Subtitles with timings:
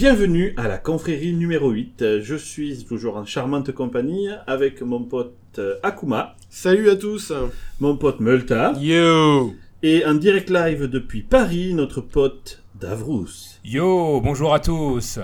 [0.00, 2.22] bienvenue à la confrérie numéro 8.
[2.22, 7.34] Je suis toujours en charmante compagnie avec mon pote euh, Akuma, Salut à tous
[7.80, 13.58] mon pote Multa, Yo et en direct live depuis Paris, notre pote Davrous.
[13.62, 15.18] Yo, bonjour à tous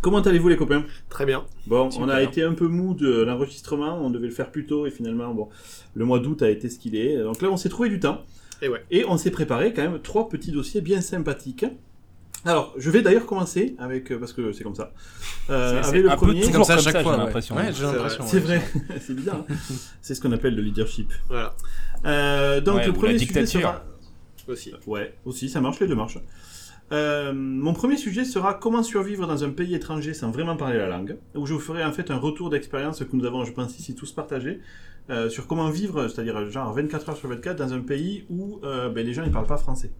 [0.00, 0.86] Comment allez-vous les copains?
[1.10, 1.44] Très bien.
[1.66, 2.06] Bon, Super.
[2.06, 4.90] on a été un peu mou de l'enregistrement, on devait le faire plus tôt et
[4.90, 5.50] finalement, bon,
[5.94, 7.18] le mois d'août a été ce qu'il est.
[7.18, 8.22] Donc là, on s'est trouvé du temps.
[8.62, 8.82] Et ouais.
[8.90, 11.66] Et on s'est préparé quand même trois petits dossiers bien sympathiques.
[12.44, 14.92] Alors, je vais d'ailleurs commencer avec, euh, parce que c'est comme ça,
[15.50, 16.40] euh, C'est- avec c'est le un peu premier.
[16.40, 17.12] toujours comme ça à comme chaque ça, fois.
[17.12, 17.24] j'ai ouais.
[17.26, 17.56] l'impression.
[17.56, 18.24] Ouais, j'ai C'est l'impression.
[18.26, 18.42] C'est ouais.
[18.42, 18.62] vrai,
[19.00, 19.44] c'est bizarre.
[19.48, 19.54] hein.
[20.00, 21.12] c'est ce qu'on appelle le leadership.
[21.28, 21.54] Voilà.
[22.04, 23.60] Euh, donc Ouais, le ou la premier sujet dictature.
[23.60, 23.84] sera...
[24.48, 24.72] Aussi.
[24.88, 26.18] Ouais, aussi, ça marche, les deux marchent.
[26.90, 30.88] Euh, mon premier sujet sera comment survivre dans un pays étranger sans vraiment parler la
[30.88, 33.78] langue, où je vous ferai en fait un retour d'expérience que nous avons, je pense,
[33.78, 34.60] ici tous partagé,
[35.10, 38.88] euh, sur comment vivre, c'est-à-dire genre 24 heures sur 24 dans un pays où euh,
[38.90, 39.90] ben, les gens ne parlent pas français.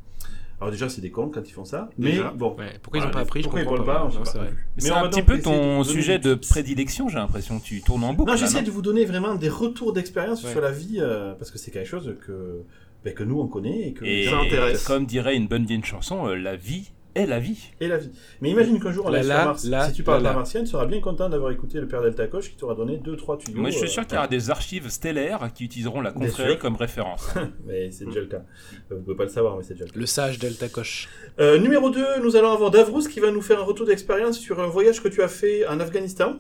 [0.62, 2.30] Alors déjà, c'est des cons quand ils font ça, mais Déjà.
[2.30, 2.54] bon.
[2.56, 4.30] Ouais, Pourquoi ils Voilà, ont pas appris je pourquoi ils comprends parlent pas, Non, pas
[4.78, 7.58] c'est un petit peu ton sujet de prédilection, j'ai l'impression.
[7.58, 8.30] Tu tournes en boucle.
[8.30, 10.52] Non, j'essaie de vous donner vraiment des retours d'expérience Ouais.
[10.52, 12.62] sur la vie, euh, parce que c'est quelque chose que,
[13.04, 14.84] ben, que nous on connaît et que Et Ça intéresse.
[14.84, 17.70] comme dirait une bonne vieille chanson, euh, la vie est la vie.
[17.80, 18.10] et la vie.
[18.40, 19.64] Mais imagine qu'un jour, on La la, Mars.
[19.64, 20.36] la, si tu parles la pas la.
[20.38, 23.38] martien, tu seras bien content d'avoir écouté le père Delta Coche qui t'aura donné 2-3
[23.38, 23.60] tuyaux.
[23.60, 26.58] Moi, je suis euh, sûr qu'il y aura des archives stellaires qui utiliseront la confrérie
[26.58, 27.32] comme référence.
[27.66, 28.42] Mais c'est déjà le cas.
[28.90, 29.98] Euh, Vous pouvez pas le savoir, mais c'est déjà le cas.
[30.00, 31.08] Le sage Delta Coche.
[31.40, 34.60] Euh, numéro 2, nous allons avoir Davrous qui va nous faire un retour d'expérience sur
[34.60, 36.36] un voyage que tu as fait en Afghanistan.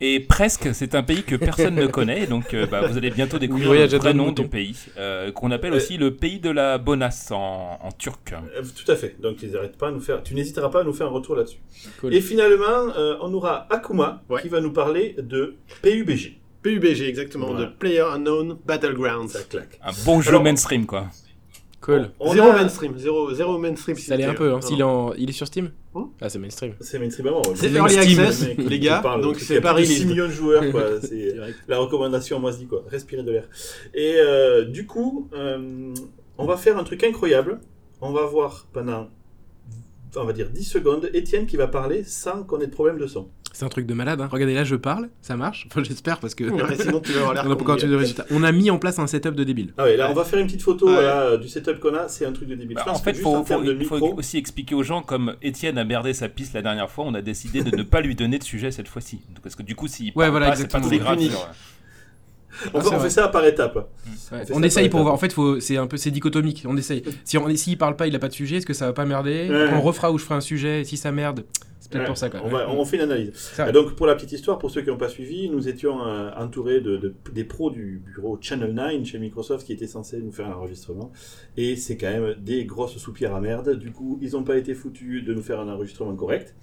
[0.00, 3.38] Et presque, c'est un pays que personne ne connaît, donc euh, bah, vous allez bientôt
[3.38, 6.50] découvrir voyage le vrai nom du pays, euh, qu'on appelle Euh, aussi le pays de
[6.50, 8.32] la bonasse en, en turc.
[8.32, 9.16] Euh, tout à fait.
[9.20, 10.22] Donc, ils pas à nous faire.
[10.22, 11.58] Tu n'hésiteras pas à nous faire un retour là-dessus.
[12.00, 12.14] Cool.
[12.14, 14.40] Et finalement, euh, on aura Akuma Ouais.
[14.40, 16.38] qui va nous parler de PUBG.
[16.62, 17.66] PUBG, exactement, Voilà.
[17.66, 19.28] de Player Unknown Battlegrounds.
[19.32, 19.78] Ça claque.
[19.82, 21.06] Un bon jeu Alors- mainstream, quoi.
[21.80, 22.10] Cool.
[22.20, 23.96] On zéro a- mainstream, zéro, zéro mainstream.
[23.96, 24.52] Ça l'est un peu.
[24.52, 24.60] Hein.
[24.60, 25.12] S'il est en...
[25.14, 25.70] Il est sur Steam
[26.20, 26.74] Ah, c'est mainstream.
[26.80, 27.42] C'est mainstream avant.
[27.54, 29.86] C'est Early Access, mec les gars, parle, donc il y c'est a pas plus de
[29.86, 30.08] 6 released.
[30.08, 30.84] millions de joueurs, quoi.
[31.02, 31.34] C'est
[31.68, 32.84] la recommandation, moi, se dit quoi.
[32.88, 33.48] Respirer de l'air.
[33.94, 35.92] Et euh, du coup, euh,
[36.36, 37.60] on va faire un truc incroyable.
[38.00, 39.08] On va voir pendant,
[40.16, 43.06] on va dire 10 secondes, Étienne qui va parler sans qu'on ait de problème de
[43.06, 43.28] son.
[43.58, 44.20] C'est un truc de malade.
[44.20, 44.28] Hein.
[44.30, 45.08] Regardez là, je parle.
[45.20, 45.66] Ça marche.
[45.68, 46.44] Enfin, j'espère parce que.
[46.44, 47.88] Ouais, sinon tu vas avoir l'air On a con, pas encore gars.
[47.88, 48.24] de résultats.
[48.30, 49.74] On a mis en place un setup de débile.
[49.76, 50.12] Ah ouais, là, Ouais.
[50.12, 52.06] on va faire une petite photo voilà, du setup qu'on a.
[52.06, 52.76] C'est un truc de débile.
[52.76, 55.76] Bah, Je en pense fait, faut, il faut micro, aussi expliquer aux gens, comme Étienne
[55.76, 58.38] a merdé sa piste la dernière fois, on a décidé de ne pas lui donner
[58.38, 59.22] de sujet cette fois-ci.
[59.42, 61.18] Parce que du coup, s'il Ouais, parle voilà, pas, c'est pas très grave.
[61.18, 63.88] on, Ah, fait- on fait ça par étapes.
[64.32, 65.14] Ouais, On essaye pour voir.
[65.14, 65.58] En fait, faut...
[65.58, 66.62] c'est un peu c'est dichotomique.
[66.64, 67.02] On essaye.
[67.24, 68.56] Si on s'il parle pas, il a pas de sujet.
[68.58, 69.48] Est-ce que ça va pas merder?
[69.50, 69.70] Ouais.
[69.74, 70.84] On refera où je ferai un sujet.
[70.84, 71.44] Si ça merde,
[71.90, 72.28] c'est peut-être Ouais, pour ça.
[72.30, 72.40] Quoi.
[72.44, 73.32] On, va- on fait une analyse.
[73.72, 76.80] Donc, pour la petite histoire, pour ceux qui n'ont pas suivi, nous étions euh, entourés
[76.80, 80.48] de, de- des pros du bureau Channel 9 chez Microsoft qui étaient censés nous faire
[80.48, 81.10] l'enregistrement.
[81.56, 83.76] Et c'est quand même des grosses soupirs à merde.
[83.78, 86.54] Du coup, ils n'ont pas été foutus de nous faire un enregistrement correct.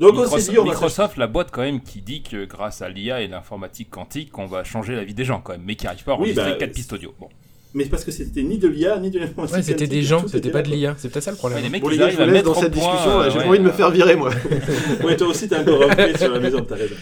[0.00, 2.44] Donc, on s'est Microsoft, dit, on va Microsoft, la boîte quand même qui dit que
[2.44, 5.62] grâce à l'IA et l'informatique quantique, on va changer la vie des gens quand même,
[5.64, 7.14] mais qui n'arrive pas à Oui, enregistrer bah, 4 pistes audio.
[7.20, 7.28] Bon.
[7.76, 9.56] Mais parce que c'était ni de l'IA, ni de l'informatique.
[9.56, 10.94] Ouais, c'était des gens, c'était était pas de l'IA.
[10.96, 11.58] C'est peut-être ça le problème.
[11.58, 13.18] Ouais, les mecs, Bon ils les gars, je vous laisse mettre dans cette point, discussion,
[13.18, 14.30] là, euh, j'ai ouais, pas envie de me euh, faire virer moi.
[15.04, 16.94] Ouais, toi aussi, t'es encore rentré sur la maison, t'as raison.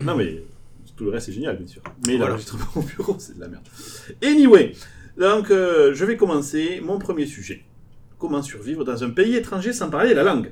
[0.00, 0.42] Non, mais
[0.96, 1.80] tout le reste, c'est génial, bien sûr.
[2.08, 2.30] Mais Voilà.
[2.30, 3.62] l'enregistrement au bureau, c'est de la merde.
[4.24, 4.72] Anyway,
[5.16, 7.62] donc, euh, je vais commencer mon premier sujet.
[8.18, 10.50] Comment survivre dans un pays étranger sans parler la langue?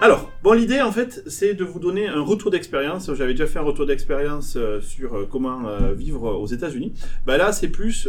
[0.00, 3.12] Alors, bon, l'idée en fait, c'est de vous donner un retour d'expérience.
[3.14, 6.94] J'avais déjà fait un retour d'expérience euh, sur euh, comment euh, vivre aux États-Unis.
[7.26, 8.08] Bah là, c'est plus,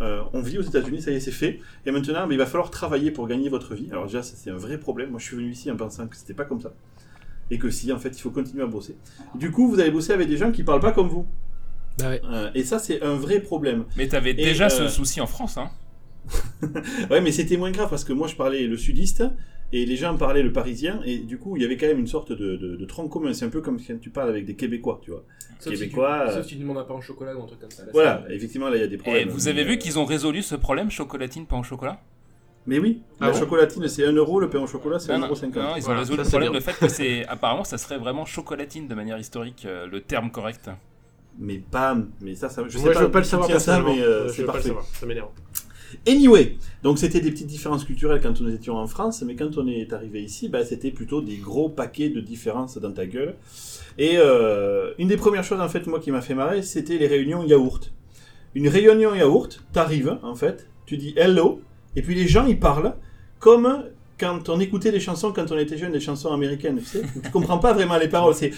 [0.00, 1.60] euh, on vit aux États-Unis, ça y est, c'est fait.
[1.86, 3.88] Et maintenant, mais il va falloir travailler pour gagner votre vie.
[3.90, 5.10] Alors déjà, ça, c'est un vrai problème.
[5.10, 6.72] Moi, je suis venu ici en pensant que c'était pas comme ça,
[7.50, 8.96] et que si, en fait, il faut continuer à bosser.
[9.34, 11.26] Du coup, vous allez bosser avec des gens qui parlent pas comme vous.
[11.98, 12.22] Bah ouais.
[12.30, 13.84] Euh, et ça, c'est un vrai problème.
[13.96, 15.70] Mais t'avais déjà euh, ce souci en France, hein
[17.10, 19.24] Ouais, mais c'était moins grave parce que moi, je parlais le sudiste.
[19.72, 22.06] Et les gens parlaient le parisien, et du coup, il y avait quand même une
[22.06, 23.34] sorte de, de, de tronc commun.
[23.34, 25.24] C'est un peu comme quand tu parles avec des Québécois, tu vois.
[25.62, 27.82] Québécois, euh, si tu demandes un pain au chocolat ou un truc comme ça.
[27.92, 29.28] Voilà, effectivement, là, il y a des Et problèmes.
[29.28, 32.00] vous avez Mais, vu euh, qu'ils ont résolu ce problème chocolatine pain au chocolat?
[32.66, 33.38] Mais oui, Ah la bon?
[33.38, 35.94] chocolatine, c'est 1 euro, le pain au chocolat, c'est non, non, 1,50 non, ils ont
[35.94, 39.18] Voilà, résolu le problème, le fait que c'est apparemment ça serait vraiment chocolatine de manière
[39.18, 40.70] historique, euh, le terme correct.
[41.38, 43.48] Mais pas, mais ça, ça je sais Moi pas, je veux pas le d'où savoir
[43.48, 43.94] tu ça, personnellement.
[43.94, 44.68] mais euh, Je c'est veux pas le parfait.
[44.68, 45.30] savoir, ça m'énerve.
[46.06, 49.66] Anyway, donc c'était des petites différences culturelles quand nous étions en France, mais quand on
[49.66, 53.36] est arrivé ici, bah, c'était plutôt des gros paquets de différences dans ta gueule.
[53.96, 57.06] Et euh, une des premières choses en fait moi qui m'a fait marrer, c'était les
[57.06, 57.92] réunions yaourt.
[58.54, 61.60] Une réunion yaourt, t'arrives en fait, tu dis hello,
[61.96, 62.94] et puis les gens ils parlent
[63.38, 63.84] comme
[64.18, 67.30] quand on écoutait les chansons quand on était jeune, les chansons américaines, tu sais, tu
[67.30, 68.34] comprends pas vraiment les paroles.
[68.34, 68.52] C'est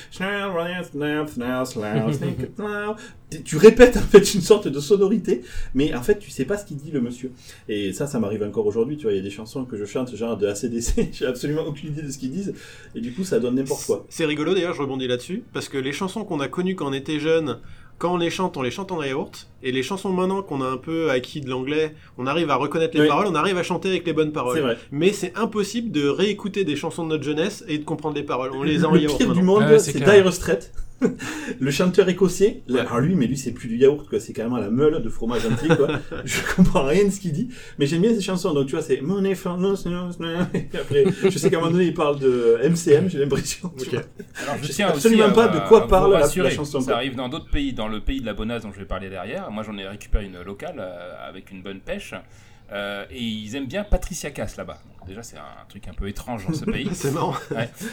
[3.45, 5.43] tu répètes en fait une sorte de sonorité,
[5.75, 7.33] mais en fait tu sais pas ce qu'il dit le monsieur.
[7.69, 8.97] Et ça, ça m'arrive encore aujourd'hui.
[8.97, 11.63] Tu vois, il y a des chansons que je chante genre de ACDC, j'ai absolument
[11.63, 12.55] aucune idée de ce qu'ils disent,
[12.95, 14.07] et du coup ça donne n'importe quoi.
[14.09, 16.93] C'est rigolo d'ailleurs, je rebondis là-dessus, parce que les chansons qu'on a connues quand on
[16.93, 17.59] était jeune,
[18.01, 20.67] quand on les chante, on les chante en yaourt, et les chansons maintenant qu'on a
[20.67, 23.09] un peu acquis de l'anglais, on arrive à reconnaître les Oui.
[23.09, 24.59] paroles, on arrive à chanter avec les bonnes C'est paroles.
[24.61, 24.79] vrai.
[24.91, 28.53] Mais c'est impossible de réécouter des chansons de notre jeunesse et de comprendre les paroles.
[28.55, 30.01] On les a en le yaourt pire du monde, Ouais, c'est.
[30.03, 30.73] Dire Straits.
[31.61, 32.81] le chanteur écossais, là, Ouais.
[32.81, 34.21] alors lui, mais lui c'est plus du yaourt, quoi.
[34.21, 35.89] C'est carrément la meule de fromage entier, quoi.
[36.25, 37.49] je comprends rien de ce qu'il dit,
[37.79, 38.53] mais j'aime bien ces chansons.
[38.55, 40.29] Donc tu vois, c'est Money for no, no, no.
[40.55, 43.73] Et après, je sais qu'à un moment donné, il parle de MCM, j'ai l'impression.
[43.79, 43.93] tu Ok.
[43.95, 44.03] vois.
[44.43, 46.95] Alors, je sais absolument à- pas de quoi parle la- chanson, Ça quoi.
[46.97, 49.51] arrive dans d'autres pays, dans le pays de la bonasse dont je vais parler derrière.
[49.51, 52.15] Moi, j'en ai récupéré une locale euh, avec une bonne pêche.
[52.73, 54.79] Euh, et ils aiment bien Patricia Cass là-bas.
[55.11, 56.89] Déjà, c'est un truc un peu étrange dans ce pays.
[56.93, 57.35] C'est marrant.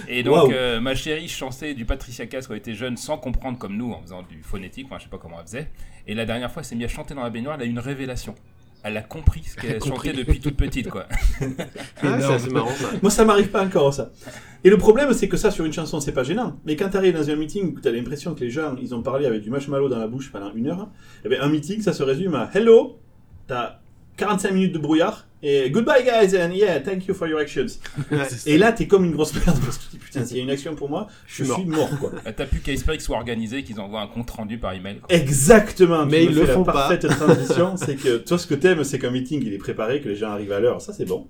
[0.07, 3.57] Et donc, euh, ma chérie chantait du Patricia Cass quand elle était jeune sans comprendre
[3.57, 4.85] comme nous, en faisant du phonétique.
[4.85, 5.71] Enfin, je sais pas comment elle faisait.
[6.05, 7.55] Et la dernière fois, elle s'est mise à chanter dans la baignoire.
[7.55, 8.35] Elle a eu une révélation.
[8.83, 11.07] Elle a compris ce qu'elle chantait depuis toute petite, quoi.
[12.03, 12.91] Ah, c'est marrant ça.
[13.01, 14.11] Moi, ça m'arrive pas encore, ça.
[14.63, 16.59] Et le problème, c'est que ça, sur une chanson, c'est pas gênant.
[16.65, 19.25] Mais quand t'arrives dans un meeting où t'as l'impression que les gens, ils ont parlé
[19.25, 20.87] avec du marshmallow dans la bouche pendant une heure,
[21.25, 22.99] eh ben, un meeting, ça se résume à Hello,
[23.47, 23.79] t'as
[24.17, 27.79] 45 minutes de brouillard, et Goodbye, guys, and yeah, thank you for your actions.
[28.11, 28.25] Ouais.
[28.45, 30.39] Et là, t'es comme une grosse merde, parce que tu te dis, putain, s'il y
[30.39, 32.11] a une action pour moi, je, suis mort, quoi.
[32.35, 34.99] T'as plus qu'à espérer qu'ils soient organisés, qu'ils envoient un compte rendu par email.
[34.99, 35.15] quoi.
[35.15, 36.05] Exactement.
[36.05, 36.73] Mais me ils le la font pas.
[36.73, 40.09] parfaite transition, c'est que toi, ce que t'aimes, c'est qu'un meeting, il est préparé, que
[40.09, 40.81] les gens arrivent à l'heure.
[40.81, 41.27] Ça, c'est bon.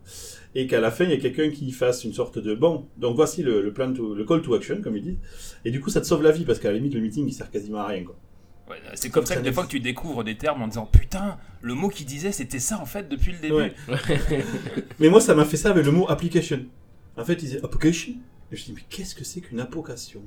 [0.56, 2.86] Et qu'à la fin, il y a quelqu'un qui fasse une sorte de bon.
[2.98, 5.20] Donc voici le, le plan to, le call to action, comme ils disent.
[5.66, 7.34] Et du coup, ça te sauve la vie parce qu'à la limite, le meeting, il
[7.34, 8.16] sert quasiment à rien, quoi.
[8.70, 11.38] Ouais, c'est comme ça que des fois que tu découvres des termes en disant putain,
[11.62, 13.54] le mot qu'il disait c'était ça en fait depuis le début.
[13.54, 13.74] Ouais.
[15.00, 16.66] Mais moi, ça m'a fait ça avec le mot application.
[17.16, 18.14] En fait, il disait application.
[18.52, 20.22] Et je dis, mais qu'est-ce que c'est qu'une application?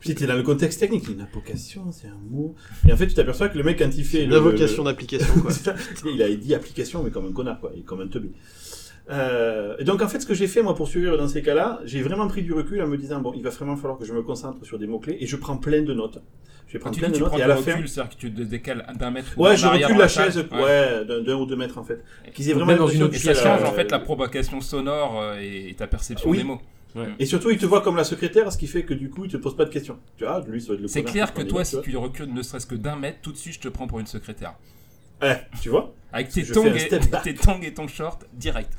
[0.00, 2.56] Puis t'es dans le contexte technique, une application, c'est un mot.
[2.88, 4.90] Et en fait, tu t'aperçois que le mec, quand il fait Une le- invocation le-
[4.90, 5.52] d'application quoi.
[6.12, 8.30] Il a dit application, mais comme un connard, quoi, et comme un teubé.
[9.10, 11.80] Euh, et donc en fait, ce que j'ai fait moi pour survivre dans ces cas-là,
[11.84, 14.12] j'ai vraiment pris du recul en me disant bon, il va vraiment falloir que je
[14.14, 16.18] me concentre sur des mots clés et je prends plein de notes.
[16.66, 17.86] Je prendre tu plein dis de tu notes prends et du à la recul, fin,
[17.86, 19.38] c'est-à-dire que tu te décales d'un mètre.
[19.38, 22.02] ouais, je recule la chaise, ouais, d'un d'un ou deux mètres en fait,
[22.32, 25.36] qu'ils aient vraiment dans une autre ça la- change en fait la provocation sonore euh,
[25.38, 26.38] et, et ta perception Oui.
[26.38, 26.60] des mots.
[27.18, 29.30] Et surtout, il te voit comme la secrétaire, ce qui fait que du coup, il
[29.30, 29.98] te pose pas de questions.
[30.16, 32.40] Tu vois, lui, ça doit être le C'est clair que toi, si tu recules ne
[32.40, 34.54] serait-ce que d'un mètre, tout de suite je te prends pour une secrétaire.
[35.22, 35.92] Ouais, tu vois.
[36.12, 36.88] Avec tes tongs, et,
[37.22, 38.72] tes tongs et ton short, direct.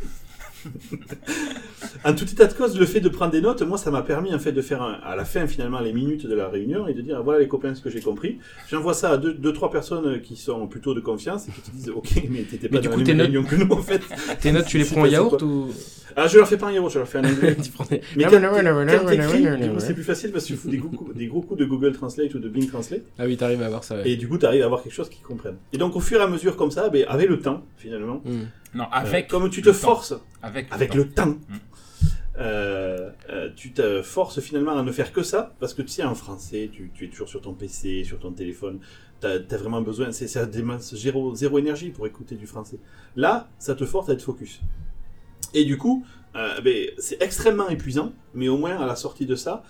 [2.03, 4.33] En tout état de cause, le fait de prendre des notes, moi, ça m'a permis
[4.33, 6.93] en fait de faire un- à la fin finalement les minutes de la réunion et
[6.93, 8.37] de dire voilà les copains ce que j'ai compris.
[8.69, 11.71] J'envoie ça à deux, deux trois personnes qui sont plutôt de confiance et qui te
[11.71, 13.81] disent ok mais t'étais pas Mais du dans coup, la même réunion que nous en
[13.81, 14.01] fait.
[14.41, 15.67] Tes notes, tu les prends en yaourt ou
[16.15, 17.55] Ah je leur fais pas un yaourt, je leur fais un anglais.
[18.15, 18.39] Mais quand,
[18.99, 19.43] quand t'écris,
[19.79, 21.93] c'est plus facile parce que tu fous des gros, coups- des gros coups de Google
[21.93, 23.95] Translate ou de Bing Translate Ah oui, t'arrives à avoir ça.
[23.95, 24.09] ouais.
[24.11, 25.57] et du coup t'arrives à avoir quelque chose qu'ils comprennent.
[25.73, 28.43] Et donc au fur et à mesure comme ça, ben, avec le temps finalement, Hmm.
[28.75, 29.27] Non, euh, avec.
[29.27, 29.75] comme tu te temps.
[29.75, 30.13] forces
[30.43, 30.95] Avec, temps.
[30.95, 31.37] le temps.
[32.37, 36.03] Euh, euh, tu te forces finalement à ne faire que ça parce que tu sais
[36.03, 38.81] en français tu, tu es toujours sur ton PC sur ton téléphone
[39.21, 42.77] t'as as vraiment besoin c'est ça demande zéro, zéro énergie pour écouter du français
[43.15, 44.59] là ça te force à être focus
[45.53, 49.35] et du coup euh, ben, c'est extrêmement épuisant mais au moins à la sortie de
[49.35, 49.63] ça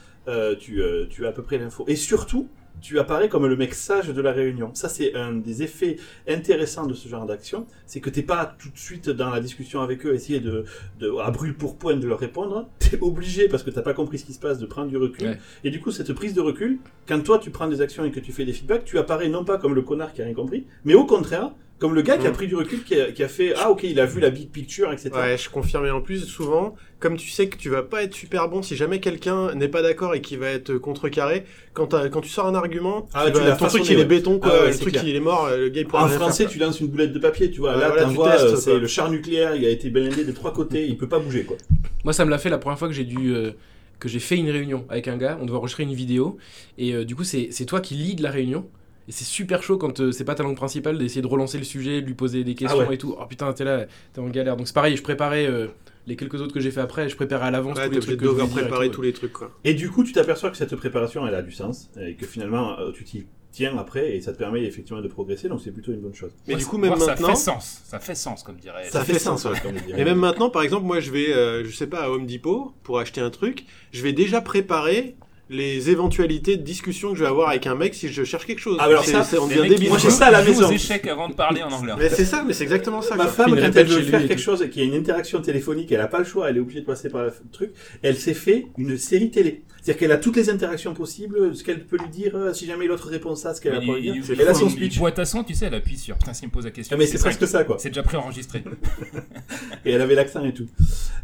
[0.59, 2.49] tu, tu as à peu près l'info et surtout
[2.81, 4.71] tu apparais comme le mec sage de la réunion.
[4.73, 7.65] Ça, c'est un des effets intéressants de ce genre d'action.
[7.85, 10.65] C'est que t'es pas tout de suite dans la discussion avec eux, essayer de,
[10.99, 12.67] de à brûle pour point de leur répondre.
[12.79, 15.27] T'es obligé, parce que t'as pas compris ce qui se passe, de prendre du recul.
[15.27, 15.39] Ouais.
[15.63, 18.19] Et du coup, cette prise de recul, quand toi tu prends des actions et que
[18.19, 20.65] tu fais des feedbacks, tu apparais non pas comme le connard qui a rien compris,
[20.83, 21.51] mais au contraire,
[21.85, 22.33] comme le gars qui a Mm.
[22.33, 24.49] pris du recul, qui a, qui a fait Ah, ok, il a vu la big
[24.49, 25.11] picture, etc.
[25.13, 25.85] Ouais, je confirme.
[25.85, 28.75] Et en plus, souvent, comme tu sais que tu vas pas être super bon si
[28.75, 32.55] jamais quelqu'un n'est pas d'accord et qui va être contrecarré, quand, quand tu sors un
[32.55, 34.51] argument, Ah, tu vas- l'as ton truc il est béton, quoi.
[34.55, 35.03] Ah ouais, le truc clair.
[35.05, 37.19] il est mort, le gars il pourra En français, faire, tu lances une boulette de
[37.19, 37.75] papier, tu vois.
[37.75, 40.31] Ouais, là, voilà, tu testes, euh, c'est le char nucléaire, il a été blindé de
[40.31, 41.57] trois côtés, il peut pas bouger, quoi.
[42.03, 43.33] Moi, ça me l'a fait la première fois que j'ai dû.
[43.35, 43.51] euh,
[43.97, 46.37] que j'ai fait une réunion avec un gars, on devait enregistrer une vidéo,
[46.77, 48.65] et euh, du coup, c'est c'est toi qui lead la réunion.
[49.07, 51.63] Et c'est super chaud quand euh, c'est pas ta langue principale d'essayer de relancer le
[51.63, 52.95] sujet, de lui poser des questions Ah ouais.
[52.95, 53.15] et tout.
[53.19, 54.57] Oh putain, t'es là, t'es en galère.
[54.57, 55.67] Donc c'est pareil, je préparais euh,
[56.07, 58.19] les quelques autres que j'ai fait après, je préparais à l'avance Ouais, tous les trucs
[58.19, 58.89] que je tout.
[58.89, 59.51] tous les trucs, quoi.
[59.63, 62.79] Et du coup, tu t'aperçois que cette préparation, elle a du sens, et que finalement,
[62.79, 65.91] euh, tu t'y tiens après, et ça te permet effectivement de progresser, donc c'est plutôt
[65.93, 66.31] une bonne chose.
[66.47, 67.81] Mais Ouais, du coup, même ça maintenant, fait sens.
[67.85, 68.89] Ça fait sens, comme dirait.
[68.89, 69.51] Ça fait sens, ouais.
[69.61, 70.01] comme dirait.
[70.01, 72.73] Et même maintenant, par exemple, moi je vais, euh, je sais pas, à Home Depot
[72.83, 75.15] pour acheter un truc, je vais déjà préparer
[75.49, 78.59] les éventualités de discussion que je vais avoir avec un mec si je cherche quelque
[78.59, 78.77] chose.
[78.79, 79.89] Ah, alors C'est- ça, on devient débile.
[79.89, 80.67] moi, j'ai ça à la maison.
[80.67, 81.93] aux échecs avant de parler en anglais.
[81.97, 83.15] Mais c'est ça, mais c'est exactement ça.
[83.15, 85.91] Ma femme, quand elle veut faire quelque chose et qu'il y a une interaction téléphonique,
[85.91, 87.71] elle n'a pas le choix, elle est obligée de passer par le truc,
[88.01, 89.61] elle s'est fait une série télé.
[89.85, 92.87] C'est-à-dire qu'elle a toutes les interactions possibles, ce qu'elle peut lui dire, euh, si jamais
[92.87, 94.23] l'autre répond ça, ce qu'elle a Mais pas à lui il- dire.
[94.33, 94.97] il- Elle a son speech.
[94.97, 96.17] boîte à son, tu sais, elle appuie sur.
[96.17, 96.95] Putain, s'il me pose la question.
[96.95, 97.77] Ah, mais c'est presque ça, quoi.
[97.77, 98.63] C'est déjà préenregistré.
[99.85, 100.65] Et elle avait l'accent et tout.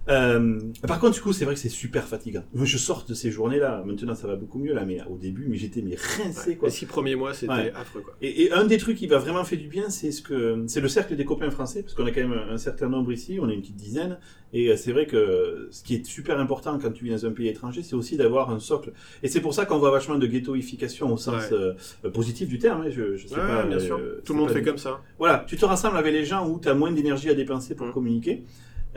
[0.10, 2.44] Euh, par contre, du coup, c'est vrai que c'est super fatigant.
[2.54, 3.82] Moi, je sors de ces journées-là.
[3.84, 6.68] Maintenant, ça va beaucoup mieux, là, mais au début, mais j'étais mais rincé, quoi.
[6.70, 7.74] Les six premiers mois, c'était Ouais.
[7.76, 8.14] affreux, quoi.
[8.22, 10.82] Et, et un des trucs qui m'a vraiment fait du bien, c'est ce que c'est
[10.82, 13.40] le cercle des copains français, parce qu'on a quand même un, un certain nombre ici,
[13.42, 14.20] on est une petite dizaine,
[14.54, 17.32] et euh, c'est vrai que ce qui est super important quand tu vis dans un
[17.32, 18.92] pays étranger, c'est aussi d'avoir un socle.
[19.24, 21.54] Et c'est pour ça qu'on voit vachement de ghettoification au sens Ouais.
[21.54, 21.74] euh,
[22.06, 22.82] euh, positif du terme.
[22.82, 23.64] hein, je, je sais Ouais, pas.
[23.64, 24.00] bien euh, sûr.
[24.26, 25.00] Tout le monde fait du- comme ça.
[25.20, 27.88] Voilà, tu te rassembles avec les gens où tu as moins d'énergie à dépenser pour
[27.88, 27.94] Mm.
[27.94, 28.44] communiquer.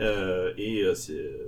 [0.01, 0.93] Euh, et euh,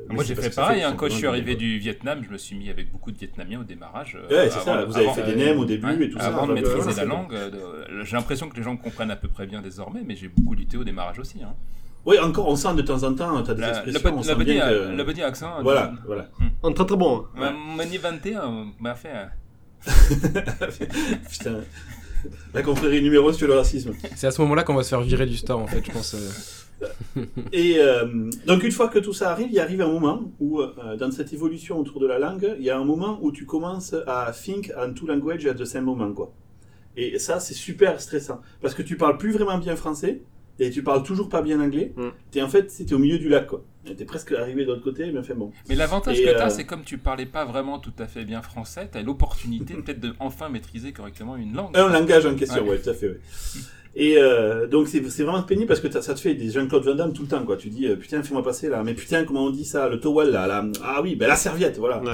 [0.10, 0.82] Moi, j'ai fait pareil.
[0.82, 3.60] hein, quand je suis arrivé du Vietnam, je me suis mis avec beaucoup de Vietnamiens
[3.60, 4.16] au démarrage.
[4.16, 4.30] euh.
[4.46, 4.86] Ouais, c'est ça.
[4.86, 6.28] Vous avez avant- fait des nems au début Ouais, et tout ça.
[6.28, 9.28] Avant de maîtriser euh, la langue, euh, j'ai l'impression que les gens comprennent à peu
[9.28, 11.40] près bien désormais, mais j'ai beaucoup lutté au démarrage aussi.
[11.44, 11.56] Hein.
[12.08, 14.36] Oui, encore, on sent de temps en temps, tu as des La, expressions, on sent
[14.36, 14.96] bien que.
[14.96, 15.62] le petit accent.
[15.62, 16.30] Voilà, de- voilà.
[16.64, 17.18] On est très très bon.
[17.18, 17.26] hein.
[17.36, 19.12] Ma- Mani 21 m'a fait.
[19.12, 19.30] un-
[21.30, 21.60] Putain.
[22.54, 23.92] La confrérie numéro sur le racisme.
[24.16, 26.16] C'est à ce moment-là qu'on va se faire virer du store, en fait, je pense.
[26.16, 27.26] euh.
[27.52, 30.96] Et euh, donc une fois que tout ça arrive, il arrive un moment où, euh,
[30.98, 33.96] dans cette évolution autour de la langue, il y a un moment où tu commences
[34.06, 36.32] à think on two languages at the same moment, quoi.
[36.96, 38.42] Et ça, c'est super stressant.
[38.62, 40.22] Parce que tu parles plus vraiment bien français,
[40.60, 41.94] et tu parles toujours pas bien anglais.
[41.96, 42.08] Mm.
[42.32, 43.64] T'es en fait, c'était au milieu du lac, quoi.
[43.98, 45.52] T'es presque arrivé de l'autre côté, mais enfin bon.
[45.70, 48.26] Mais l'avantage que tu as, euh, c'est comme tu parlais pas vraiment tout à fait
[48.26, 51.76] bien français, tu as l'opportunité peut-être de enfin maîtriser correctement une langue.
[51.78, 52.72] Un langage en question, Ouais.
[52.72, 53.20] ouais, tout à fait, ouais.
[53.96, 56.84] Et euh, donc c'est c'est vraiment pénible parce que t'as- ça te fait des Jean-Claude
[56.84, 57.56] Van Damme tout le temps, quoi.
[57.58, 58.84] Tu dis, euh, putain, fais-moi passer là.
[58.84, 59.88] Mais putain, comment on dit ça?
[59.90, 60.66] Le towel, là, là.
[60.84, 62.04] Ah oui, ben la serviette, voilà.
[62.04, 62.12] Ouais.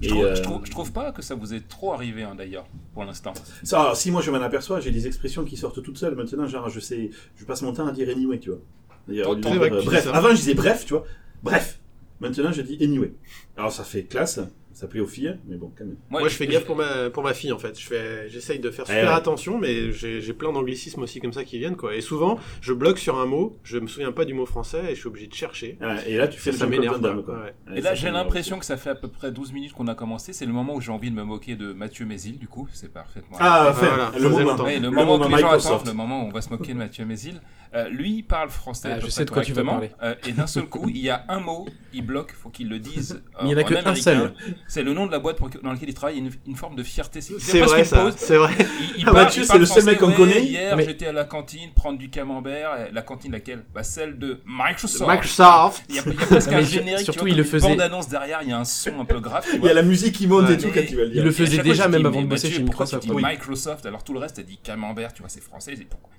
[0.00, 2.22] Je, Et, trouve, euh, je, trouve, je trouve pas que ça vous est trop arrivé
[2.22, 3.32] hein, d'ailleurs, pour l'instant.
[3.62, 6.46] Ça, alors, si moi je m'en aperçois, j'ai des expressions qui sortent toutes seules maintenant,
[6.46, 8.60] genre je sais, je passe mon temps à dire anyway, tu vois.
[9.06, 11.04] D'ailleurs, tu bref, avant je disais bref, tu vois.
[11.42, 11.80] Bref.
[12.20, 13.12] Maintenant je dis anyway.
[13.56, 14.40] Alors ça fait classe,
[14.80, 15.96] ça plaît aux filles, mais bon, quand même.
[16.08, 17.78] Moi, je fais gaffe pour ma, pour ma fille en fait.
[17.78, 19.14] Je fais, j'essaye de faire Ouais, super ouais.
[19.16, 21.94] attention, mais j'ai j'ai plein d'anglicismes aussi comme ça qui viennent quoi.
[21.94, 24.94] Et souvent, je bloque sur un mot, je me souviens pas du mot français et
[24.94, 25.76] je suis obligé de chercher.
[25.80, 27.02] Ouais, et là tu fais Ça, m'énerve.
[27.02, 27.10] Ouais.
[27.10, 29.94] Ouais, Et là, j'ai l'impression que ça fait à peu près 12 minutes qu'on a
[29.94, 30.32] commencé.
[30.32, 32.68] C'est le moment où j'ai envie de me moquer de Mathieu Mézil, du coup.
[32.72, 33.36] C'est parfaitement.
[33.40, 34.56] Ah, Voilà, ça le moment.
[34.64, 37.04] le, moment que les gens attendent, le moment où on va se moquer de Mathieu
[37.04, 37.40] Mézil.
[37.72, 40.32] Euh, lui, il parle français Ah, je sais de quoi tu vas correctement, euh, et
[40.32, 43.22] d'un seul coup, il y a un mot, il bloque, faut qu'il le dise.
[43.36, 44.34] euh, il y en a que un seul.
[44.66, 46.16] C'est le nom de la boîte pour- dans laquelle il travaille.
[46.18, 47.20] Il y a une, une forme de fierté.
[47.20, 48.52] C'est vrai ça, c'est vrai.
[48.58, 48.64] Il,
[48.98, 50.42] il Ah, parle- Mathieu, il c'est le seul français, mec qu'on connaît.
[50.42, 52.88] Hier, Mais- j'étais à la cantine prendre du camembert.
[52.88, 53.64] Et La cantine laquelle?
[53.72, 55.08] Bah, Celle de Microsoft.
[55.08, 55.84] Microsoft.
[55.88, 57.04] Il y a, il y a presque un générique.
[57.04, 59.20] surtout, vois, il le une faisait- bande-annonce derrière, il y a un son un peu
[59.20, 59.46] grave.
[59.54, 61.22] Il y a la musique qui monte et tout mais- quand tu vas le Il
[61.22, 63.02] le faisait déjà même avant de bosser chez pourquoi Microsoft.
[63.04, 63.22] Tu dis Oui.
[63.24, 65.74] Microsoft, alors tout le reste, t'as dit camembert, tu vois, c'est français.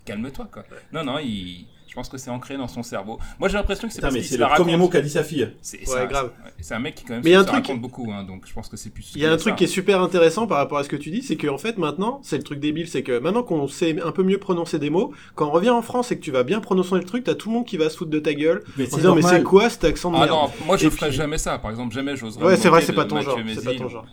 [0.06, 0.64] Calme-toi, quoi.
[0.94, 1.41] Non, non, il...
[1.88, 3.20] je pense que c'est ancré dans son cerveau.
[3.38, 5.02] Moi, j'ai l'impression que c'est parce mais qu'il c'est se la le premier mot qu'a
[5.02, 5.50] dit sa fille.
[5.62, 6.32] C'est Ouais, c'est un- grave.
[6.62, 8.10] C'est un mec qui, quand même, Mais il y a un se truc- raconte beaucoup,
[8.14, 9.12] hein, donc je pense que c'est plus.
[9.16, 9.40] Il y a un ça.
[9.40, 11.78] truc qui est super intéressant par rapport à ce que tu dis, c'est qu'en fait
[11.78, 14.90] maintenant, c'est le truc débile, c'est que maintenant qu'on sait un peu mieux prononcer des
[14.90, 17.36] mots, quand on revient en France et que tu vas bien prononcer le truc, t'as
[17.36, 19.22] tout le monde qui va se foutre de ta gueule Mais en c'est disant mais
[19.22, 21.58] c'est quoi cet accent de Ah merde non, moi je Et ferais puis- jamais ça.
[21.60, 22.46] Par exemple, jamais j'oserais.
[22.46, 24.06] Ouais, c'est vrai, c'est pas ton genre, c'est pas ton genre.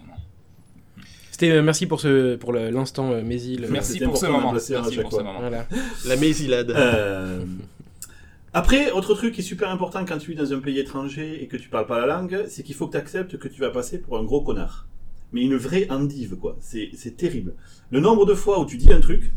[1.39, 3.69] C'était euh, merci pour ce pour le- l'instant euh, Mésil.
[3.71, 4.51] Merci pour ce moment.
[4.51, 5.21] placer à Merci chaque pour fois.
[5.21, 5.39] ce moment.
[5.39, 5.69] Voilà.
[6.07, 6.71] La mésilade.
[6.73, 7.45] Euh,
[8.53, 11.47] Après, autre truc qui est super important quand tu es dans un pays étranger et
[11.47, 13.71] que tu parles pas la langue, c'est qu'il faut que tu acceptes que tu vas
[13.71, 14.89] passer pour un gros connard.
[15.33, 16.57] Mais une vraie endive, quoi.
[16.61, 17.55] C'est c'est terrible.
[17.93, 19.31] Le nombre de fois où tu dis un truc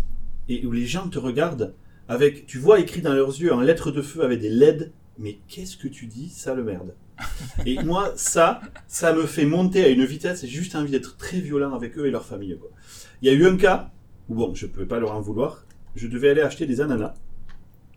[0.49, 1.75] et où les gens te regardent
[2.07, 5.37] avec, tu vois écrit dans leurs yeux en lettres de feu avec des LED, mais
[5.47, 6.95] qu'est-ce que tu dis, sale merde?
[7.65, 11.39] Et moi, ça, ça me fait monter à une vitesse, j'ai juste envie d'être très
[11.39, 12.69] violent avec eux et leur famille, quoi.
[13.21, 13.89] Il y a eu un cas
[14.29, 17.13] où, bon, je peux pas leur en vouloir, je devais aller acheter des ananas.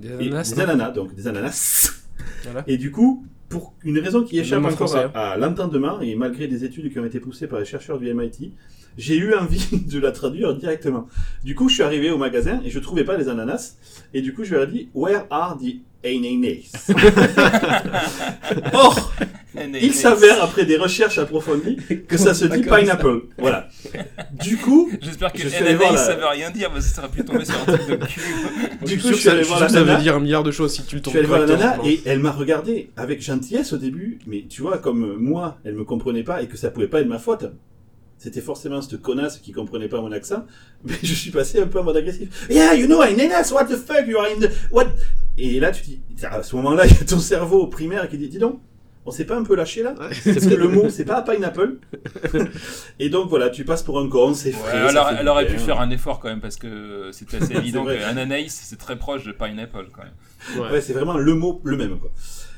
[0.01, 0.55] Des Et ananas.
[0.55, 1.93] des ananas, donc des ananas.
[2.45, 2.65] Voilà.
[2.67, 6.65] Et du coup, pour une raison qui échappe encore à, à l'entendement, et malgré des
[6.65, 8.53] études qui ont été poussées par les chercheurs du MIT,
[8.97, 11.09] j'ai eu envie de la traduire directement.
[11.45, 13.77] Du coup, je suis arrivé au magasin et je trouvais pas les ananas.
[14.13, 15.77] Et du coup, je leur ai dit, Where are the
[18.73, 19.13] Or,
[19.81, 21.77] il s'avère, après des recherches approfondies,
[22.09, 23.23] que ça se dit pineapple.
[23.39, 23.69] Voilà.
[24.33, 27.25] Du coup, J'espère que Je suis allé voir la- rien dire, mais ça aurait pu
[27.25, 28.21] tomber sur un truc de cul.
[28.85, 30.51] du coup, je suis que allé ça- voir que ça veut dire un milliard de
[30.51, 32.19] choses si tu le Je tombes suis allé voir la correctement, nana je et elle
[32.19, 36.43] m'a regardé avec gentillesse au début, mais tu vois, comme moi, elle me comprenait pas
[36.43, 37.47] et que ça pouvait pas être ma faute.
[38.19, 40.45] C'était forcément cette connasse qui comprenait pas mon accent,
[40.85, 42.47] mais je suis passé un peu en mode agressif.
[42.49, 44.51] Yeah, you know, ananas, what the fuck, you are in the...
[44.71, 44.87] What?
[45.37, 48.29] Et là, tu dis, à ce moment-là, il y a ton cerveau primaire qui dit,
[48.29, 48.61] dis donc,
[49.05, 49.95] On s'est pas un peu lâché là?
[49.99, 50.33] Ouais.
[50.33, 51.77] Parce que le mot, c'est pas pineapple.
[52.99, 54.87] Et donc voilà, tu passes pour un con, c'est frais.
[54.89, 54.97] elle,
[55.29, 58.79] aurait- elle pu faire un effort quand même parce que c'est assez évident anaïs c'est
[58.79, 60.63] très proche de pineapple quand même.
[60.63, 60.73] Ouais.
[60.73, 62.11] Ouais, c'est vraiment le mot, le même quoi.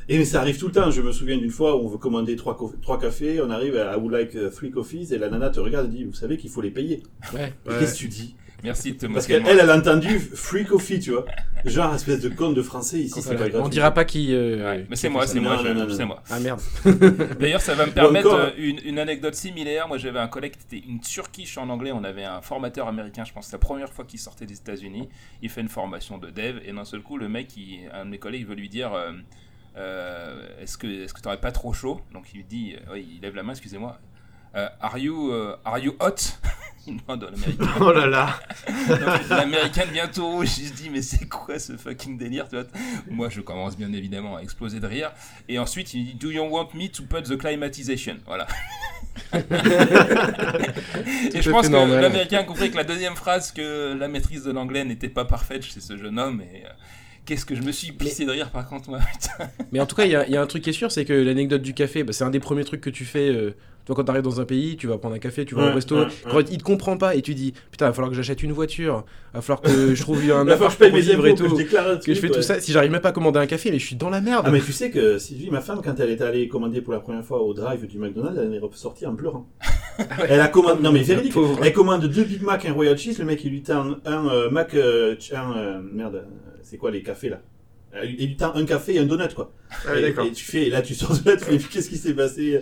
[0.09, 0.91] Et mais ça arrive tout le temps.
[0.91, 3.95] Je me souviens d'une fois où on veut commander trois, trois cafés, on arrive à
[3.95, 6.37] I would like uh, three coffees et la nana te regarde et dit, vous savez
[6.37, 7.03] qu'il faut les payer.
[7.35, 7.53] Ouais.
[7.67, 7.77] Et Ouais.
[7.81, 8.37] Qu'est-ce que tu dis?
[8.65, 11.27] Merci de te Parce qu'elle, elle, elle a entendu free coffee, tu vois.
[11.67, 13.59] Genre espèce de con de français ici, c'est pas gratuit.
[13.63, 14.33] On dira pas qui.
[14.33, 16.23] euh, Ouais, mais c'est moi, c'est moi, c'est moi.
[16.31, 16.61] Ah merde.
[17.39, 19.89] D'ailleurs, ça va me permettre encore- euh, une, une anecdote similaire.
[19.89, 21.93] Moi, j'avais un collègue qui était une surquiche en anglais.
[21.93, 24.55] On avait un formateur américain, je pense, que c'est la première fois qu'il sortait des
[24.57, 25.09] États-Unis.
[25.43, 28.11] Il fait une formation de dev et d'un seul coup, le mec, il- un de
[28.11, 29.13] mes collègues, veut lui dire euh,
[29.77, 32.01] euh, Est-ce que est-ce que t'aurais pas trop chaud?
[32.13, 33.99] Donc il lui dit euh, oui, il lève la main, excusez-moi.
[34.55, 36.17] Euh, are you euh, are you hot?
[37.09, 37.67] L'américain.
[37.81, 38.41] Oh là là.
[39.31, 40.59] L'américain devient tout rouge.
[40.59, 42.65] Il se dit, mais c'est quoi ce fucking délire tu vois?
[43.11, 45.11] Moi, je commence bien évidemment à exploser de rire.
[45.49, 48.19] Et ensuite, il dit, Do you want me to put the climatization?
[48.25, 48.47] Voilà.
[49.33, 49.43] Et
[51.43, 54.85] je pense que l'américain a compris que la deuxième phrase, que la maîtrise de l'anglais
[54.85, 56.41] n'était pas parfaite chez ce jeune homme.
[56.41, 56.63] Et
[57.27, 58.99] qu'est-ce que je me suis pissé de rire par contre, moi.
[59.13, 59.51] putain.
[59.73, 60.91] Mais en tout cas, il y, a- il y a un truc qui est sûr,
[60.93, 63.29] c'est que l'anecdote du café, bah, c'est un des premiers trucs que tu fais.
[63.29, 63.51] euh,
[63.85, 65.75] toi, quand t'arrives dans un pays, tu vas prendre un café, tu vas Ouais, au
[65.75, 65.97] resto.
[65.97, 68.43] ouais, Quand il te comprend pas et tu dis Putain, il va falloir que j'achète
[68.43, 70.79] une voiture, il va falloir que je trouve un Il va falloir appart que je
[70.79, 71.57] paye pour mes vivre impôts, et que je tout.
[71.57, 72.61] déclare un Que je fais tout ça.
[72.61, 74.43] Si j'arrive même pas à commander un café, mais je suis dans la merde.
[74.45, 76.99] Ah mais tu sais que Sylvie, ma femme, quand elle est allée commander pour la
[77.01, 79.47] première fois au drive du McDonald's, elle est ressortie en pleurant.
[80.29, 83.25] Elle a commandé, non mais véridique, elle commande deux Big Mac, un Royal Cheese, le
[83.25, 86.27] mec il lui tend un euh, Mac, euh, un, euh, merde,
[86.67, 87.41] c'est quoi les cafés là?
[87.95, 89.53] Euh, lui tend un café et un donut quoi.
[89.87, 91.97] Ah et, et tu fais, et là tu sors de là, tu fais, qu'est-ce qui
[91.97, 92.61] s'est passé?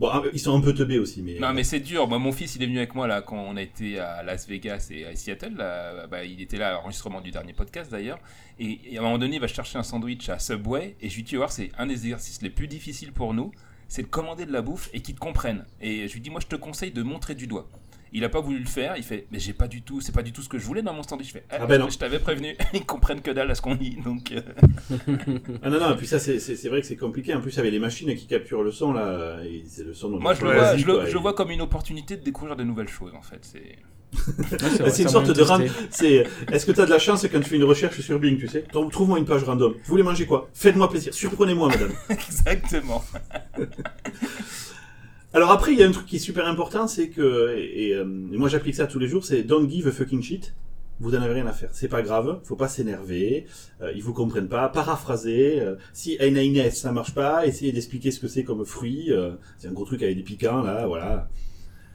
[0.00, 1.38] Bon, un- ils sont un peu teubés aussi, mais...
[1.40, 2.06] Non mais c'est dur.
[2.06, 4.46] Moi, mon fils, il est venu avec moi là quand on a été à Las
[4.48, 5.54] Vegas et à Seattle.
[5.56, 8.18] là, bah, il était là à l'enregistrement du dernier podcast d'ailleurs.
[8.60, 11.16] Et, et à un moment donné, il va chercher un sandwich à Subway et je
[11.16, 13.50] lui dis, tu vas voir, c'est un des exercices les plus difficiles pour nous,
[13.88, 15.64] c'est de commander de la bouffe et qu'ils te comprennent.
[15.80, 17.68] Et je lui dis, moi, je te conseille de montrer du doigt.
[18.12, 18.94] Il a pas voulu le faire.
[18.96, 20.82] Il fait, mais j'ai pas du tout, c'est pas du tout ce que je voulais
[20.82, 21.28] dans mon sandwich.
[21.28, 21.88] Je fais, Ah ben non.
[21.90, 22.56] je t'avais prévenu.
[22.74, 23.98] Ils comprennent que dalle à ce qu'on dit.
[24.04, 24.40] Donc euh,
[25.62, 27.58] Ah non, non, et puis ça c'est- c'est c'est vrai que c'est compliqué, en plus
[27.58, 30.08] avec les machines qui capturent le son là, c'est le son...
[30.10, 32.22] moi, je le vois, je le, quoi, je et- le vois comme une opportunité de
[32.22, 33.38] découvrir de nouvelles choses en fait.
[33.42, 33.76] C'est
[34.82, 35.44] Ouais, C'est une sorte de.
[35.90, 36.26] C'est.
[36.50, 38.48] Est-ce que tu as de la chance quand tu fais une recherche sur Bing, tu
[38.48, 38.62] sais?
[38.62, 39.72] Trou- Trouve-moi une page random.
[39.74, 40.48] Vous voulez manger quoi?
[40.54, 41.12] Faites-moi plaisir.
[41.12, 41.90] Surprenez-moi, madame.
[42.08, 43.04] exactement.
[45.34, 47.94] Alors après, il y a un truc qui est super important, c'est que et, et,
[47.94, 50.54] euh, et moi j'applique ça tous les jours, c'est don't give a fucking shit.
[51.00, 51.68] Vous en avez rien à faire.
[51.72, 52.40] C'est pas grave.
[52.42, 53.46] Faut pas s'énerver.
[53.82, 54.68] Euh, ils vous comprennent pas.
[54.68, 55.60] Paraphraser.
[55.60, 59.12] euh, si NANS ça marche pas, essayez d'expliquer ce que c'est comme fruit.
[59.12, 61.28] euh, c'est un gros truc avec des piquants là, voilà.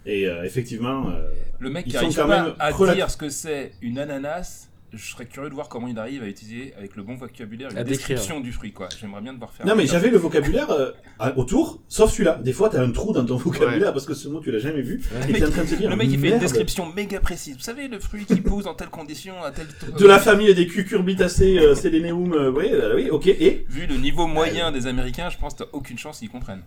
[0.06, 1.28] Et euh, effectivement, euh,
[1.60, 5.25] Le mec qui arrive pas même à dire ce que c'est une ananas, je serais
[5.25, 7.86] curieux de voir comment il arrive à utiliser avec le bon vocabulaire décrire.
[7.86, 8.89] description du fruit quoi.
[8.99, 9.65] J'aimerais bien devoir faire.
[9.65, 10.91] Non, mais j'avais le vocabulaire euh,
[11.36, 12.39] autour, sauf celui-là.
[12.43, 14.82] Des fois, t'as un trou dans ton vocabulaire parce que ce mot, tu l'as jamais
[14.82, 15.01] vu.
[15.13, 15.29] Ouais.
[15.29, 15.89] Et t'es en train de te dire.
[15.89, 17.56] Le mec il fait une description méga précise.
[17.56, 20.67] Vous savez le fruit qui pousse dans telle condition à tel De la famille des
[20.67, 23.27] cucurbitacées, euh, sélénéum, euh, oui, euh, oui, ok.
[23.27, 26.63] Et, Vu le niveau moyen des Américains, je pense que t'as aucune chance qu'ils comprennent.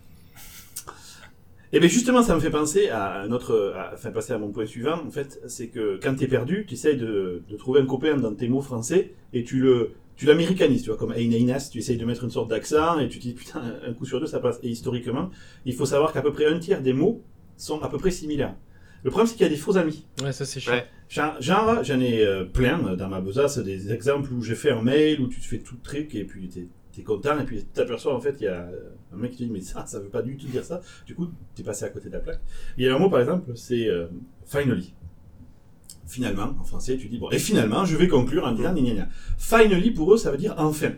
[1.73, 4.51] Et bien justement, ça me fait penser à un autre, à, enfin, passer à mon
[4.51, 7.87] point suivant, en fait, c'est que quand t'es perdu, tu essayes de, de trouver un
[7.87, 11.79] copain dans tes mots français et tu le, tu l'américanises, tu vois, comme Einainas, tu
[11.79, 14.27] essayes de mettre une sorte d'accent et tu te dis, putain, un coup sur deux,
[14.27, 14.59] ça passe.
[14.63, 15.31] Et historiquement,
[15.65, 17.23] il faut savoir qu'à peu près un tiers des mots
[17.57, 18.55] sont à peu près similaires.
[19.05, 20.07] Le problème, c'est qu'il y a des faux amis.
[20.23, 20.73] Ouais, ça c'est chiant.
[20.73, 20.87] Ouais.
[21.09, 24.83] Genre, j'en ai euh, plein euh, dans ma besace, des exemples où j'ai fait un
[24.83, 26.67] mail, où tu te fais tout le truc, et puis t'es
[27.01, 29.43] es content, et puis t'aperçois en fait, il y a euh, un mec qui te
[29.45, 30.81] dit, mais ça, ça veut pas du tout dire ça.
[31.07, 32.41] Du coup, t'es passé à côté de la plaque.
[32.79, 34.07] Il y a un mot, par exemple, c'est euh,
[34.45, 34.95] finally.
[36.07, 39.09] Finalement, en français, tu dis, bon, et finalement, je vais conclure en disant, gna gna.
[39.39, 40.93] Finally, pour eux, ça veut dire enfin.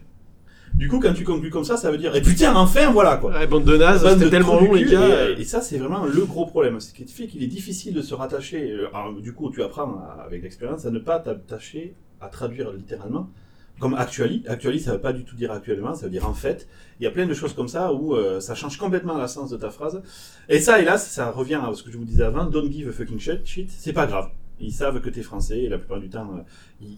[0.75, 3.33] Du coup, quand tu conclus comme ça, ça veut dire, et putain, enfin, voilà, quoi.
[3.33, 5.31] Ouais, bande de nazes, c'était tellement long, les gars.
[5.31, 6.79] Et, et ça, c'est vraiment le gros problème.
[6.79, 8.71] Ce qui fait qu'il est difficile de se rattacher.
[8.71, 12.71] euh, alors, du coup, tu apprends à- avec l'expérience à ne pas t'attacher à traduire
[12.73, 13.31] littéralement.
[13.79, 14.43] Comme actually.
[14.49, 16.69] Actually, ça veut pas du tout dire actuellement, ça veut dire en fait.
[17.01, 19.51] Il y a plein de choses comme ça où euh, ça change complètement la sens
[19.51, 20.03] de ta phrase.
[20.49, 22.45] Et ça, hélas, ça revient à ce que je vous disais avant.
[22.47, 23.47] Don't give a fucking shit.
[23.47, 24.31] shit c'est pas grave.
[24.61, 26.43] Ils savent que t'es français et la plupart du temps, euh,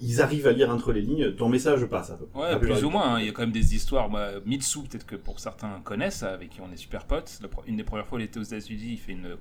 [0.01, 1.33] ils arrivent à lire entre les lignes.
[1.35, 2.09] Ton message passe.
[2.11, 2.55] à peu près.
[2.55, 3.17] Ouais, plus ou moins.
[3.17, 3.21] hein.
[3.21, 4.09] Il y a quand même des histoires.
[4.09, 7.39] Moi, Mitsu, peut-être que pour certains connaissent, avec qui on est super potes.
[7.67, 9.37] Une des premières fois, il était aux États-Unis, il fait une,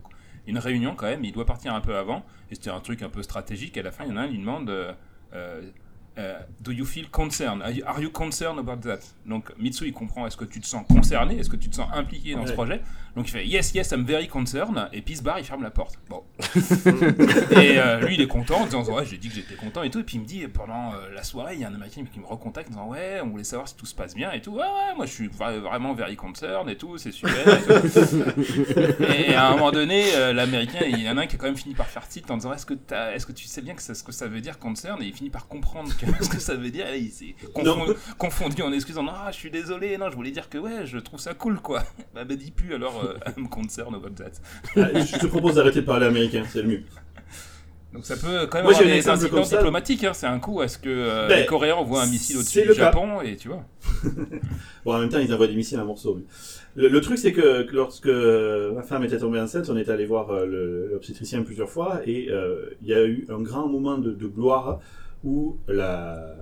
[0.48, 1.24] une réunion quand même.
[1.24, 2.26] Il doit partir un peu avant.
[2.52, 3.78] Et c'était un truc un peu stratégique.
[3.78, 5.62] À la fin, il y en a un, il demande euh,
[6.20, 7.62] euh, Do you feel concerned?
[7.64, 9.00] Are you, are you concerned about that?
[9.26, 11.38] Donc, Mitsu, il comprend est-ce que tu te sens concerné?
[11.40, 12.82] Est-ce que tu te sens impliqué dans ce projet?
[13.16, 14.90] Donc, il fait Yes, yes, I'm very concerned.
[14.94, 15.96] Et puis, il se barre, il ferme la porte.
[16.10, 16.24] Bon.
[17.52, 19.90] et euh, lui, il est content en disant Ouais, j'ai dit que j'étais content et
[19.90, 20.00] tout.
[20.00, 22.20] Et puis il me dit Pendant euh, la soirée, il y a un américain qui
[22.20, 24.52] me recontacte en disant Ouais, on voulait savoir si tout se passe bien et tout.
[24.52, 27.34] Ouais, ouais, moi je suis vra- vraiment very concerned et tout, c'est super.
[27.48, 29.04] et, tout.
[29.30, 31.48] Et à un moment donné, euh, l'américain, il y en a un qui a quand
[31.48, 33.74] même fini par faire tilt en disant Est-ce que, t'as- est-ce que tu sais bien
[33.74, 36.30] que ça- ce que ça veut dire concern Et il finit par comprendre que- ce
[36.30, 36.86] que ça veut dire.
[36.96, 40.58] Il s'est confond- confondu en excusant Non, je suis désolé, non, je voulais dire que
[40.58, 41.84] ouais, je trouve ça cool quoi.
[42.16, 44.32] Bah, bah dis plus alors, euh, concerned about that.
[44.76, 46.84] Ah, Je te propose d'arrêter de parler américain, c'est le mieux.
[47.94, 50.04] Donc ça peut quand même Moi, j'ai avoir des incidents diplomatiques.
[50.04, 50.14] Hein.
[50.14, 52.68] C'est un coup à ce que euh, Ben, les Coréens envoient un missile au-dessus du
[52.68, 52.74] cas.
[52.74, 53.64] Japon et tu vois.
[54.86, 56.22] Bon, en même temps, ils envoient des missiles à morceaux.
[56.76, 60.06] Le, le truc, c'est que, que lorsque ma femme était tombée enceinte, on est allé
[60.06, 64.12] voir euh, l'obstétricien plusieurs fois et euh, il y a eu un grand moment de,
[64.12, 64.80] de gloire
[65.24, 66.36] où la,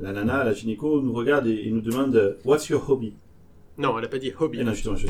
[0.00, 3.14] la nana, la gynéco, nous regarde et, et nous demande What's your hobby?
[3.78, 4.60] Non, elle a pas dit hobby.
[4.60, 5.06] Et non, justement, je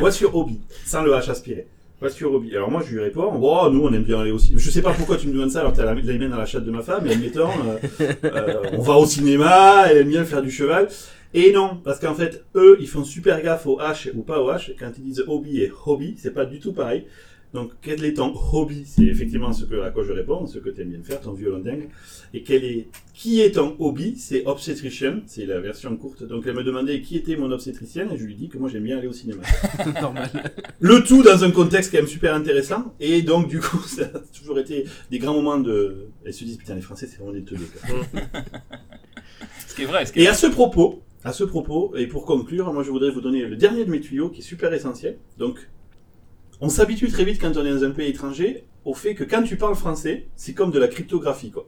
[0.00, 0.60] What's your hobby?
[0.84, 1.66] Sans le H aspiré.
[2.02, 2.54] What's your hobby?
[2.56, 4.54] Alors moi, je lui réponds Oh, nous, on aime bien aller aussi.
[4.56, 6.38] Je sais pas pourquoi tu me demandes ça alors que t'as la, les mains dans
[6.38, 10.08] la chatte de ma femme, mais admettons, euh, euh, on va au cinéma, elle aime
[10.08, 10.88] bien faire du cheval.
[11.32, 14.50] Et non, parce qu'en fait, eux, ils font super gaffe au H ou pas au
[14.50, 14.74] H.
[14.78, 17.06] Quand ils disent hobby et hobby, c'est pas du tout pareil.
[17.52, 18.84] Donc, quel est ton hobby?
[18.86, 21.32] C'est effectivement ce que, à quoi je réponds, ce que tu aimes bien faire, ton
[21.32, 21.88] violon dingue.
[22.32, 24.16] Et quel est, qui est ton hobby?
[24.16, 26.22] C'est obstetrician, c'est la version courte.
[26.22, 28.84] Donc, elle me demandait qui était mon obstétricien et je lui dis que moi j'aime
[28.84, 29.42] bien aller au cinéma.
[30.00, 30.30] Normal.
[30.78, 32.94] Le tout dans un contexte quand même super intéressant.
[33.00, 36.06] Et donc, du coup, ça a toujours été des grands moments de.
[36.24, 37.64] Elles se disent, putain, les Français, c'est vraiment des teubés.
[39.66, 40.06] Ce qui est vrai.
[40.06, 42.90] Ce qui est Et à ce propos, à ce propos, et pour conclure, moi je
[42.90, 45.18] voudrais vous donner le dernier de mes tuyaux qui est super essentiel.
[45.36, 45.68] Donc,
[46.60, 49.42] on s'habitue très vite quand on est dans un pays étranger au fait que quand
[49.42, 51.66] tu parles français, c'est comme de la cryptographie, quoi.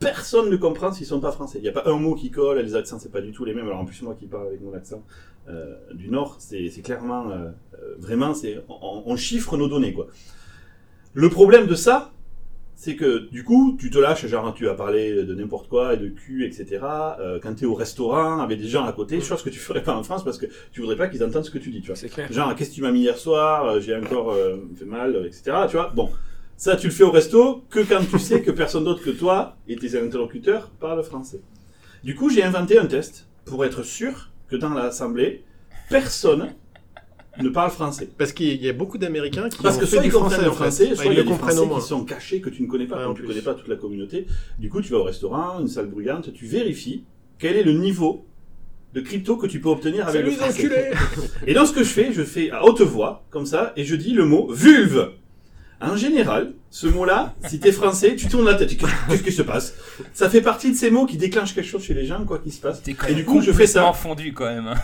[0.00, 1.58] Personne ne comprend s'ils sont pas français.
[1.58, 3.52] Il n'y a pas un mot qui colle, les accents c'est pas du tout les
[3.52, 3.66] mêmes.
[3.66, 5.02] Alors en plus moi qui parle avec mon accent
[5.48, 10.06] euh, du Nord, c'est clairement, euh, euh, vraiment, c'est on, on chiffre nos données, quoi.
[11.14, 12.12] Le problème de ça,
[12.80, 15.96] c'est que du coup, tu te lâches, genre tu vas parler de n'importe quoi et
[15.96, 16.78] de cul, etc.
[17.18, 19.82] Euh, quand tu es au restaurant avec des gens à côté, chose que tu ferais
[19.82, 21.92] pas en France parce que tu voudrais pas qu'ils entendent ce que tu dis, tu
[21.92, 22.08] vois.
[22.08, 22.32] Clair.
[22.32, 25.42] Genre, qu'est-ce que tu m'as mis hier soir Euh, J'ai encore euh, fait mal, etc.
[25.68, 25.90] Tu vois.
[25.92, 26.08] Bon,
[26.56, 29.56] ça tu le fais au resto que quand tu sais que personne d'autre que toi
[29.66, 31.40] et tes interlocuteurs parlent français.
[32.04, 35.42] Du coup, j'ai inventé un test pour être sûr que dans l'assemblée,
[35.90, 36.54] personne
[37.44, 38.08] ne parle français.
[38.18, 40.50] Parce qu'il y a beaucoup d'Américains qui Parce ont que fait soit du ils comprennent
[40.52, 41.80] français, le soit ils il y a des comprennent français au moins.
[41.80, 43.28] qui sont cachés que tu ne connais pas, en tu plus.
[43.28, 44.26] connais pas toute la communauté.
[44.58, 47.04] Du coup, tu vas au restaurant, une salle bruyante, tu vérifies
[47.38, 48.26] quel est le niveau
[48.94, 50.92] de crypto que tu peux obtenir avec le les français.
[51.46, 53.94] Et donc ce que je fais, je fais à haute voix, comme ça, et je
[53.94, 55.10] dis le mot vulve.
[55.80, 58.68] En général, ce mot-là, si t'es français, tu tournes la tête.
[58.68, 59.74] tu dis, Qu'est-ce qui se passe?
[60.12, 62.52] Ça fait partie de ces mots qui déclenchent quelque chose chez les gens, quoi qu'il
[62.52, 62.82] se passe.
[63.08, 63.92] Et du coup, je fais ça.
[63.92, 64.66] fondu quand même.
[64.66, 64.74] hein.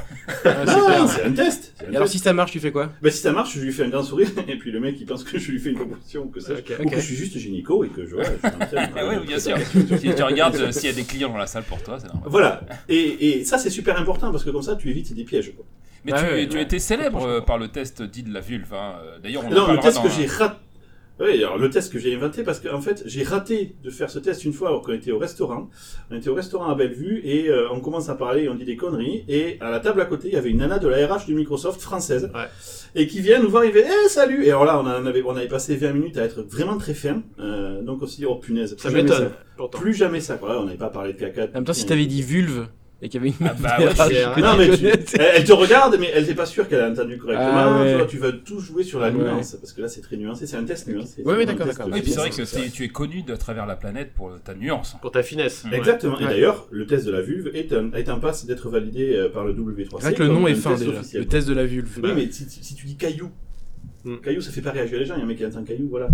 [0.45, 1.09] Ah, c'est Non, clair.
[1.09, 1.75] c'est un test.
[1.81, 2.13] un Et alors test.
[2.13, 2.93] si ça marche, tu fais quoi?
[3.03, 5.05] Bah, si ça marche, je lui fais un grand sourire, et puis le mec, il
[5.07, 6.73] pense que je lui fais une proposition, ou que ça, Ok.
[6.79, 6.91] ou Ok.
[6.91, 8.49] que je suis juste gynéco, et que je, ouais, je
[8.97, 9.57] Ah oui, bien sûr.
[9.99, 12.07] si tu regardes euh, s'il y a des clients dans la salle pour toi, c'est
[12.07, 12.25] normal.
[12.31, 12.61] Voilà.
[12.89, 15.53] Et, et ça, c'est super important, parce que comme ça, tu évites des pièges.
[15.57, 15.65] quoi.
[16.05, 16.63] Mais Ah tu, ouais, tu ouais.
[16.63, 18.73] étais célèbre euh, par le test dit de la vulve.
[18.75, 18.95] hein.
[19.03, 20.55] Euh, D'ailleurs, on Non, le test que j'ai raté.
[21.21, 24.19] Oui, alors le test que j'ai inventé parce qu'en fait j'ai raté de faire ce
[24.19, 25.71] test une fois alors qu'on était au restaurant.
[26.11, 28.75] On était au restaurant à Bellevue et euh, on commence à parler, on dit des
[28.77, 31.27] conneries et à la table à côté il y avait une nana de la RH
[31.29, 32.47] de Microsoft française Ouais.
[32.97, 35.23] et qui vient nous voir, il fait eh salut et alors là on en avait
[35.25, 38.27] on avait passé 20 minutes à être vraiment très ferme euh, donc on s'est dit
[38.27, 39.79] oh punaise Ça jamais m'étonne, pourtant.
[39.79, 41.45] plus jamais ça quoi on n'avait pas parlé de caca.
[41.45, 42.67] En même temps, si t'avais dit vulve
[43.05, 45.53] et qu'il y avait une Ah bah ouais, c'est- non, mais tu- elle, elle te
[45.53, 47.51] regarde, mais elle n'est pas sûre qu'elle a entendu correctement.
[47.55, 47.91] Ah ouais.
[47.93, 49.23] tu, vois, tu vas tout jouer sur la Ouais.
[49.23, 50.47] nuance, parce que là, c'est très nuancé.
[50.47, 51.23] C'est un test nuancé.
[51.23, 51.91] Ouais, ouais, C'est d'accord, un test d'accord.
[51.91, 54.33] de Oui, puis c'est vrai que t'es- tu es connu de travers la planète pour
[54.43, 54.97] ta nuance.
[55.03, 55.65] Pour ta finesse.
[55.71, 55.77] Ouais.
[55.77, 56.19] Exactement.
[56.19, 56.31] Et Ouais.
[56.31, 59.45] d'ailleurs, le test de la vulve est, un, est en passe d'être validé euh, par
[59.45, 59.89] le W3C.
[59.99, 60.99] C'est vrai que le comme nom un est fin test déjà.
[60.99, 61.23] officiel.
[61.23, 62.01] Le test de la vulve.
[62.03, 63.31] Oui, mais si, si tu dis caillou,
[64.05, 64.17] Hmm.
[64.23, 65.15] caillou, ça fait pas réagir les gens.
[65.15, 66.09] Il y a un mec qui entend caillou, voilà.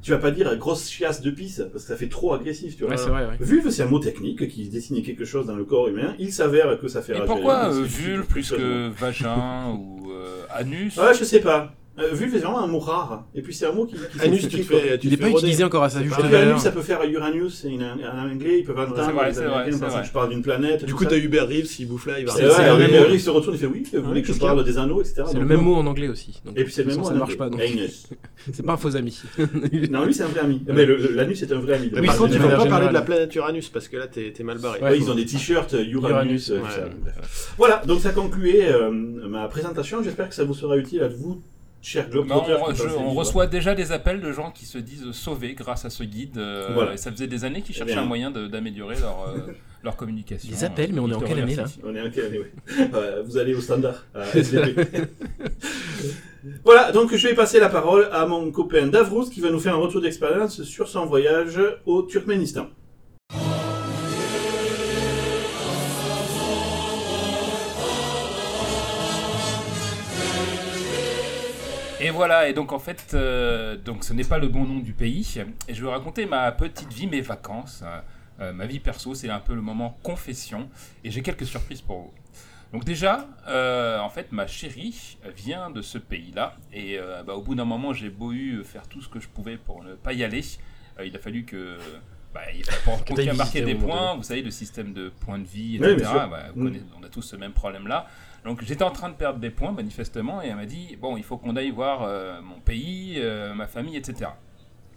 [0.00, 2.84] Tu vas pas dire grosse chiasse de pisse, parce que ça fait trop agressif, tu
[2.84, 2.92] vois.
[2.92, 3.36] Ouais, c'est vrai, ouais.
[3.40, 6.14] Vulve, c'est un mot technique qui désigne quelque chose dans le corps humain.
[6.18, 10.96] Il s'avère que ça fait Et pourquoi euh, vulve plus que vagin ou euh, anus?
[10.96, 11.74] Ouais, je sais pas.
[12.00, 13.26] Euh, vulve est vraiment un mot rare.
[13.34, 13.96] Et puis c'est un mot qui.
[13.96, 14.80] qui Anus, tu te quoi.
[14.80, 14.98] fais.
[14.98, 16.50] tu Il pas utilisé encore à sa juste pas- Et puis valeur.
[16.50, 19.02] anus, ça peut faire Uranus, c'est en anglais, ils peuvent entendre.
[19.04, 20.84] C'est vrai, c'est vrai, que je parle d'une planète.
[20.84, 23.08] Du coup, t'as Hubert Reeves, il bouffe là, il va Hubert même mot.
[23.08, 25.22] Reeves se retourne, il fait oui, vous voulez que je parle des anneaux, etc.
[25.30, 26.40] C'est le même mot en anglais aussi.
[26.56, 27.48] Et puis c'est le même mot ça marche pas.
[27.48, 27.60] donc.
[27.60, 28.06] Anus.
[28.52, 29.20] C'est pas un faux ami.
[29.90, 30.62] Non, lui c'est un vrai ami.
[30.66, 31.90] Mais l'anus c'est un vrai ami.
[31.92, 34.06] Mais par contre, tu vas manière pas parler de la planète Uranus parce que là,
[34.06, 34.96] t'es mal barré.
[34.96, 36.88] Ils ont des t-shirts euh, Uranus, Uranus, euh.
[37.56, 40.02] Voilà, donc ça concluait euh, ma présentation.
[40.02, 41.42] J'espère que ça vous sera utile à vous,
[41.80, 46.02] on, je- reçoit déjà des appels de gens qui se disent sauvés grâce à ce
[46.04, 46.36] guide.
[46.38, 46.94] euh, Voilà.
[46.94, 48.02] et ça faisait des années qu'ils Eh cherchaient bien.
[48.02, 49.38] un moyen d'améliorer leur, euh,
[49.84, 50.50] leur communication.
[50.50, 51.64] Des appels, mais on est Je en quelle année, là.
[51.84, 52.52] On est en quelle année, ouais.
[52.94, 54.04] Euh, Vous allez au standard.
[56.64, 59.74] Voilà, donc je vais passer la parole à mon copain Davrous qui va nous faire
[59.74, 62.68] un retour d'expérience sur son voyage au Turkménistan.
[72.00, 74.92] Et voilà, et donc en fait, euh, donc ce n'est pas le bon nom du
[74.92, 75.34] pays.
[75.66, 77.82] Et je vais vous raconter ma petite vie, mes vacances,
[78.40, 79.14] euh, ma vie perso.
[79.14, 80.68] C'est un peu le moment confession.
[81.02, 82.14] Et j'ai quelques surprises pour vous.
[82.72, 86.56] Donc déjà, euh, en fait, ma chérie vient de ce pays-là.
[86.72, 89.56] Et bah, au bout d'un moment, j'ai beau eu faire tout ce que je pouvais
[89.56, 90.42] pour ne pas y aller.
[91.04, 91.78] Il a fallu que...
[92.34, 92.62] Bah, il
[93.16, 94.14] t'ailles à marquer des points.
[94.14, 95.96] Vous savez, le système de points de vie, etc.
[96.30, 96.64] Bah, vous Mm.
[96.66, 98.06] connaissez- on a tous ce même problème-là.
[98.44, 101.24] Donc j'étais en train de perdre des points, manifestement, et elle m'a dit, bon, il
[101.24, 104.30] faut qu'on aille voir euh, mon pays, euh, ma famille, etc.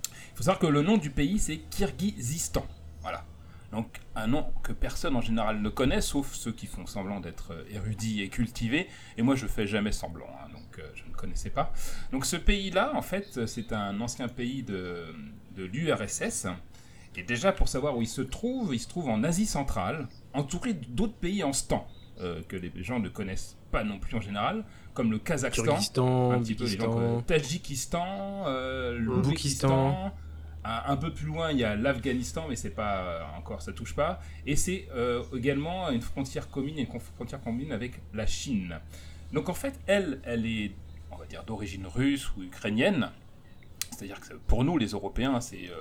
[0.06, 2.65] Il faut savoir que le nom du pays, c'est Kirghizistan.
[3.01, 3.25] Voilà.
[3.71, 7.54] Donc un nom que personne en général ne connaît, sauf ceux qui font semblant d'être
[7.54, 8.88] euh, érudits et cultivés.
[9.17, 11.73] Et moi, je fais jamais semblant, hein, donc je ne connaissais pas.
[12.12, 15.13] Donc ce pays-là, en fait, c'est un ancien pays de,
[15.56, 16.47] de l'URSS.
[17.15, 20.73] Et déjà, pour savoir où il se trouve, il se trouve en Asie centrale, entouré
[20.73, 21.86] d'autres pays en stan,
[22.21, 25.75] euh, que les gens ne connaissent pas non plus en général, comme le Kazakhstan,
[26.31, 28.01] un petit peu les gens connaissent, Bikistan.
[28.01, 29.67] Tadjikistan, euh, l'Ouzbékistan.
[29.67, 30.12] Boukistan.
[30.63, 33.95] Un, peu plus loin, il y a l'Afghanistan, mais c'est pas euh, encore, ça touche
[33.95, 34.19] pas.
[34.45, 38.77] Et c'est euh, également une frontière commune, une frontière commune avec la Chine.
[39.34, 40.71] Donc en fait, elle, elle est,
[41.10, 43.10] on va dire, d'origine russe ou ukrainienne.
[43.89, 45.71] C'est-à-dire que pour nous, les Européens, c'est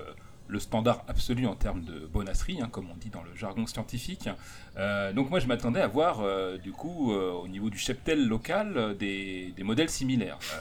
[0.51, 4.29] le standard absolu en termes de bonasserie, hein, comme on dit dans le jargon scientifique.
[4.77, 8.27] Euh, donc moi, je m'attendais à voir, euh, du coup, euh, au niveau du cheptel
[8.27, 10.39] local, des, des modèles similaires.
[10.43, 10.57] Euh,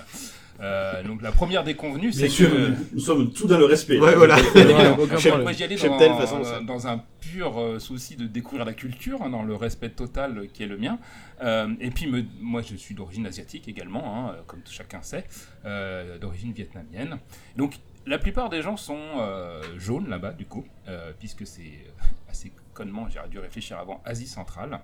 [0.62, 2.73] euh, donc la première déconvenue, c'est que...
[2.93, 3.97] nous sommes tous dans le respect.
[3.97, 4.36] Ouais, voilà.
[5.41, 6.60] Moi, j'y allais dans, Cheptel, façon, ça.
[6.60, 10.47] dans un pur euh, souci de découvrir la culture, hein, dans le respect total euh,
[10.52, 10.99] qui est le mien.
[11.41, 15.23] Euh, et puis, me- moi, je suis d'origine asiatique également, hein, comme chacun sait,
[15.65, 17.19] euh, d'origine vietnamienne.
[17.56, 17.75] Donc,
[18.09, 22.51] la plupart des gens sont euh, jaunes là-bas, du coup, euh, puisque c'est euh, assez
[22.73, 24.79] connement, j'aurais dû réfléchir avant, Asie centrale.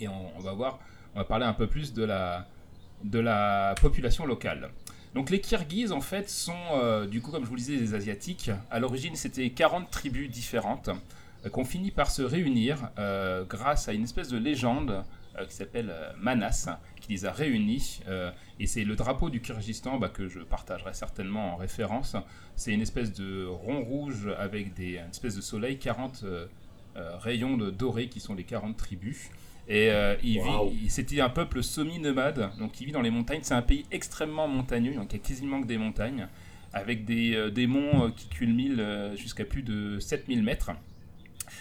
[0.00, 0.78] Et on, va voir,
[1.14, 4.70] on va parler un peu plus de la, population locale.
[5.14, 8.50] Donc les Kirghizes, en fait, sont, du coup, comme je vous le disais, des Asiatiques.
[8.70, 10.88] À l'origine, c'était 40 tribus différentes
[11.52, 12.90] qu'on finit par se réunir
[13.46, 15.04] grâce à une espèce de légende
[15.48, 18.00] qui s'appelle euh, Manas, qui les a réunis.
[18.08, 22.16] euh, et c'est le drapeau du Kyrgyzstan bah, que je partagerai certainement en référence.
[22.56, 26.46] C'est une espèce de rond rouge avec des, une espèce de soleil, 40 euh,
[26.96, 29.30] euh, rayons de dorés qui sont les 40 tribus.
[29.68, 33.40] Et euh, il vit, c'était un peuple semi-nomade, donc il vit dans les montagnes.
[33.42, 36.26] C'est un pays extrêmement montagneux, donc il y a quasiment que des montagnes,
[36.72, 40.72] avec des, euh, des monts euh, qui culminent euh, jusqu'à plus de 7000 mètres.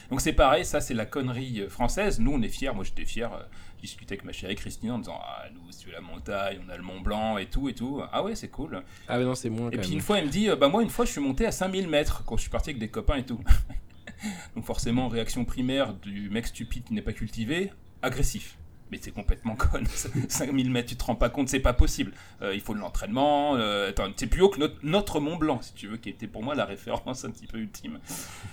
[0.10, 2.20] Donc c'est pareil, ça c'est la connerie euh, française.
[2.20, 3.32] Nous on est fiers, moi j'étais fier.
[3.34, 3.40] euh,
[3.78, 6.76] je discutais avec ma chérie Christine en disant Ah, nous c'est la montagne, on a
[6.78, 8.02] le Mont Blanc et tout et tout.
[8.12, 8.84] Ah ouais, c'est cool.
[9.08, 9.98] Ah, mais non, c'est moins Et quand puis même.
[10.00, 11.88] une fois, elle me dit, euh, bah moi une fois, je suis monté à 5000
[11.88, 13.40] mètres quand je suis parti avec des copains et tout.
[14.56, 17.72] Donc forcément, réaction primaire du mec stupide qui n'est pas cultivé,
[18.02, 18.58] agressif.
[18.92, 19.84] Mais c'est complètement con.
[20.28, 22.12] 5000 mètres, tu te rends pas compte, c'est pas possible.
[22.42, 23.56] Euh, il faut de l'entraînement.
[23.56, 26.56] Euh, c'est plus haut que notre, Mont Blanc, si tu veux, qui était pour moi
[26.56, 28.00] la référence un petit peu ultime.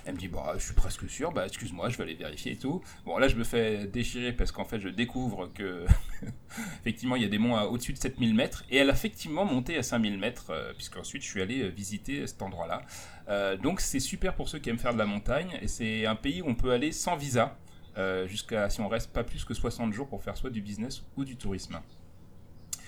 [0.04, 2.56] Elle me dit, bah, je suis presque sûr, bah, excuse-moi, je vais aller vérifier et
[2.56, 2.82] tout.
[3.04, 5.86] Bon, là, je me fais déchirer parce qu'en fait, je découvre que,
[6.80, 8.64] effectivement, il y a des monts au-dessus de 7000 mètres.
[8.70, 12.26] Et elle a effectivement monté à 5000 mètres, euh, puisqu'ensuite, je suis allé euh, visiter
[12.26, 12.82] cet endroit-là.
[13.28, 15.58] Euh, donc, c'est super pour ceux qui aiment faire de la montagne.
[15.62, 17.56] Et c'est un pays où on peut aller sans visa,
[17.98, 21.02] euh, jusqu'à, si on reste pas plus que 60 jours pour faire soit du business
[21.16, 21.80] ou du tourisme.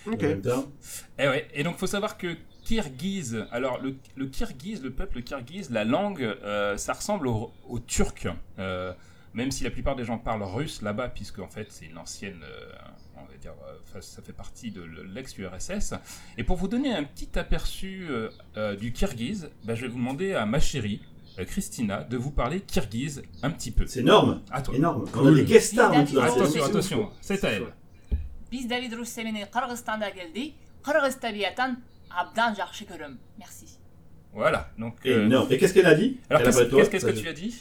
[0.07, 0.23] Ok.
[0.23, 0.67] En même temps,
[1.19, 1.49] Et, ouais.
[1.53, 6.23] et donc, faut savoir que Kirghiz, alors le, le Kirghiz, le peuple Kirghiz, la langue,
[6.23, 8.29] euh, ça ressemble au, au turc.
[8.59, 8.93] Euh,
[9.35, 12.41] même si la plupart des gens parlent russe là-bas, puisque en fait c'est une ancienne,
[12.43, 12.73] euh,
[13.17, 13.53] on va dire,
[13.95, 15.95] euh, ça- fait partie de l'ex-URSS.
[16.39, 19.99] Et pour vous donner un petit aperçu euh, euh, du Kirghiz, bah, je vais vous
[19.99, 21.08] demander à ma chérie, euh,
[21.48, 23.88] Christina, de vous parler Kirghiz un petit peu.
[23.88, 24.42] c'est énorme.
[24.52, 24.76] À toi.
[24.76, 25.06] Énorme.
[25.16, 25.98] On a des guest stars Cool.
[26.00, 26.22] maintenant.
[26.22, 27.64] Attention, c'est- attention, c'est à elle.
[28.52, 30.54] Biz David Rus Semeni Kırgızistan'da geldi.
[30.84, 33.14] Kırgız tabiatan abdan жақсы көрөм.
[33.40, 33.66] Merci.
[34.36, 34.62] Voilà.
[34.80, 35.48] Donc, euh, Énorme.
[35.52, 37.22] Et qu'est-ce qu'elle a dit alors Elle a qu'est-ce pas de toi qu'est-ce- qu'est-ce que
[37.24, 37.54] tu as dit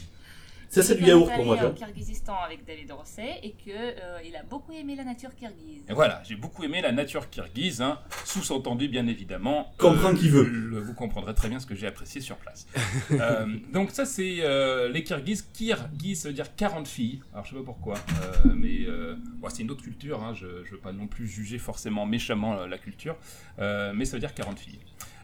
[0.70, 1.56] Ça, c'est du yaourt pour moi.
[1.56, 1.70] au toi.
[1.70, 5.82] Kyrgyzstan avec David Rosset et que euh, il a beaucoup aimé la nature kirghize.
[5.88, 9.72] Et voilà, j'ai beaucoup aimé la nature kirghize, hein, sous-entendu bien évidemment.
[9.78, 10.44] Comprends qui veut.
[10.44, 12.66] le- vous comprendrez très bien ce que j'ai apprécié sur place.
[13.12, 15.42] Euh, donc ça c'est euh, les kirghizes.
[15.54, 17.20] Kirghiz ça veut dire 40 filles.
[17.32, 20.22] Alors je sais pas pourquoi, euh, mais euh, bon, c'est une autre culture.
[20.22, 23.16] hein, je, je veux pas non plus juger forcément méchamment euh, la culture,
[23.58, 24.78] euh, mais ça veut dire 40 filles.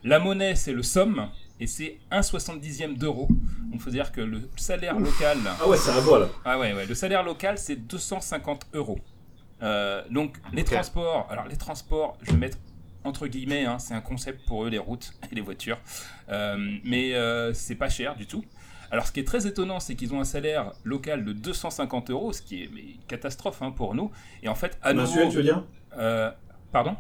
[0.05, 1.29] La monnaie c'est le somme
[1.65, 3.27] et c'est 1 70e d'euro.
[3.73, 5.39] Donc faut dire que le salaire local.
[5.61, 6.29] Ah ouais, ça va là.
[6.45, 6.85] Ah ouais, ouais.
[6.85, 8.99] Le salaire local, c'est 250 euros.
[9.63, 12.59] Euh, donc, les transports, alors les transports, je vais mettre
[13.03, 15.79] entre guillemets, hein, c'est un concept pour eux, les routes et les voitures.
[16.29, 18.45] Euh, mais euh, c'est pas cher du tout.
[18.91, 22.35] Alors, ce qui est très étonnant, c'est qu'ils ont un salaire local de 250 euros,
[22.35, 24.11] ce qui est mais, une catastrophe hein, pour nous.
[24.43, 25.31] Et en fait, à Mensuel, nouveau.
[25.31, 25.65] tu veux dire?
[26.73, 26.97] Pardon?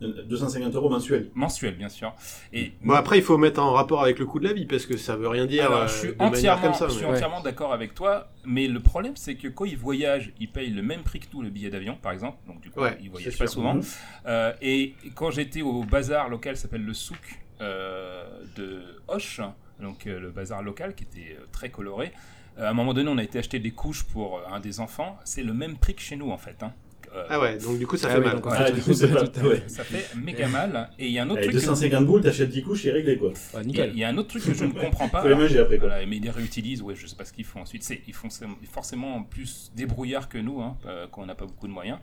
[0.00, 1.30] 250 euros mensuel.
[1.34, 2.12] Mensuel, bien sûr.
[2.52, 4.84] Et Bon, après, il faut mettre en rapport avec le coût de la vie, parce
[4.86, 6.88] que ça veut rien dire Alors, euh, je suis de entièrement, comme ça.
[6.88, 10.32] je suis mais- entièrement d'accord avec toi, mais le problème c'est que quand ils voyagent,
[10.38, 12.36] ils payent le même prix que nous le billet d'avion, par exemple.
[12.46, 13.54] Donc du coup, Ouais, ils voyagent pas sûr.
[13.54, 13.78] souvent.
[14.26, 18.24] Euh, et quand j'étais au bazar local, qui s'appelle le souk euh,
[18.56, 19.40] de Hoche,
[19.80, 22.12] donc euh, le bazar local qui était euh, très coloré.
[22.58, 25.18] à un moment donné, on a été acheter des couches pour un des enfants.
[25.24, 26.62] C'est le même prix que chez nous en fait.
[26.62, 26.72] hein.
[27.16, 28.40] Euh, Ah ouais, donc du coup, ça Ah fait oui, mal.
[28.40, 28.54] quoi.
[28.56, 29.62] Ah, du coup, ouais.
[29.68, 30.90] Ça fait méga mal.
[30.98, 31.56] Et il y a un autre Allez, truc.
[31.62, 33.28] que- 250 boules, t'achètes 10 couches et réglé quoi.
[33.30, 33.90] Ouais, Il y, a, nickel.
[33.94, 35.22] il y a un autre truc que je ne comprends pas.
[35.22, 35.88] Faut les manger après quoi.
[35.88, 37.82] Voilà, mais ils les réutilisent, ouais, je sais pas ce qu'ils font ensuite.
[37.84, 38.28] C'est, ils font
[38.70, 41.98] forcément plus débrouillards que nous, hein, euh, quand on n'a pas beaucoup de moyens.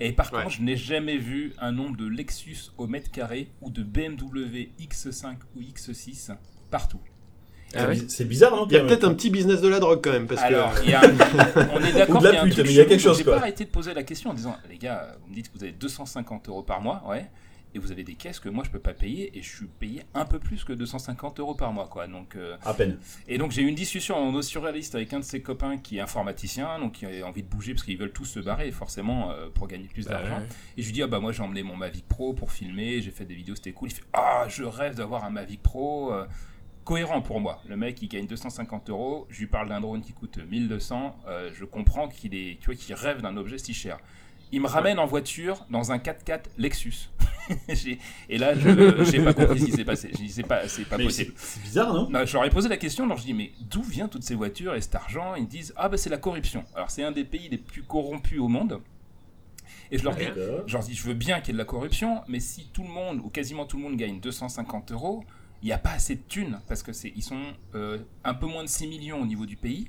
[0.00, 0.42] Et par Ouais.
[0.42, 4.70] contre, je n'ai jamais vu un nombre de Lexus au mètre carré ou de BMW
[4.80, 6.32] X5 ou X6
[6.70, 7.00] partout.
[7.78, 10.00] Ah ouais C'est bizarre, non Il y a peut-être un petit business de la drogue
[10.02, 10.80] quand même, parce Alors, que.
[11.72, 13.18] on est d'accord qu'il y a un pute, truc mais il y a quelque chose,
[13.18, 15.56] J'ai pas arrêté de poser la question en disant, les gars, vous me dites que
[15.58, 17.26] vous avez 250 euros par mois, ouais,
[17.74, 20.02] et vous avez des caisses que moi je peux pas payer, et je suis payé
[20.14, 22.06] un peu plus que 250 euros par mois, quoi.
[22.06, 22.96] Donc, euh, À peine.
[23.28, 26.00] Et donc j'ai eu une discussion en surréaliste avec un de ses copains qui est
[26.00, 29.48] informaticien, donc qui a envie de bouger parce qu'ils veulent tous se barrer forcément euh,
[29.52, 30.36] pour gagner plus Bah d'argent.
[30.38, 30.46] ouais.
[30.78, 33.10] Et je lui dis ah bah moi j'ai emmené mon Mavic Pro pour filmer, j'ai
[33.10, 33.90] fait des vidéos, c'était cool.
[33.90, 36.12] Il fait ah je rêve d'avoir un Mavic Pro.
[36.14, 36.24] euh,
[36.86, 37.60] cohérent pour moi.
[37.68, 41.50] Le mec il gagne 250 euros, je lui parle d'un drone qui coûte 1200, euh,
[41.52, 43.98] je comprends qu'il est, tu vois, qu'il rêve d'un objet si cher.
[44.52, 47.10] Il me ramène en voiture dans un 4x4 Lexus.
[48.28, 50.10] Et là, je j'ai pas compris ce qui s'est passé.
[50.12, 51.32] Je dis c'est pas, c'est pas Mais possible.
[51.36, 52.08] c'est bizarre, non?
[52.08, 54.36] Non, je leur ai posé la question, alors je dis mais d'où vient toutes ces
[54.36, 55.34] voitures et cet argent?
[55.34, 56.64] Ils me disent ah bah c'est la corruption.
[56.76, 58.80] Alors c'est un des pays les plus corrompus au monde.
[59.90, 60.24] Et je leur dis,
[60.66, 62.82] je leur dis je veux bien qu'il y ait de la corruption, mais si tout
[62.84, 65.24] le monde ou quasiment tout le monde gagne 250 euros,
[65.62, 67.40] il n'y a pas assez de thunes parce que c'est ils sont
[67.74, 69.88] euh, un peu moins de 6 millions au niveau du pays.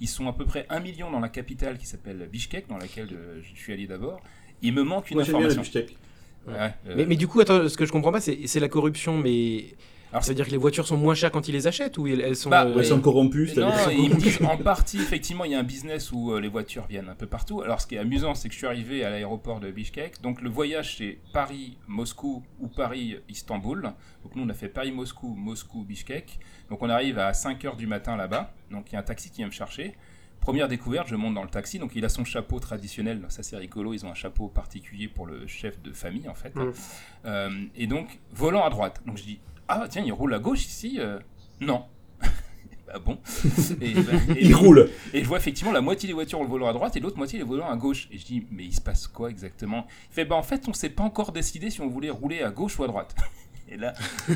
[0.00, 3.08] Ils sont à peu près 1 million dans la capitale qui s'appelle Bishkek, dans laquelle
[3.12, 4.20] euh, je suis allé d'abord.
[4.62, 5.80] Il me manque une Moi j'aime bien la information.
[5.80, 5.98] Bishkek.
[6.46, 6.54] Ouais,
[6.86, 9.18] euh, Mais, mais du coup, attends, ce que je comprends pas, c'est c'est la corruption,
[9.18, 9.74] mais.
[10.16, 12.06] Alors, ça veut dire que les voitures sont moins chères quand ils les achètent ou
[12.06, 12.48] elles, elles sont.
[12.48, 13.02] Bah, euh, ils sont
[13.60, 16.48] Non, ils me disent en partie, effectivement, il y a un business où euh, les
[16.48, 17.60] voitures viennent un peu partout.
[17.60, 20.22] Alors, ce qui est amusant, c'est que je suis arrivé à l'aéroport de Bishkek.
[20.22, 23.82] Donc, le voyage, c'est Paris-Moscou ou Paris-Istanbul.
[23.82, 26.38] Donc, nous, on a fait Paris-Moscou, Moscou-Bishkek.
[26.70, 28.54] Donc, on arrive à 5 h du matin là-bas.
[28.70, 29.96] Donc, il y a un taxi qui vient me chercher.
[30.46, 31.80] Première découverte, je monte dans le taxi.
[31.80, 33.20] Donc, il a son chapeau traditionnel.
[33.30, 33.94] Ça, c'est rigolo.
[33.94, 36.54] Ils ont un chapeau particulier pour le chef de famille, en fait.
[36.54, 36.72] Mm.
[37.24, 39.02] Euh, et donc, volant à droite.
[39.06, 41.18] Donc, je dis Ah, tiens, il roule à gauche ici Euh,
[41.60, 41.86] Non.
[42.94, 43.18] ah bon
[43.80, 44.88] et, et- Ils roulent.
[45.12, 47.16] et je vois effectivement la moitié des voitures ont le volant à droite et l'autre
[47.16, 48.06] moitié les volants à gauche.
[48.12, 49.88] Et je dis, mais il se passe quoi exactement?
[50.12, 52.50] Il fait, bah en fait, on s'est pas encore décidé si on voulait rouler à
[52.52, 53.16] gauche ou à droite.
[53.68, 53.94] Et là,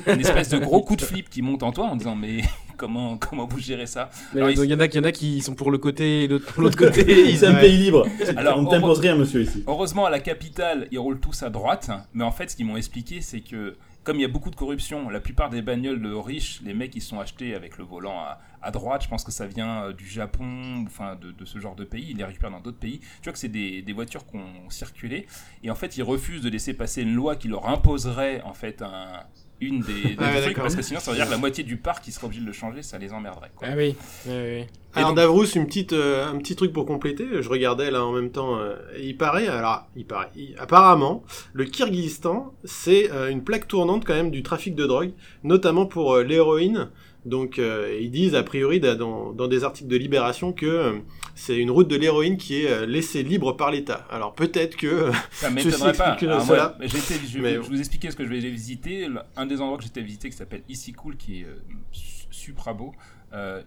[0.08, 2.40] une espèce de gros coup de flip qui monte en toi en disant, mais
[2.76, 4.10] comment, comment vous gérez ça?
[4.34, 7.36] Il y en a, qui sont pour le côté et d'autres pour l'autre côté.
[7.36, 7.60] C'est un Ouais.
[7.60, 8.06] pays libre.
[8.36, 9.62] Alors, on ne t'impose rien, monsieur, ici.
[9.66, 11.90] Heureusement, à la capitale, ils roulent tous à droite.
[12.12, 14.56] Mais en fait, ce qu'ils m'ont expliqué, c'est que comme il y a beaucoup de
[14.56, 18.24] corruption, la plupart des bagnoles de riches, les mecs, ils sont achetés avec le volant
[18.62, 19.02] à, droite.
[19.02, 22.06] Je pense que ça vient euh, du Japon, enfin de, de ce genre de pays.
[22.10, 23.00] Ils les récupèrent dans d'autres pays.
[23.00, 25.26] Tu vois que c'est des, des voitures qui ont circulé.
[25.62, 28.82] Et en fait, ils refusent de laisser passer une loi qui leur imposerait en fait
[28.82, 29.24] un,
[29.60, 30.44] une des, des Ah ouais, trucs.
[30.48, 30.62] d'accord.
[30.64, 32.46] Parce que sinon, ça veut dire que la moitié du parc, ils seraient obligés de
[32.46, 32.82] le changer.
[32.82, 33.50] Ça les emmerderait.
[33.54, 33.68] quoi.
[33.70, 33.94] Ah oui,
[34.26, 34.64] oui, oui.
[34.94, 37.26] Alors donc- Davrous, une petite, euh, un petit truc pour compléter.
[37.40, 38.58] Je regardais là en même temps.
[38.58, 44.04] euh, il paraît, alors il paraît, il- apparemment, le Kyrgyzstan, c'est euh, une plaque tournante
[44.04, 45.12] quand même du trafic de drogue,
[45.44, 46.88] notamment pour euh, l'héroïne.
[47.26, 50.98] Donc euh, ils disent a priori da- dans, dans des articles de Libération que euh,
[51.34, 54.06] c'est une route de l'héroïne qui est euh, laissée libre par l'État.
[54.10, 56.12] Alors peut-être que Ça m'étonnerait pas.
[56.12, 56.76] Alors, cela.
[56.78, 59.06] moi, je, Mais- je vous expliquer ce que je vais visiter.
[59.36, 61.46] Un des endroits que j'étais visité qui s'appelle Ici Cool, qui est
[61.92, 62.92] su- super beau.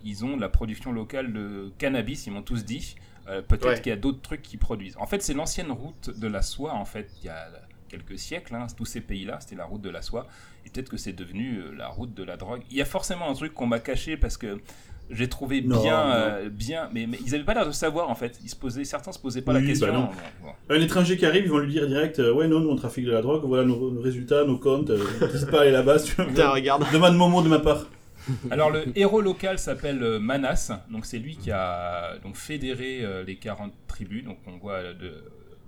[0.04, 2.96] Ils ont la production locale de cannabis, ils m'ont tous dit.
[3.48, 3.80] Peut-être Ouais.
[3.82, 4.98] qu'il y a d'autres trucs qui produisent.
[4.98, 7.48] En fait, c'est l'ancienne route de la soie, en fait, il y a
[7.88, 8.56] quelques siècles.
[8.56, 10.28] hein, tous ces pays-là, c'était la route de la soie.
[10.74, 12.62] Peut-être que c'est devenu euh, la route de la drogue.
[12.72, 14.60] Il y a forcément un truc qu'on m'a caché parce que
[15.10, 16.14] j'ai trouvé Non, bien, non.
[16.14, 18.40] euh, bien, mais, mais ils avaient pas l'air de savoir en fait.
[18.44, 19.88] Ils se posaient, certains se posaient pas la question.
[19.88, 20.06] bah non.
[20.42, 20.76] Bon, bon.
[20.76, 23.06] Un étranger qui arrive, ils vont lui dire direct euh, Ouais, non, nous on trafique
[23.06, 26.00] de la drogue, voilà nos, nos résultats, nos comptes, euh, n'hésite pas à aller là-bas
[26.00, 26.48] si tu veux.
[26.48, 26.86] regarde.
[26.92, 27.86] Demande Momo de ma part.
[28.52, 33.24] Alors le héros local s'appelle euh, Manas, donc c'est lui qui a donc fédéré euh,
[33.26, 35.12] les 40 tribus, donc on voit euh, de,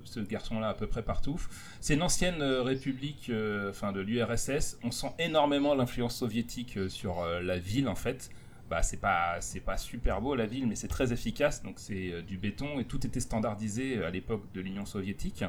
[0.05, 1.39] ce garçon-là à peu près partout.
[1.81, 4.77] C'est une ancienne euh, république, euh, enfin de l'URSS.
[4.83, 8.29] On sent énormément l'influence soviétique euh, sur la ville en fait.
[8.69, 11.61] Bah c'est pas c'est pas super beau la ville, mais c'est très efficace.
[11.61, 15.43] Donc c'est du béton et tout était standardisé à l'époque de l'Union soviétique.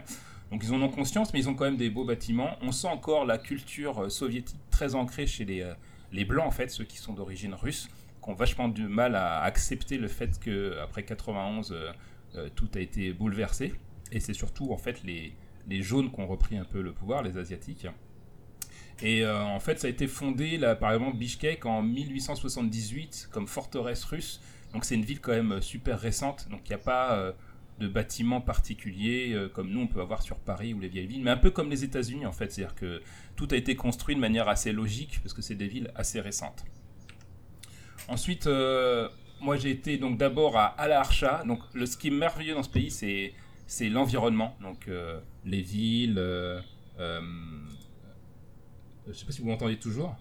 [0.51, 2.57] Donc ils en ont conscience, mais ils ont quand même des beaux bâtiments.
[2.61, 5.67] On sent encore la culture soviétique très ancrée chez les,
[6.13, 7.89] les Blancs, en fait, ceux qui sont d'origine russe,
[8.23, 11.93] qui ont vachement du mal à accepter le fait qu'après 91, euh,
[12.37, 13.75] euh, tout a été bouleversé.
[14.13, 15.33] Et c'est surtout, en fait, les,
[15.69, 17.87] les jaunes qui ont repris un peu le pouvoir, les Asiatiques.
[19.03, 23.47] Et euh, en fait, ça a été fondé, là, par exemple, Bishkek en 1878 comme
[23.47, 24.41] forteresse russe.
[24.73, 26.49] Donc c'est une ville quand même euh, super récente.
[26.51, 27.33] Donc il n'y a pas euh,
[27.79, 31.31] de bâtiments particuliers comme nous on peut avoir sur Paris ou les vieilles villes, mais
[31.31, 32.51] un peu comme les États-Unis en fait.
[32.51, 33.03] C'est-à-dire que
[33.37, 36.65] tout a été construit de manière assez logique parce que c'est des villes assez récentes.
[38.09, 38.49] Ensuite,
[39.43, 41.45] moi j'ai été donc d'abord à Al Archa.
[41.47, 43.35] Donc le ce qui est merveilleux dans ce pays, c'est
[43.67, 44.57] c'est l'environnement.
[44.63, 46.17] Donc euh, les villes.
[46.19, 46.61] euh,
[46.99, 47.21] euh,
[49.09, 50.17] je sais pas si vous m'entendez toujours.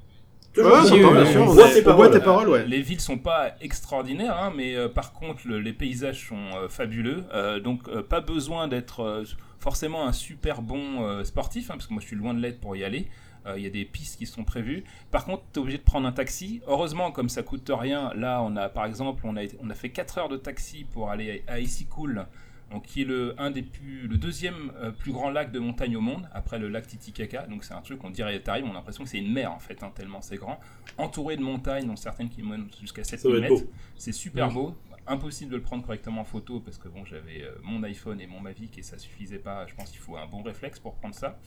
[0.58, 0.88] Ouais, bien oui,
[1.32, 2.12] sûr, on voit tes paroles.
[2.12, 2.66] tes paroles, ouais.
[2.66, 6.70] Les villes sont pas extraordinaires, hein, mais euh, par contre le- les paysages sont euh,
[6.70, 7.26] fabuleux.
[7.34, 9.24] Euh, donc euh, pas besoin d'être euh,
[9.60, 12.62] forcément un super bon euh, sportif, hein, parce que moi je suis loin de l'être
[12.62, 13.10] pour y aller.
[13.48, 14.86] Euh, Il y a des pistes qui sont prévues.
[15.12, 16.62] Par contre, tu es obligé de prendre un taxi.
[16.68, 19.76] Heureusement, comme ça coûte rien, là on a par exemple on a, été- on a
[19.76, 22.28] fait 4 heures de taxi pour aller à Isikul,
[22.72, 25.96] donc qui est le un des plus le deuxième euh, plus grand lac de montagne
[25.96, 27.46] au monde après le lac Titicaca.
[27.48, 29.60] Donc c'est un truc on dirait t'arrives, on a l'impression que c'est une mer en
[29.60, 30.60] fait, hein, tellement c'est grand,
[30.98, 33.66] entouré de montagnes, dont certaines qui montent jusqu'à Ça 7000 va être mètres.
[33.96, 34.76] C'est super beau.
[35.08, 38.26] Impossible de le prendre correctement en photo parce que bon, j'avais euh, mon iPhone et
[38.26, 39.68] mon Mavic et ça suffisait pas.
[39.68, 41.38] Je pense qu'il faut un bon réflexe pour prendre ça.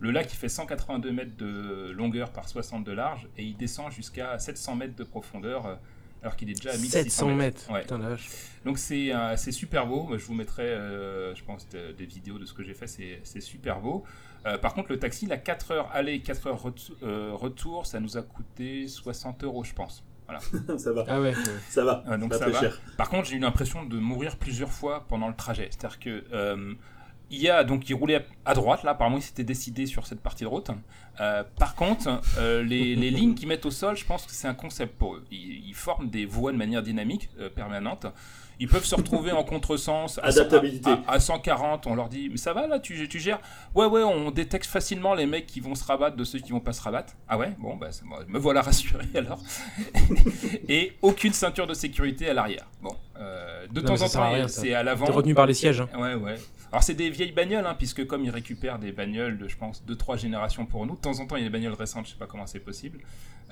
[0.00, 3.90] Le lac il fait 182 mètres de longueur par 60 de large et il descend
[3.90, 5.74] jusqu'à 700 mètres de profondeur euh,
[6.22, 7.70] alors qu'il est déjà à 1600 700 mètres.
[7.72, 7.82] Ouais.
[7.82, 8.28] Putain la vache.
[8.64, 10.08] Donc c'est euh, c'est super beau.
[10.18, 12.86] Je vous mettrai, euh, je pense, de- des vidéos de ce que j'ai fait.
[12.86, 14.04] C'est c'est super beau.
[14.46, 17.86] Euh, par contre, le taxi, il a 4 heures aller, 4 heures retou- euh, retour.
[17.86, 20.04] Ça nous a coûté 60 euros, je pense.
[20.78, 21.34] ça va, Ah ouais.
[21.34, 21.42] ouais.
[21.70, 22.04] ça va.
[22.18, 22.60] Donc ça très va.
[22.60, 22.80] cher.
[22.98, 25.68] Par contre, j'ai eu l'impression de mourir plusieurs fois pendant le trajet.
[25.70, 26.74] C'est-à-dire que euh,
[27.30, 28.92] il y a donc il roulait à droite là.
[28.92, 30.70] Apparemment, il s'était décidé sur cette partie de route.
[31.20, 34.48] Euh, par contre, euh, les, les lignes qu'ils mettent au sol, je pense que c'est
[34.48, 35.24] un concept pour eux.
[35.30, 38.06] Ils, ils forment des voies de manière dynamique, euh, permanente.
[38.60, 40.18] Ils peuvent se retrouver en contresens.
[40.18, 40.90] à Adaptabilité.
[41.06, 43.38] À, à 140, on leur dit Mais ça va là, tu, tu gères?
[43.74, 46.58] Ouais, ouais, on détecte facilement les mecs qui vont se rabattre de ceux qui vont
[46.58, 47.12] pas se rabattre.
[47.28, 47.52] Ah ouais?
[47.58, 47.88] Bon, bah,
[48.26, 49.40] me voilà rassuré alors.
[50.68, 52.66] Et aucune ceinture de sécurité à l'arrière.
[52.82, 55.06] Bon, euh, de Non, temps en à temps, c'est à l'avant.
[55.06, 55.80] T'es retenu par les sièges.
[55.80, 55.88] hein.
[55.98, 56.36] Ouais, ouais.
[56.72, 59.82] Alors, c'est des vieilles bagnoles, hein, puisque comme ils récupèrent des bagnoles de, je pense,
[59.86, 62.12] 2-3 générations pour nous, de temps en temps, il y a des bagnoles récentes, je
[62.12, 62.98] sais pas comment c'est possible.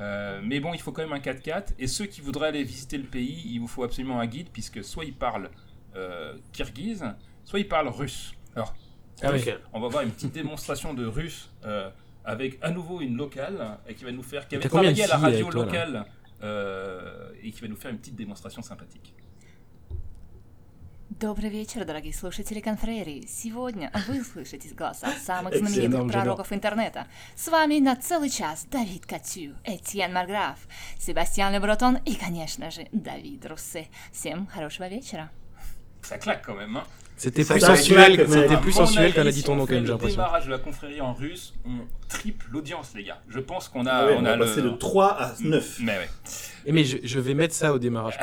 [0.01, 1.69] Euh, mais bon, il faut quand même un 4x4.
[1.79, 4.85] Et ceux qui voudraient aller visiter le pays, il vous faut absolument un guide, puisque
[4.85, 5.51] soit ils parlent
[5.97, 7.05] euh, kirghize,
[7.45, 8.35] soit ils parlent russe.
[8.55, 8.75] Alors,
[9.23, 9.43] Ah oui.
[9.73, 11.89] On va voir une petite démonstration de russe euh,
[12.25, 15.17] avec à nouveau une locale et qui va nous faire, qui avait travaillé à la
[15.17, 16.05] radio toi, locale
[16.43, 19.15] euh, et qui va nous faire une petite démonstration sympathique.
[21.19, 23.27] Добрый вечер, дорогие слушатели конфрерии.
[23.27, 27.07] Сегодня вы слышите голоса самых знаменитых пророков интернета.
[27.35, 30.59] С вами на целый час Давид Катю, Этьен Марграф,
[30.99, 33.89] Себастьян Лебротон и, конечно же, Давид Руссе.
[34.13, 35.31] Всем хорошего вечера.
[36.03, 36.85] Ça claque quand même, hein
[37.17, 39.83] C'était plus sensuel, c'était plus sensuel avis, qu'elle a dit ton on nom quand même,
[39.83, 40.17] j'ai Le l'impression.
[40.17, 41.71] démarrage de la confrérie en russe, on
[42.09, 43.19] triple l'audience, les gars.
[43.29, 44.45] Je pense qu'on a, Ah ouais, on on a le.
[44.45, 45.79] de 3 à 9.
[45.81, 46.09] Mais ouais.
[46.67, 48.19] Et mais je, je vais mettre ça au démarrage.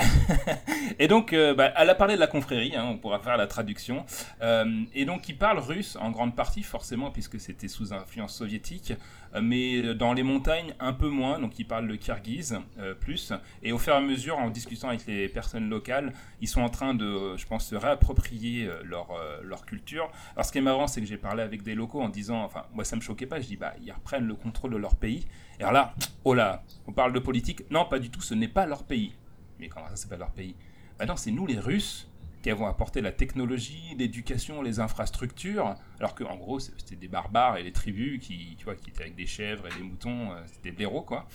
[0.99, 3.47] Et donc, euh, bah, elle a parlé de la confrérie, hein, on pourra faire la
[3.47, 4.05] traduction.
[4.41, 8.91] Euh, et donc, il parle russe en grande partie, forcément, puisque c'était sous influence soviétique,
[8.91, 8.95] euh,
[9.41, 11.39] mais dans les montagnes, un peu moins.
[11.39, 13.33] Donc, il parle le kirghize euh, plus.
[13.61, 16.69] Et au fur et à mesure, en discutant avec les personnes locales, ils sont en
[16.69, 20.11] train de, euh, je pense, se réapproprier euh, leur, euh, leur culture.
[20.35, 22.63] Alors, ce qui est marrant, c'est que j'ai parlé avec des locaux en disant, enfin,
[22.73, 23.39] moi, ça me choquait pas.
[23.39, 25.25] Je dis, bah, ils reprennent le contrôle de leur pays.
[25.59, 27.69] Et alors là, oh là, on parle de politique.
[27.69, 29.13] Non, pas du tout, ce n'est pas leur pays.
[29.59, 30.55] Mais comment ça, c'est pas leur pays?
[30.97, 32.07] Bah non, c'est nous les Russes
[32.43, 37.63] qui avons apporté la technologie, l'éducation, les infrastructures, alors qu'en gros, c'était des barbares et
[37.63, 40.69] les tribus qui, tu vois, qui étaient avec des chèvres et des moutons, euh, c'était
[40.69, 41.25] des blaireaux, quoi.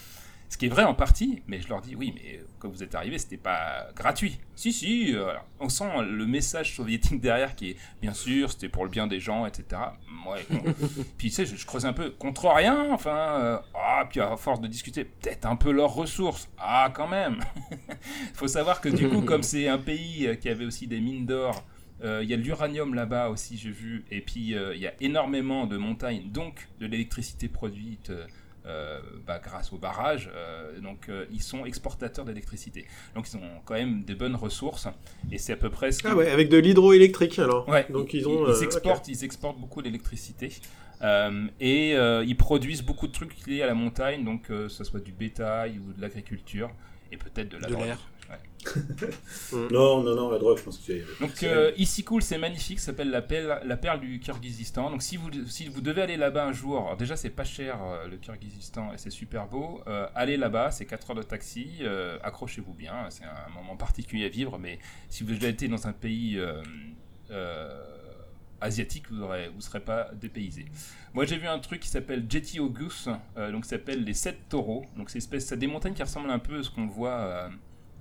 [0.49, 2.95] Ce qui est vrai en partie, mais je leur dis, oui, mais quand vous êtes
[2.95, 4.39] arrivés, c'était pas gratuit.
[4.55, 8.85] Si, si, euh, on sent le message soviétique derrière qui est, bien sûr, c'était pour
[8.85, 9.83] le bien des gens, etc.
[10.27, 10.47] Ouais,
[11.19, 14.37] puis tu sais, je, je creuse un peu, contre rien, enfin, euh, ah, puis à
[14.37, 16.49] force de discuter, peut-être un peu leurs ressources.
[16.59, 17.41] Ah, quand même
[18.35, 21.27] faut savoir que du coup, comme c'est un pays euh, qui avait aussi des mines
[21.27, 21.65] d'or,
[22.05, 24.87] euh, il y a de l'uranium là-bas aussi, j'ai vu, et puis euh, il y
[24.87, 28.13] a énormément de montagnes, donc de l'électricité produite
[28.69, 30.31] euh, bah, grâce au barrage.
[30.35, 32.87] euh, donc euh, ils sont exportateurs d'électricité.
[33.15, 34.87] Donc ils ont quand même des bonnes ressources,
[35.33, 37.69] et c'est à peu près ce Ah ouais, avec de l'hydroélectrique alors.
[37.69, 38.47] Ouais, Donc ils ont.
[38.47, 40.51] ils, euh, exportent, ils exportent beaucoup d'électricité
[41.01, 44.69] Euh, et euh, ils produisent beaucoup de trucs liés à la montagne, donc euh, que
[44.69, 46.71] ce soit du bétail ou de l'agriculture
[47.13, 47.85] et peut-être de la De drogue.
[47.85, 47.99] l'air.
[49.71, 51.05] Non, non, non, la drogue, je pense que c'est.
[51.21, 54.91] Donc euh, ici cool, c'est magnifique, ça s'appelle la perle, la perle du Kyrgyzstan.
[54.91, 57.79] Donc si vous, si vous devez aller là-bas un jour, alors déjà c'est pas cher
[57.83, 61.79] euh, le Kyrgyzstan et c'est super beau, euh, allez là-bas, c'est 4 heures de taxi,
[61.81, 65.69] euh, accrochez-vous bien, c'est un moment particulier à vivre, mais si vous avez déjà été
[65.69, 66.63] dans un pays euh,
[67.31, 67.85] euh,
[68.61, 70.67] asiatique, vous aurez, vous serez pas dépaysé.
[71.15, 74.49] Moi j'ai vu un truc qui s'appelle Jetty Augus, euh, donc ça s'appelle les 7
[74.49, 77.11] taureaux, donc c'est espèce, c'est des montagnes qui ressemblent un peu à ce qu'on voit
[77.19, 77.49] euh,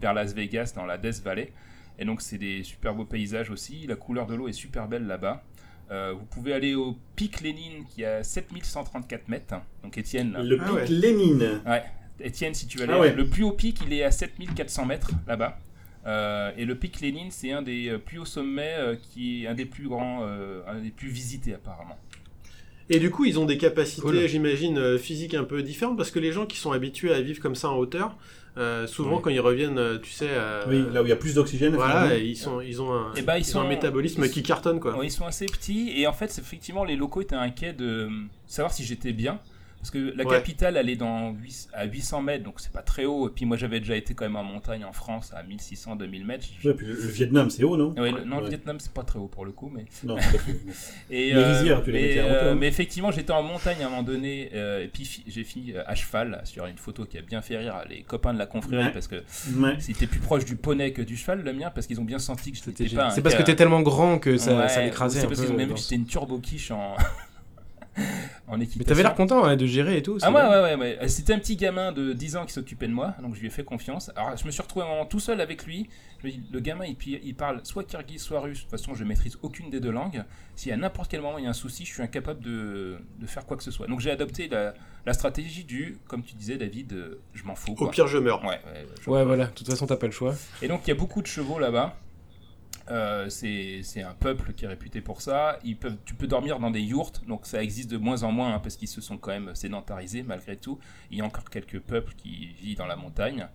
[0.02, 1.52] vers Las Vegas dans la Death Valley.
[2.00, 3.88] Et donc c'est des super beaux paysages aussi.
[3.88, 5.44] La couleur de l'eau est super belle là-bas.
[5.90, 9.56] Euh, vous pouvez aller au pic Lénine qui a 7134 mètres.
[9.84, 10.44] Donc Étienne, là.
[10.44, 10.88] Le Ah pic ouais.
[10.88, 11.62] Lénine.
[11.66, 11.84] Ouais.
[12.20, 13.14] Étienne, si tu veux aller, Ah ouais.
[13.14, 15.60] le plus haut pic il est à 7400 mètres là-bas.
[16.06, 19.48] Euh, et le pic Lénine c'est un des euh, plus hauts sommets euh, qui est
[19.48, 21.98] un des plus grands, euh, un des plus visités apparemment.
[22.90, 24.28] Et du coup, ils ont des capacités, Cool.
[24.28, 27.56] j'imagine, physiques un peu différentes parce que les gens qui sont habitués à vivre comme
[27.56, 28.18] ça en hauteur,
[28.58, 29.22] euh, souvent Oui.
[29.24, 31.76] quand ils reviennent, euh, tu sais, à- Oui, là où il y a plus d'oxygène.
[31.76, 34.44] voilà, ils sont, ils ont un, Eh ben, ils ils ont un sont- métabolisme qui
[34.44, 34.98] cartonne quoi.
[34.98, 38.10] Ouais, ils sont assez petits et en fait, effectivement, les locaux étaient inquiets de
[38.46, 39.40] savoir si j'étais bien.
[39.80, 40.36] Parce que la Ouais.
[40.38, 43.30] capitale, elle est dans 8 à 800 mètres, donc c'est pas très haut.
[43.30, 46.46] Et puis moi, j'avais déjà été quand même en montagne en France à 1600-2000 mètres.
[46.66, 47.94] Ouais, puis le, le Vietnam, c'est haut, non?
[47.98, 48.50] Ouais, le- non, le.
[48.50, 49.86] Vietnam, c'est pas très haut pour le coup, mais.
[50.04, 50.18] Non.
[51.10, 52.56] Et, Les rizières, tu les mais, hauteur.
[52.56, 55.74] mais effectivement, j'étais en montagne à un moment donné, euh, et puis fi- j'ai fini
[55.74, 58.46] euh, à cheval sur une photo qui a bien fait rire les copains de la
[58.48, 58.92] confrérie, Ouais.
[58.92, 59.16] parce que
[59.58, 59.76] Ouais.
[59.80, 62.52] c'était plus proche du poney que du cheval, le mien, parce qu'ils ont bien senti
[62.52, 63.12] que C'était j'étais pas.
[63.12, 65.56] C'est parce que t'es tellement grand que ça, Ouais, ça l'écrasait C'est parce qu'ils ont
[65.56, 66.96] même dans- vu que j'étais une turbo quiche en.
[68.48, 68.58] En.
[68.58, 70.18] Mais t'avais l'air content hein, de gérer et tout.
[70.22, 71.08] Ah ouais, ouais, ouais, ouais.
[71.08, 73.50] C'était un petit gamin de 10 ans qui s'occupait de moi, donc je lui ai
[73.50, 74.12] fait confiance.
[74.16, 75.90] Alors je me suis retrouvé un moment tout seul avec lui.
[76.22, 78.58] Je me dis, le gamin, il, parle soit kirghiz, soit russe.
[78.60, 80.24] De toute façon, je maîtrise aucune des deux langues.
[80.56, 83.26] Si à n'importe quel moment il y a un souci, je suis incapable de, de
[83.28, 83.86] faire quoi que ce soit.
[83.88, 84.74] Donc j'ai adopté la,
[85.06, 87.76] la stratégie du, comme tu disais, David, euh, je m'en fous.
[87.78, 88.42] Au pire, je meurs.
[88.44, 89.46] Ouais, ouais, je- Ouais, voilà.
[89.46, 90.34] De toute façon, t'as pas le choix.
[90.64, 91.96] et donc il y a beaucoup de chevaux là-bas.
[92.90, 95.60] Euh, c'est un peuple qui est réputé pour ça.
[95.64, 98.54] Ils peuvent, tu peux dormir dans des yourtes, donc ça existe de moins en moins
[98.54, 100.80] hein, parce qu'ils se sont quand même sédentarisés malgré tout.
[101.12, 103.48] Il y a encore quelques peuples qui vivent dans la montagne.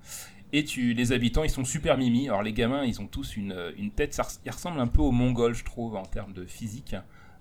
[0.55, 2.29] Et tu, les habitants, ils sont super mimi.
[2.29, 5.13] Alors les gamins, ils ont tous une, une tête, ça ils ressemblent un peu aux
[5.13, 6.95] Mongols, je trouve, en termes de physique.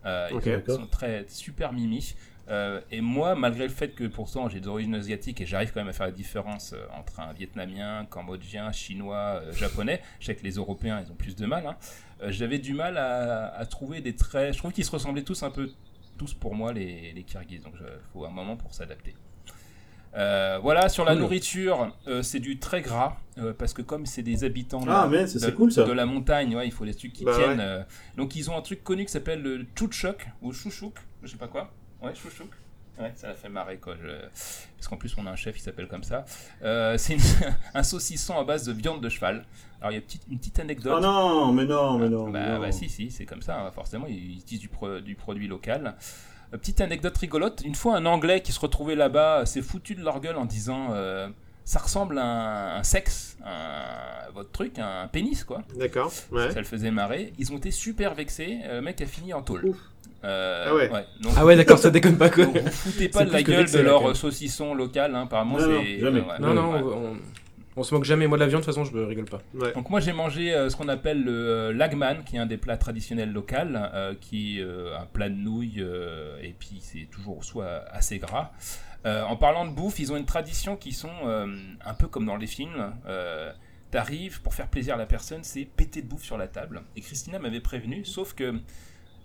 [0.05, 2.15] Euh, ils, sont très super mimi.
[2.51, 5.79] Euh, et moi, malgré le fait que pourtant j'ai des origines asiatiques et j'arrive quand
[5.79, 10.35] même à faire la différence euh, entre un Vietnamien, Cambodgien, Chinois, euh, Japonais, je sais
[10.35, 11.77] que les Européens ils ont plus de mal, hein,
[12.27, 14.53] j'avais du mal à, à trouver des traits.
[14.53, 15.71] Je trouve qu'ils se ressemblaient tous un peu,
[16.17, 17.23] tous pour moi les, les
[17.59, 19.15] donc il faut un moment pour s'adapter.
[20.13, 21.21] Voilà, sur la Cool.
[21.21, 23.15] nourriture, c'est du très gras,
[23.57, 25.85] parce que comme c'est des habitants Ah, ça, de, c'est cool ça.
[25.85, 27.59] de la montagne, ouais, il faut des trucs qui Bah tiennent.
[27.59, 27.85] ouais.
[28.17, 31.47] donc ils ont un truc connu qui s'appelle le chouchok ou chouchouk, je sais pas
[31.47, 31.71] quoi.
[32.01, 32.49] Ouais, chouchouk.
[32.99, 33.95] Ouais, ça l'a fait marrer quoi.
[34.01, 34.27] je-
[34.77, 36.25] Parce qu'en plus on a un chef qui s'appelle comme ça.
[36.63, 37.19] Euh, c'est une-
[37.73, 39.45] un saucisson à base de viande de cheval.
[39.79, 40.95] Alors il y a une petite, une petite anecdote.
[40.97, 42.29] Oh non, mais non, mais non.
[42.29, 42.59] Bah, mais non.
[42.59, 45.95] bah, si, si, c'est comme ça, hein, forcément, ils utilisent du, pro- du produit local.
[46.53, 50.03] Euh, petite anecdote rigolote, une fois un Anglais qui se retrouvait là-bas s'est foutu de
[50.03, 51.29] leur gueule en disant euh,
[51.63, 55.63] ça ressemble à un, un sexe, un- votre truc, un pénis quoi.
[55.77, 56.11] D'accord.
[56.31, 56.51] Ouais.
[56.51, 57.33] Ça le faisait marrer.
[57.39, 59.65] Ils ont été super vexés, le mec a fini en tôle.
[59.65, 59.77] Ouf.
[60.23, 60.89] Euh, Ah ouais.
[61.21, 62.45] Donc, Ah ouais, d'accord, ça déconne pas quoi.
[62.45, 66.03] vous foutez pas de la gueule de leur saucisson local, hein, apparemment Non, non, c'est...
[66.03, 66.81] ouais, Non, non, ouais.
[66.95, 67.17] on,
[67.77, 68.27] on se moque jamais.
[68.27, 69.41] Moi, de la viande, de toute façon, je me rigole pas.
[69.53, 69.73] Ouais.
[69.73, 72.57] Donc moi j'ai mangé euh, ce qu'on appelle le euh, lagman, qui est un des
[72.57, 77.07] plats traditionnels locaux, euh, qui est euh, un plat de nouilles, euh, et puis c'est
[77.09, 78.51] toujours soit assez gras.
[79.07, 81.47] Euh, en parlant de bouffe, ils ont une tradition qui sont euh,
[81.83, 82.93] un peu comme dans les films.
[83.07, 83.51] Euh,
[83.89, 86.81] T'arrives pour faire plaisir à la personne, c'est péter de bouffe sur la table.
[86.95, 88.53] Et Christina m'avait prévenu, sauf que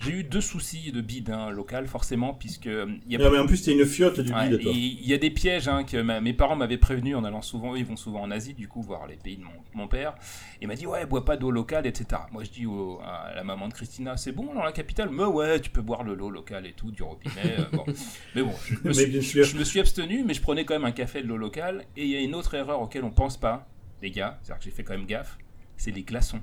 [0.00, 3.38] j'ai eu deux soucis de bide hein, local forcément, puisque euh, y a Non, mais
[3.38, 4.72] en plus, t'es une fiotte du Ouais, toi.
[4.74, 7.74] Il y a des pièges hein, que ma- mes parents m'avaient prévenu en allant souvent,
[7.74, 10.14] ils vont souvent en Asie, du coup, voir les pays de mon, mon père.
[10.60, 12.22] Il m'a dit, ouais, bois pas d'eau locale, etc.
[12.32, 15.08] Moi, je dis au- à la maman de Christina, c'est bon dans la capitale?
[15.10, 17.56] Mais ouais, tu peux boire de l'eau locale et tout, du robinet.
[17.58, 17.84] euh, bon.
[18.34, 20.92] Mais bon, je me, suis, je me suis abstenu, mais je prenais quand même un
[20.92, 21.84] café de l'eau locale.
[21.96, 23.66] Et il y a une autre erreur auquel on pense pas,
[24.02, 25.38] les gars, c'est-à-dire que j'ai fait quand même gaffe,
[25.76, 26.40] c'est les glaçons.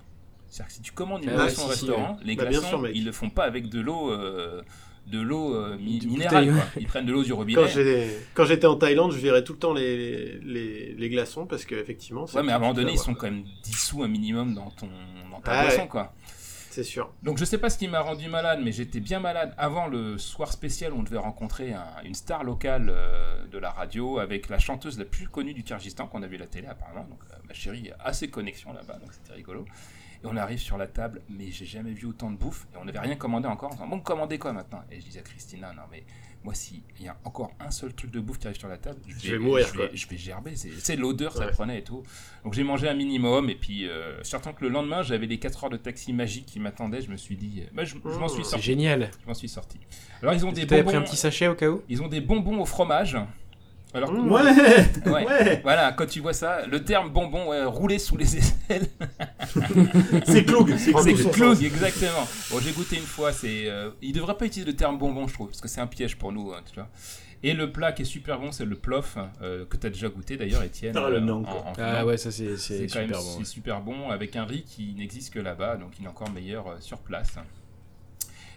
[0.53, 2.87] C'est-à-dire que si tu commandes une Ah au si, si, restaurant, les Bah, glaçons, sûr,
[2.89, 4.11] ils le font pas avec de l'eau.
[4.11, 4.61] euh,
[5.07, 6.63] de l'eau euh, mi- minérale, quoi.
[6.79, 7.59] Ils prennent de l'eau du robinet.
[8.35, 12.25] Quand j'étais en Thaïlande, je virais tout le temps les, les, les glaçons parce qu'effectivement,
[12.25, 14.69] c'est Ouais, mais à un moment donné, ils sont quand même dissous un minimum dans,
[14.69, 14.87] ton,
[15.29, 15.87] dans ta Ah boisson, ouais.
[15.89, 16.13] quoi.
[16.69, 17.11] C'est sûr.
[17.21, 20.17] Donc je sais pas ce qui m'a rendu malade, mais j'étais bien malade avant le
[20.17, 24.47] soir spécial où on devait rencontrer un- une star locale euh, de la radio avec
[24.49, 27.03] la chanteuse la plus connue du Kyrgyzstan qu'on a vu à la télé apparemment.
[27.09, 29.65] Donc euh, ma chérie a ses connexions là-bas, donc c'était rigolo.
[30.23, 32.65] Et on arrive sur la table, mais j'ai jamais vu autant de bouffe.
[32.73, 33.71] Et on n'avait rien commandé encore.
[33.71, 34.81] En disant, bon, commandez quoi maintenant?
[34.91, 36.03] Et je disais à Christina, non mais
[36.45, 38.99] moi, s'il y a encore un seul truc de bouffe qui arrive sur la table,
[39.07, 40.53] Je vais mourir, Je vais, je vais gerber.
[40.55, 41.51] C'est l'odeur, ça Ouais.
[41.51, 42.03] prenait et tout.
[42.43, 43.49] Donc j'ai mangé un minimum.
[43.49, 46.59] Et puis, euh, surtout que le lendemain, j'avais les 4 heures de taxi magique qui
[46.59, 47.01] m'attendaient.
[47.01, 48.43] Je me suis dit, euh, bah, je, je m'en suis.
[48.43, 48.65] C'est sorti.
[48.65, 49.11] génial.
[49.23, 49.79] Je m'en suis sorti.
[50.21, 51.09] Alors, ils ont des T'avais pris un bonbons.
[51.11, 51.81] petit sachet au cas où?
[51.89, 53.17] Ils ont des bonbons au fromage.
[53.93, 54.31] Alors, que- Mmh.
[54.31, 54.41] Ouais,
[55.11, 55.25] Ouais.
[55.25, 58.87] ouais, Voilà, quand tu vois ça, le terme bonbon ouais, roulé sous les aisselles,
[60.25, 61.61] c'est Cloug, c'est sens.
[61.61, 62.27] exactement.
[62.51, 63.67] Bon, j'ai goûté une fois, c'est.
[63.67, 66.17] Euh, il devrait pas utiliser le terme bonbon, je trouve, parce que c'est un piège
[66.17, 66.87] pour nous, hein, tu vois.
[67.45, 70.07] Et le plat qui est super bon, c'est le plof, euh, que tu as déjà
[70.07, 70.95] goûté d'ailleurs, Étienne.
[70.97, 73.35] Ah, le euh, nom, en- Ah ouais, ça c'est même super bon.
[73.39, 76.67] c'est super bon, avec un riz qui n'existe que là-bas, donc il est encore meilleur
[76.67, 77.35] euh, sur place.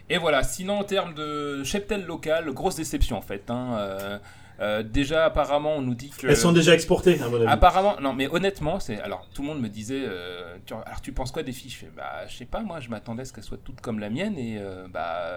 [0.09, 3.49] Et voilà, sinon en termes de cheptel local, grosse déception en fait.
[3.51, 4.19] hein,
[4.59, 6.27] euh, déjà apparemment on nous dit que...
[6.27, 7.45] Elles sont déjà exportées, à mon avis.
[7.47, 11.11] Apparemment, non, mais honnêtement, c'est alors tout le monde me disait, euh, tu- alors tu
[11.11, 11.73] penses quoi des fiches?
[11.73, 13.99] Je fais, Bah, je sais pas, moi, je m'attendais à ce qu'elles soient toutes comme
[13.99, 15.29] la mienne et euh, bah,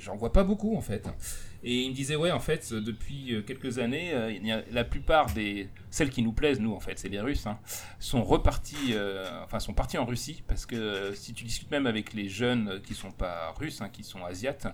[0.00, 1.08] j'en vois pas beaucoup en fait.
[1.64, 5.26] Et il me disait, ouais, en fait, depuis quelques années, il y a- la plupart
[5.32, 7.58] des celles qui nous plaisent, nous, en fait, c'est les Russes, hein,
[7.98, 12.12] sont repartis, euh, enfin, sont partis en Russie parce que si tu discutes même avec
[12.14, 14.66] les jeunes qui sont pas russes, hein, qui sont asiates.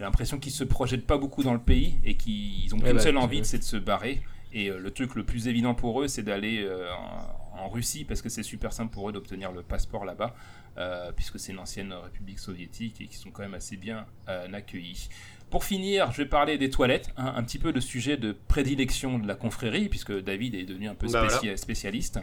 [0.00, 3.00] J'ai l'impression qu'ils se projettent pas beaucoup dans le pays et qu'ils ont qu'une bah,
[3.00, 4.22] seule envie, c'est de se barrer.
[4.50, 8.06] Et euh, le truc le plus évident pour eux, c'est d'aller euh, en, en Russie
[8.06, 10.34] parce que c'est super simple pour eux d'obtenir le passeport là-bas,
[10.78, 14.50] euh, puisque c'est une ancienne république soviétique et qui sont quand même assez bien euh,
[14.54, 15.10] accueillis.
[15.50, 19.18] Pour finir, je vais parler des toilettes, hein, un petit peu le sujet de prédilection
[19.18, 22.18] de la confrérie, puisque David est devenu un peu Bah spéci- spécialiste.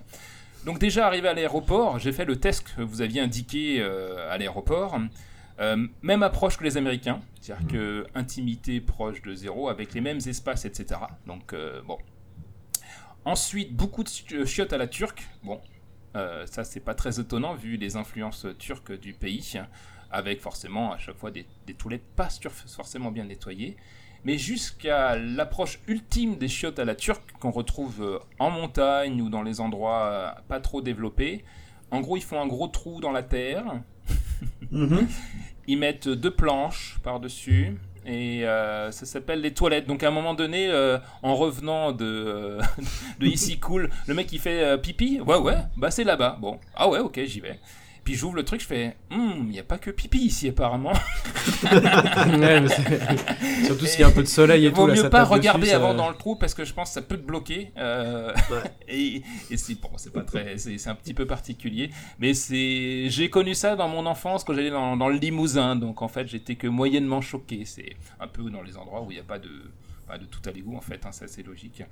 [0.65, 4.39] Donc déjà arrivé à l'aéroport, j'ai fait le test que vous aviez indiqué euh, à
[4.39, 4.99] l'aéroport.
[5.59, 10.19] Euh, même approche que les Américains, c'est-à-dire que intimité proche de zéro, avec les mêmes
[10.25, 10.99] espaces, etc.
[11.25, 11.97] Donc euh, bon.
[13.25, 15.27] Ensuite, beaucoup de chi- chiottes à la turque.
[15.43, 15.59] Bon,
[16.15, 19.59] euh, ça c'est pas très étonnant vu les influences turques du pays,
[20.11, 22.29] avec forcément à chaque fois des, des toilettes pas
[22.67, 23.75] forcément bien nettoyées.
[24.23, 29.29] Mais jusqu'à l'approche ultime des chiottes à la turque qu'on retrouve euh, en montagne ou
[29.29, 31.43] dans les endroits euh, pas trop développés.
[31.91, 33.81] En gros, ils font un gros trou dans la terre,
[34.71, 35.07] Mhm.
[35.67, 39.85] ils mettent deux planches par-dessus et euh, ça s'appelle les toilettes.
[39.87, 42.61] Donc à un moment donné, euh, en revenant de, euh,
[43.19, 45.19] de ici cool, le mec il fait pipi?
[45.21, 46.37] Ouais ouais, bah c'est là-bas.
[46.39, 47.59] Bon, ah ouais ok j'y vais.
[48.07, 50.93] Puis j'ouvre le truc, je fais, il n'y a pas que pipi ici apparemment.
[51.63, 54.87] Ouais, mais c'est- Surtout s'il y a un peu de soleil et Il vaut tout.
[54.87, 56.87] là, mieux ça pas dessus, regarder ça- avant dans le trou parce que je pense
[56.89, 57.71] que ça peut te bloquer.
[57.77, 58.63] euh, Ouais.
[58.87, 61.89] et et c'est bon, c'est pas très, c'est c'est un petit peu particulier.
[62.19, 65.75] Mais c'est, j'ai connu ça dans mon enfance quand j'allais dans, dans le Limousin.
[65.75, 67.63] Donc en fait, j'étais que moyennement choqué.
[67.65, 69.49] C'est un peu dans les endroits où il n'y a pas de,
[70.07, 71.05] pas de tout à l'égout en fait.
[71.05, 71.83] Hein, ça c'est logique.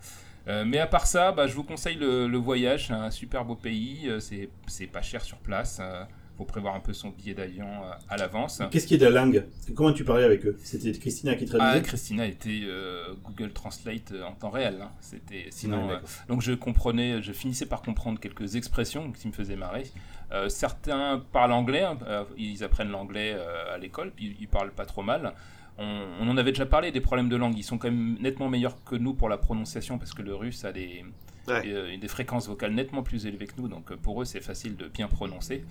[0.48, 2.88] Euh, mais à part ça, bah, je vous conseille le, le voyage.
[2.88, 4.08] C'est un super beau pays.
[4.08, 5.80] euh, C'est, pas cher sur place.
[5.82, 6.04] euh,
[6.38, 7.66] faut prévoir un peu son billet d'avion
[8.10, 8.62] à l'avance.
[8.70, 9.46] Qu'est-ce qui est de la langue?
[9.74, 10.58] Comment tu parlais avec eux?
[10.62, 14.80] C'était Christina qui Ah, traduisait Christina était euh, Google Translate en temps réel.
[14.82, 14.92] hein.
[15.00, 15.88] C'était sinon.
[15.88, 19.86] Ouais, euh, donc je comprenais, je finissais par comprendre quelques expressions qui me faisaient marrer.
[20.34, 21.98] Euh, certains parlent anglais, hein,
[22.38, 23.38] ils apprennent l'anglais
[23.74, 25.34] à l'école, puis ils parlent pas trop mal.
[25.78, 27.58] On, on en avait déjà parlé des problèmes de langue.
[27.58, 30.64] Ils sont quand même nettement meilleurs que nous pour la prononciation parce que le russe
[30.66, 31.04] a des,
[31.48, 31.62] Ouais.
[31.68, 33.68] euh, des fréquences vocales nettement plus élevées que nous.
[33.68, 35.64] Donc euh, pour eux, c'est facile de bien prononcer.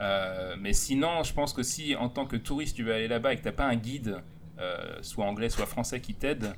[0.00, 3.32] Euh, mais sinon, je pense que si en tant que touriste tu veux aller là-bas
[3.32, 4.22] et que t'as pas un guide,
[4.60, 6.54] euh, soit anglais, soit français qui t'aide,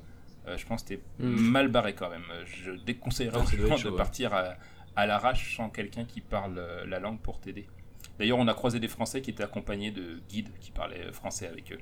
[0.46, 1.24] euh, je pense que t'es Mm.
[1.50, 2.24] mal barré quand même.
[2.44, 3.96] Je déconseillerais Ah, aux gens de ouais.
[3.96, 4.54] partir à,
[4.94, 7.66] à l'arrache sans quelqu'un qui parle la langue pour t'aider.
[8.18, 11.72] D'ailleurs, on a croisé des Français qui étaient accompagnés de guides qui parlaient français avec
[11.72, 11.78] eux.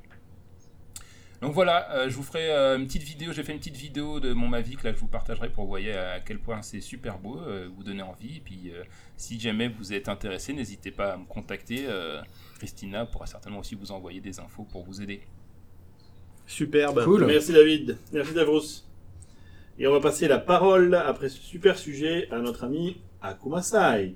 [1.41, 3.33] Donc voilà, euh, je vous ferai euh, une petite vidéo.
[3.33, 5.71] J'ai fait une petite vidéo de mon Mavic là, que je vous partagerai pour vous
[5.71, 8.39] voyez à quel point c'est super beau, euh, vous donner envie.
[8.39, 8.83] Et puis, euh,
[9.17, 11.85] si jamais vous êtes intéressé, n'hésitez pas à me contacter.
[11.87, 12.21] euh,
[12.59, 15.21] Christina pourra certainement aussi vous envoyer des infos pour vous aider.
[16.47, 17.05] Superbe.
[17.05, 17.27] Cool.
[17.27, 17.99] Merci David.
[18.13, 18.63] Merci Davros.
[19.79, 24.15] Et on va passer la parole, après ce super sujet, à notre ami Akuma Sai.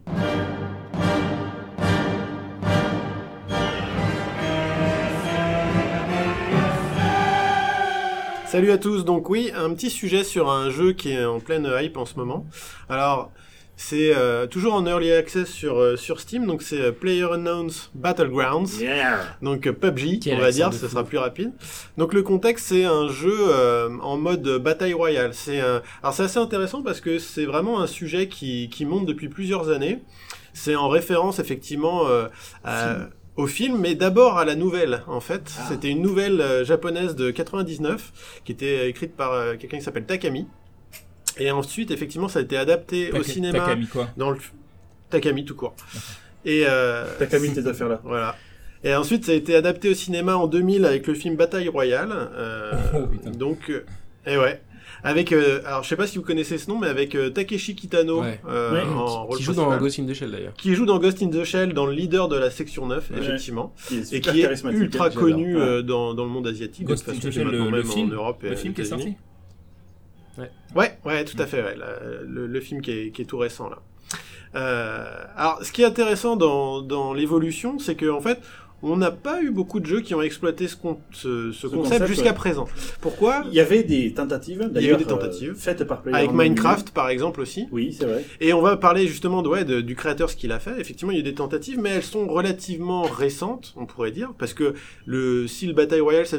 [8.53, 11.67] Salut à tous, donc oui, un petit sujet sur un jeu qui est en pleine
[11.81, 12.45] hype en ce moment.
[12.91, 13.33] Alors,
[13.77, 18.79] c'est euh, toujours en early access sur, euh, sur Steam, donc c'est euh, PlayerUnknown's Battlegrounds.
[18.79, 21.53] Yeah Donc euh, PUBG, Quel on va dire, ce sera plus rapide.
[21.97, 25.33] Donc le contexte, c'est un jeu euh, en mode bataille royale.
[25.33, 29.07] C'est un- alors c'est assez intéressant parce que c'est vraiment un sujet qui, qui monte
[29.07, 30.03] depuis plusieurs années.
[30.53, 32.27] C'est en référence effectivement euh,
[32.65, 32.97] à-
[33.37, 35.03] au film, mais d'abord à la nouvelle.
[35.07, 35.67] En fait, Ah.
[35.69, 40.05] c'était une nouvelle euh, japonaise de 99 qui était écrite par euh, quelqu'un qui s'appelle
[40.05, 40.47] Takami.
[41.39, 44.09] Et ensuite, effectivement, ça a été adapté au cinéma Takami quoi?
[44.17, 44.39] dans le
[45.09, 45.75] Takami tout court.
[46.45, 47.05] Et euh,
[47.41, 48.01] mis tes affaires là.
[48.05, 48.37] voilà.
[48.85, 52.11] Et ensuite, ça a été adapté au cinéma en 2000 avec le film Bataille Royale.
[52.13, 53.31] euh, Oh, putain.
[53.31, 53.85] donc, euh,
[54.27, 54.61] et ouais.
[55.05, 57.75] Avec, euh, alors je sais pas si vous connaissez ce nom, mais avec euh, Takeshi
[57.75, 58.41] Kitano Ouais.
[58.49, 58.83] euh, Ouais.
[58.83, 59.77] en rôle Qui joue dans.
[59.77, 60.53] Ghost in the Shell d'ailleurs.
[60.55, 63.19] qui joue dans Ghost in the Shell, dans le leader de la section 9, Ouais.
[63.19, 64.81] effectivement, Qui et qui est charismatique.
[64.81, 65.61] ultra connu Ouais.
[65.61, 68.13] euh, dans, dans le monde asiatique, Ghost in the Shell, le, même le film, en
[68.15, 69.17] Europe et le film qui est États-Unis.
[70.37, 70.49] sorti.
[70.75, 73.39] Ouais, ouais, tout à fait, ouais, la- le, le film qui est, qui est tout
[73.39, 73.79] récent là.
[74.55, 75.05] Euh,
[75.37, 78.39] alors, ce qui est intéressant dans, dans l'évolution, c'est que en fait,
[78.83, 81.83] on n'a pas eu beaucoup de jeux qui ont exploité ce, con- ce, ce concept,
[82.01, 82.35] concept, jusqu'à ouais.
[82.35, 82.67] présent.
[83.01, 83.45] Pourquoi?
[83.49, 85.51] Il y avait des tentatives, Il y a eu d'ailleurs, des tentatives.
[85.53, 86.33] euh, faites par Player Avec.
[86.33, 87.67] Minecraft, par exemple aussi.
[87.73, 88.25] Oui, c'est vrai.
[88.41, 90.81] Et on va parler justement de, ouais, de- du créateur, ce qu'il a fait.
[90.81, 94.33] Effectivement, il y a eu des tentatives, mais elles sont relativement récentes, on pourrait dire,
[94.39, 94.75] parce que
[95.07, 96.39] le si le Bataille Royale, ça,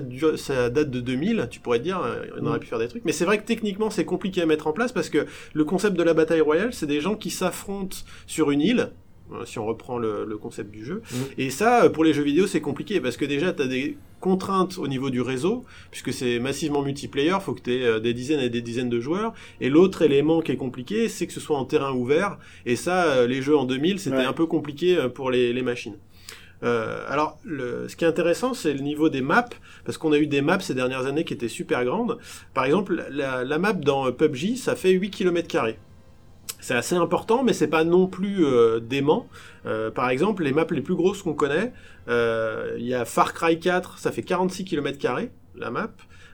[0.69, 2.61] date de 2000, tu pourrais dire, euh, on aurait Mm.
[2.61, 3.05] pu faire des trucs.
[3.05, 5.95] Mais c'est vrai que techniquement, c'est compliqué à mettre en place parce que le concept
[5.97, 8.89] de la Bataille Royale, c'est des gens qui s'affrontent sur une île.
[9.33, 11.01] Euh, Si on reprend le, le concept du jeu.
[11.11, 11.15] Mm.
[11.37, 13.97] Et ça, euh, pour les jeux vidéo, c'est compliqué parce que déjà, tu as des
[14.19, 18.39] contraintes au niveau du réseau, puisque c'est massivement multiplayer, faut que tu aies des dizaines
[18.39, 19.33] et des dizaines de joueurs.
[19.59, 22.37] Et l'autre élément qui est compliqué, c'est que ce soit en terrain ouvert.
[22.65, 24.23] Et ça, euh, les jeux en 2000, c'était Ouais.
[24.25, 25.97] un peu compliqué euh, pour les, les machines.
[26.63, 29.49] Euh, alors, le, ce qui est intéressant, c'est le niveau des maps,
[29.83, 32.17] parce qu'on a eu des maps ces dernières années qui étaient super grandes.
[32.53, 35.47] Par exemple, la, la map dans euh, PUBG, ça fait 8 km.
[36.63, 39.27] C'est assez important, mais c'est pas non plus euh, dément.
[39.65, 41.73] Euh, par exemple, les maps les plus grosses qu'on connaît,
[42.07, 44.97] euh, il y a Far Cry 4, ça fait 46 km
[45.55, 45.91] la map.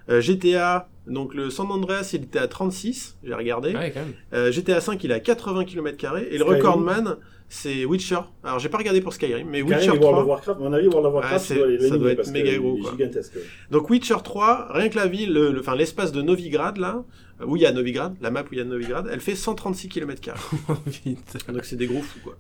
[0.10, 3.76] Euh, GTA, donc le San Andreas, il était à 36, j'ai regardé.
[3.76, 4.14] Ouais, quand même.
[4.34, 5.98] Euh, GTA 5, il est à 80 km
[6.32, 7.18] et le recordman,
[7.48, 8.20] c'est Witcher.
[8.44, 10.20] Alors j'ai pas regardé pour Skyrim, mais Witcher World 3.
[10.22, 12.78] of Warcraft, à mon avis, World of Warcraft, Ah, ça doit être parce méga gros,
[12.78, 12.92] quoi.
[12.92, 13.34] gigantesque.
[13.72, 17.02] Donc Witcher 3, rien que la ville, le- le- enfin l'espace de Novigrad là, euh,
[17.46, 19.90] où il y a Novigrad, la map où il y a Novigrad, elle fait 136
[19.90, 20.22] km.
[21.54, 22.36] Donc c'est des gros fous quoi.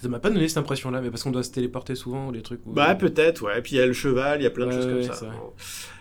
[0.00, 2.42] Ça m'a pas donné cette impression-là, mais parce qu'on doit se téléporter souvent ou des
[2.42, 2.60] trucs.
[2.66, 3.60] où- Bah peut-être, ouais.
[3.60, 5.14] Et puis il y a le cheval, il y a plein de Ouais, choses comme
[5.16, 5.32] ça.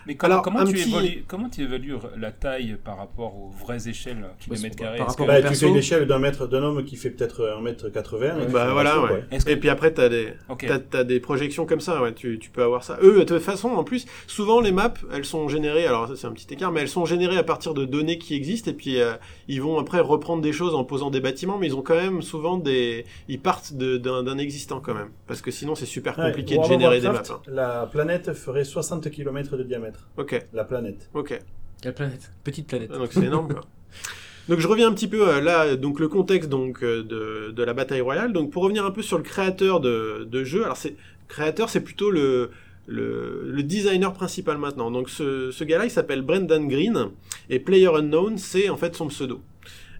[0.07, 3.49] Mais comment, Alors, comment, tu petit- évalues, comment tu évalues la taille par rapport aux
[3.49, 4.97] vraies échelles kilomètres carrés?
[4.97, 5.59] par rapport Bah, tu perso.
[5.65, 8.41] fais une échelle d'un mètre d'un homme qui fait peut-être 1m80.
[8.41, 9.37] et tu Bah fais un voilà, ratio, ouais.
[9.45, 10.65] Que- Et puis après t'as des, Ok.
[10.67, 12.97] T'as, t'as des projections comme ça, ouais, tu, tu peux avoir ça.
[13.03, 16.27] Eux, de toute façon, en plus, souvent les maps, elles sont générées, alors ça c'est
[16.27, 18.99] un petit écart, mais elles sont générées à partir de données qui existent, et puis
[19.01, 19.13] euh,
[19.47, 22.21] ils vont après reprendre des choses en posant des bâtiments, mais ils ont quand même
[22.21, 23.05] souvent des...
[23.27, 26.99] Ils partent d'un, existant quand même, parce que sinon c'est super Ouais, compliqué de générer
[26.99, 27.21] des maps.
[27.29, 27.41] Hein.
[27.47, 29.90] La planète ferait 60 km de diamètre.
[30.17, 31.09] Ok, La planète.
[31.13, 31.39] ok.
[31.81, 32.31] Quelle planète?
[32.43, 32.91] Petite planète.
[32.93, 33.47] Ah, Donc c'est énorme.
[33.53, 33.61] quoi.
[34.49, 37.63] Donc je reviens un petit peu euh, là, donc le contexte donc euh, de, de
[37.63, 38.33] la bataille royale.
[38.33, 40.95] Donc pour revenir un peu sur le créateur de, de jeu, alors c'est
[41.27, 42.49] créateur, c'est plutôt le,
[42.87, 44.89] le le designer principal maintenant.
[44.91, 47.09] Donc ce, ce gars-là, il s'appelle Brendan Green
[47.49, 49.41] et Player Unknown, c'est en fait son pseudo.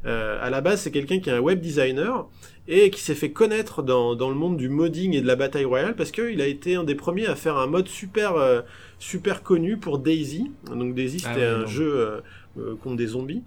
[0.06, 2.28] Euh, à la base, c'est quelqu'un qui est un web designer
[2.68, 5.66] et qui s'est fait connaître dans, dans le monde du modding et de la bataille
[5.66, 8.62] royale parce qu'il a été un des premiers à faire un mode super euh,
[9.00, 10.52] super connu pour Daisy.
[10.74, 11.68] Donc Daisy, Ah c'était ouais, un non.
[11.68, 12.22] jeu euh,
[12.60, 13.44] euh, contre des zombies.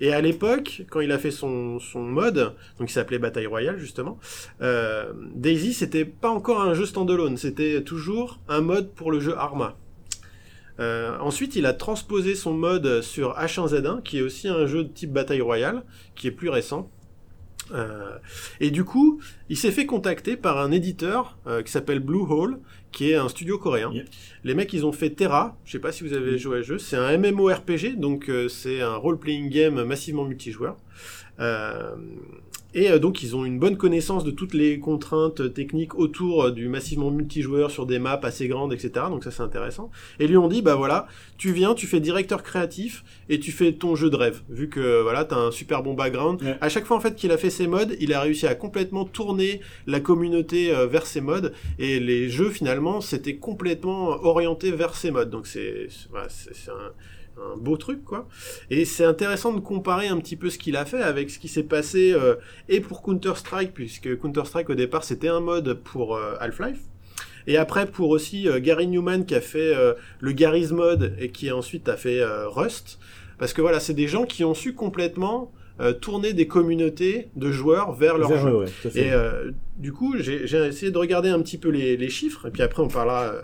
[0.00, 3.78] Et à l'époque, quand il a fait son, son mode, donc il s'appelait Bataille Royale
[3.78, 4.18] justement,
[4.62, 9.34] euh, Daisy c'était pas encore un jeu standalone, c'était toujours un mode pour le jeu
[9.36, 9.76] Arma.
[10.78, 14.88] Euh, ensuite, il a transposé son mode sur H1Z1, qui est aussi un jeu de
[14.88, 15.82] type Bataille Royale,
[16.14, 16.90] qui est plus récent.
[17.72, 18.18] Euh,
[18.60, 22.58] et du coup, il s'est fait contacter par un éditeur euh, qui s'appelle Bluehole,
[22.92, 23.92] qui est un studio coréen.
[23.92, 24.06] Yep.
[24.44, 25.56] Les mecs, ils ont fait Terra.
[25.64, 26.78] Je sais pas si vous avez joué à ce jeu.
[26.78, 30.76] C'est un MMORPG, donc euh, c'est un role-playing game massivement multijoueur.
[32.76, 36.44] Euh, et euh, donc, ils ont une bonne connaissance de toutes les contraintes techniques autour
[36.44, 39.06] euh, du massivement multijoueur sur des maps assez grandes, etc.
[39.10, 39.90] Donc ça, c'est intéressant.
[40.20, 41.06] Et lui ont dit, bah voilà,
[41.38, 44.42] tu viens, tu fais directeur créatif et tu fais ton jeu de rêve.
[44.48, 46.42] Vu que voilà, t'as un super bon background.
[46.42, 46.56] Ouais.
[46.60, 49.04] À chaque fois en fait qu'il a fait ses modes, il a réussi à complètement
[49.04, 54.94] tourner la communauté euh, vers ses modes et les jeux finalement c'était complètement orienté vers
[54.94, 55.30] ses modes.
[55.30, 56.92] Donc c'est c'est- c'est un,
[57.38, 58.28] un beau truc quoi.
[58.70, 61.48] Et c'est intéressant de comparer un petit peu ce qu'il a fait avec ce qui
[61.48, 62.36] s'est passé euh,
[62.68, 66.80] et pour Counter Strike puisque Counter Strike au départ c'était un mode pour euh, Half-Life.
[67.46, 71.30] Et après pour aussi euh, Gary Newman qui a fait euh, le Gary's mode et
[71.30, 72.98] qui ensuite a fait euh, Rust.
[73.38, 77.50] Parce que voilà, c'est des gens qui ont su complètement euh, tourner des communautés de
[77.52, 78.56] joueurs vers leur jeu.
[78.56, 78.66] ouais.
[78.94, 82.46] Et euh, du coup, j'ai j'ai essayé de regarder un petit peu les, les chiffres,
[82.48, 83.34] et puis après on parlera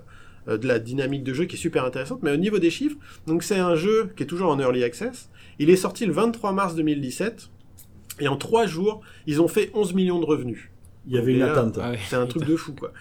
[0.48, 2.20] euh, de la dynamique de jeu qui est super intéressante.
[2.22, 5.28] Mais au niveau des chiffres, donc c'est un jeu qui est toujours en early access.
[5.58, 7.50] Il est sorti le 23 mars 2017,
[8.20, 10.70] et en trois jours, ils ont fait 11 millions de revenus.
[11.06, 11.78] Il y avait une là, attente.
[11.80, 11.92] Ah.
[12.08, 12.92] C'est un truc de fou, quoi.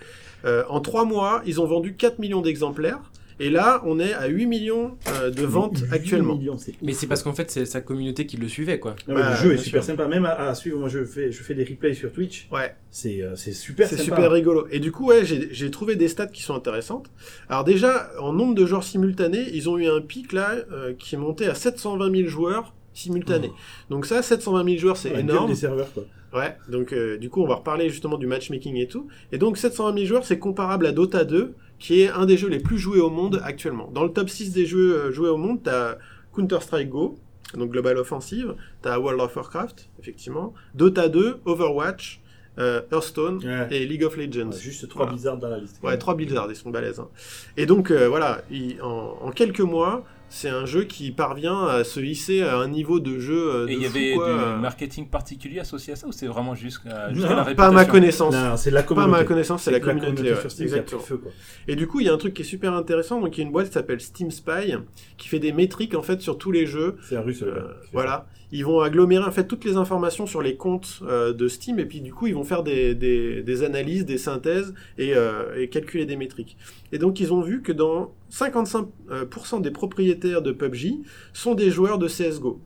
[0.45, 2.99] Euh, en trois mois, ils ont vendu 4 millions d'exemplaires.
[3.39, 6.36] Et là, on est à 8 millions euh, de ventes 8 actuellement.
[6.36, 8.95] millions, c'est Mais c'est parce qu'en fait, c'est sa communauté qui le suivait, quoi.
[9.07, 9.93] Non, mais Bah, le jeu est super sûr.
[9.93, 10.77] sympa, même à, à suivre.
[10.79, 12.47] Moi, je fais, je fais des replays sur Twitch.
[12.51, 14.67] Ouais, C'est euh, c'est super c'est super rigolo.
[14.71, 17.09] Et du coup, ouais, j'ai j'ai trouvé des stats qui sont intéressantes.
[17.49, 21.15] Alors déjà, en nombre de joueurs simultanés, ils ont eu un pic là euh, qui
[21.15, 23.51] est monté à 720 000 joueurs simultanés.
[23.89, 25.49] Donc ça, 720 000 joueurs, c'est Ouais, gueule énorme.
[25.49, 26.03] des serveurs, quoi.
[26.34, 29.07] Ouais, donc euh, du coup on va reparler justement du matchmaking et tout.
[29.34, 32.47] Et donc 720 000 joueurs, c'est comparable à Dota 2, qui est un des jeux
[32.47, 33.89] les plus joués au monde actuellement.
[33.91, 35.97] Dans le top 6 des jeux euh, joués au monde, t'as
[36.36, 37.17] Counter-Strike Go,
[37.55, 42.21] donc Global Offensive, t'as World of Warcraft, effectivement, Dota 2, Overwatch,
[42.59, 43.67] euh, Hearthstone Ouais.
[43.71, 44.51] et League of Legends.
[44.51, 45.15] Ouais, juste trois Voilà.
[45.17, 45.79] bizarres dans la liste.
[45.84, 46.99] Ouais, trois Blizzard, ils sont balèzes.
[46.99, 47.09] hein.
[47.57, 51.84] Et donc, euh, voilà, il- en, en quelques mois, c'est un jeu qui parvient à
[51.84, 54.27] se hisser à un niveau de jeu euh, de Et il y avait quoi.
[54.55, 57.84] du marketing particulier associé à ça ou c'est vraiment juste euh, la Pas à ma
[57.86, 58.34] connaissance.
[58.55, 59.11] C'est la Pas à communauté.
[59.19, 60.23] ma connaissance, c'est la communauté.
[60.23, 60.39] ouais.
[60.39, 61.01] sur Steam qui a pris Exactement.
[61.01, 61.32] feu, quoi.
[61.67, 63.19] Et du coup, il y a un truc qui est super intéressant.
[63.19, 64.73] Donc, il y a une boîte qui s'appelle Steam Spy
[65.17, 66.95] qui fait des métriques en fait sur tous les jeux.
[67.07, 67.43] C'est un russe.
[67.43, 67.61] Euh,
[67.91, 71.79] voilà, ils vont agglomérer en fait toutes les informations sur les comptes euh, de Steam
[71.79, 75.59] et puis du coup ils vont faire des, des, des analyses, des synthèses et, euh,
[75.59, 76.57] et calculer des métriques.
[76.91, 80.99] Et donc ils ont vu que dans 55% des propriétaires de PUBG
[81.33, 82.59] sont des joueurs de CS:GO.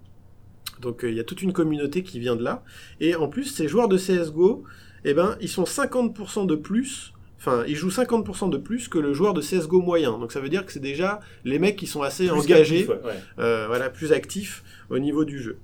[0.82, 2.64] Donc euh, il y a toute une communauté qui vient de là.
[3.00, 4.64] Et en plus ces joueurs de CS:GO,
[5.04, 7.14] eh ben ils sont 50% de plus.
[7.38, 10.18] Enfin, ils jouent 50% de plus que le joueur de CSGO moyen.
[10.18, 13.04] Donc ça veut dire que c'est déjà les mecs qui sont assez Plus engagés qu'actif,
[13.04, 13.20] ouais, ouais.
[13.38, 15.60] euh, voilà, plus actifs au niveau du jeu.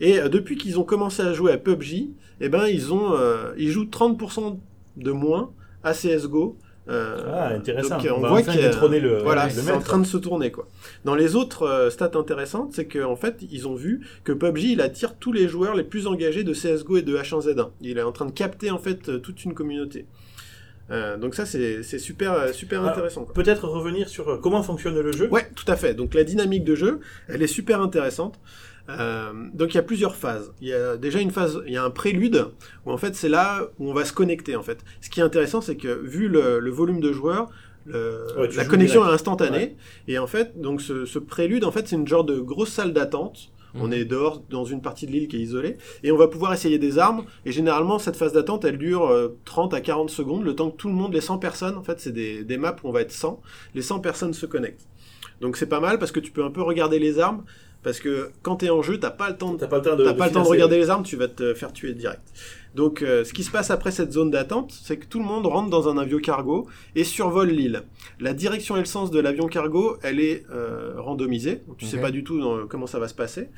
[0.00, 2.08] Et euh, depuis qu'ils ont commencé à jouer à PUBG,
[2.40, 4.58] eh ben ils ont, euh, ils jouent 30%
[4.96, 5.50] de moins
[5.82, 6.56] à CS:GO.
[6.88, 7.96] euh, Ah, intéressant.
[7.98, 10.52] donc, On voit enfin qu'il a- détrôner le- voilà, c'est en train de se tourner
[10.52, 10.68] quoi.
[11.04, 14.80] Dans les autres euh, stats intéressantes, c'est qu'en fait ils ont vu que PUBG il
[14.80, 17.70] attire tous les joueurs les plus engagés de CS:GO et de H1Z1.
[17.80, 20.06] Il est en train de capter en fait euh, toute une communauté.
[20.92, 23.24] Euh, donc ça c'est super super Alors, intéressant.
[23.24, 23.34] quoi.
[23.34, 25.28] Peut-être revenir sur comment fonctionne le jeu.
[25.30, 25.94] Ouais, tout à fait.
[25.94, 28.38] Donc la dynamique de jeu, elle est super intéressante.
[28.88, 30.52] Euh, donc il y a plusieurs phases.
[30.60, 32.46] Il y a déjà une phase, il y a un prélude
[32.84, 34.78] où en fait c'est là où on va se connecter en fait.
[35.00, 37.48] Ce qui est intéressant, c'est que vu le, le volume de joueurs,
[37.84, 39.10] le- Ouais, la connexion direct.
[39.12, 39.76] est instantanée
[40.08, 42.92] et en fait donc ce, ce prélude en fait c'est une genre de grosse salle
[42.92, 43.50] d'attente.
[43.78, 43.92] On Mhm.
[43.92, 46.78] est dehors dans une partie de l'île qui est isolée et on va pouvoir essayer
[46.78, 50.54] des armes et généralement cette phase d'attente elle dure euh, 30 à 40 secondes le
[50.54, 52.88] temps que tout le monde les 100 personnes en fait c'est des, des maps où
[52.88, 53.42] on va être 100
[53.74, 54.86] les 100 personnes se connectent
[55.42, 57.44] donc c'est pas mal parce que tu peux un peu regarder les armes
[57.86, 59.94] parce que quand t'es en jeu t'as pas le temps de T'as pas le temps
[59.96, 60.04] de.
[60.04, 60.50] T'as pas le temps de financer.
[60.50, 62.20] regarder les armes, tu vas te faire tuer direct.
[62.74, 65.46] Donc, euh, ce qui se passe après cette zone d'attente, c'est que tout le monde
[65.46, 66.66] rentre dans un avion cargo
[66.96, 67.84] et survole l'île.
[68.20, 71.62] La direction et le sens de l'avion cargo, elle est euh, randomisée.
[71.68, 73.48] Donc, tu sais pas du tout dans- comment ça va se passer.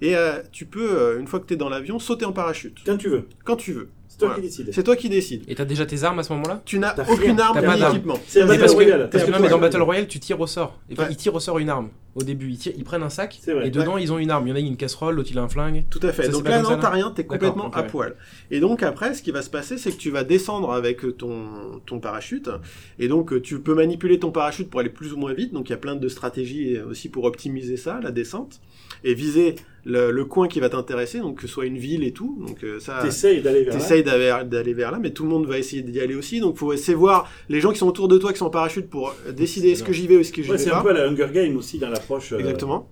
[0.00, 2.78] Et euh, tu peux, une fois que tu es dans l'avion, sauter en parachute.
[2.86, 3.24] Quand tu veux.
[3.44, 3.88] Quand tu veux.
[4.12, 4.42] C'est toi Voilà.
[4.42, 4.68] qui décides.
[4.74, 5.42] C'est toi qui décides.
[5.48, 8.18] Et t'as déjà tes armes à ce moment-là Tu n'as aucune arme ni équipement.
[8.26, 9.08] C'est un Mais Battle parce que, Royale.
[9.10, 10.78] parce que non, mais dans Battle Royale, tu tires au sort.
[10.90, 11.06] Et Ouais.
[11.10, 11.88] Ils tirent au sort une arme.
[12.14, 13.66] Au début, ils, tirent- ils prennent un sac vrai.
[13.66, 14.46] et dedans ils ont une arme.
[14.46, 15.84] Il y en a une casserole, l'autre il a un flingue.
[15.88, 16.24] Tout à fait.
[16.24, 17.86] Ça, donc là, non, t'as rien, t'es complètement à ouais.
[17.86, 18.14] poil.
[18.50, 21.80] Et donc après, ce qui va se passer, c'est que tu vas descendre avec ton,
[21.86, 22.50] ton parachute.
[22.98, 25.54] Et donc, euh, tu peux manipuler ton parachute pour aller plus ou moins vite.
[25.54, 28.60] Donc, il y a plein de stratégies euh, aussi pour optimiser ça, la descente.
[29.04, 32.12] Et viser le, le coin qui va t'intéresser, donc que ce soit une ville et
[32.12, 32.38] tout.
[32.46, 33.00] Donc, euh, ça...
[33.02, 33.80] T'essayes d'aller vers là.
[33.80, 36.38] T'essayes d'aller d'aller vers là, mais tout le monde va essayer d'y aller aussi.
[36.40, 38.50] Donc, faut essayer de voir les gens qui sont autour de toi qui sont en
[38.50, 40.70] parachute pour euh, décider est-ce que j'y vais ou est-ce que j'y Ouais, vais c'est
[40.70, 40.78] pas.
[40.78, 42.32] un peu la Hunger Game aussi dans l'approche.
[42.32, 42.88] euh, Exactement.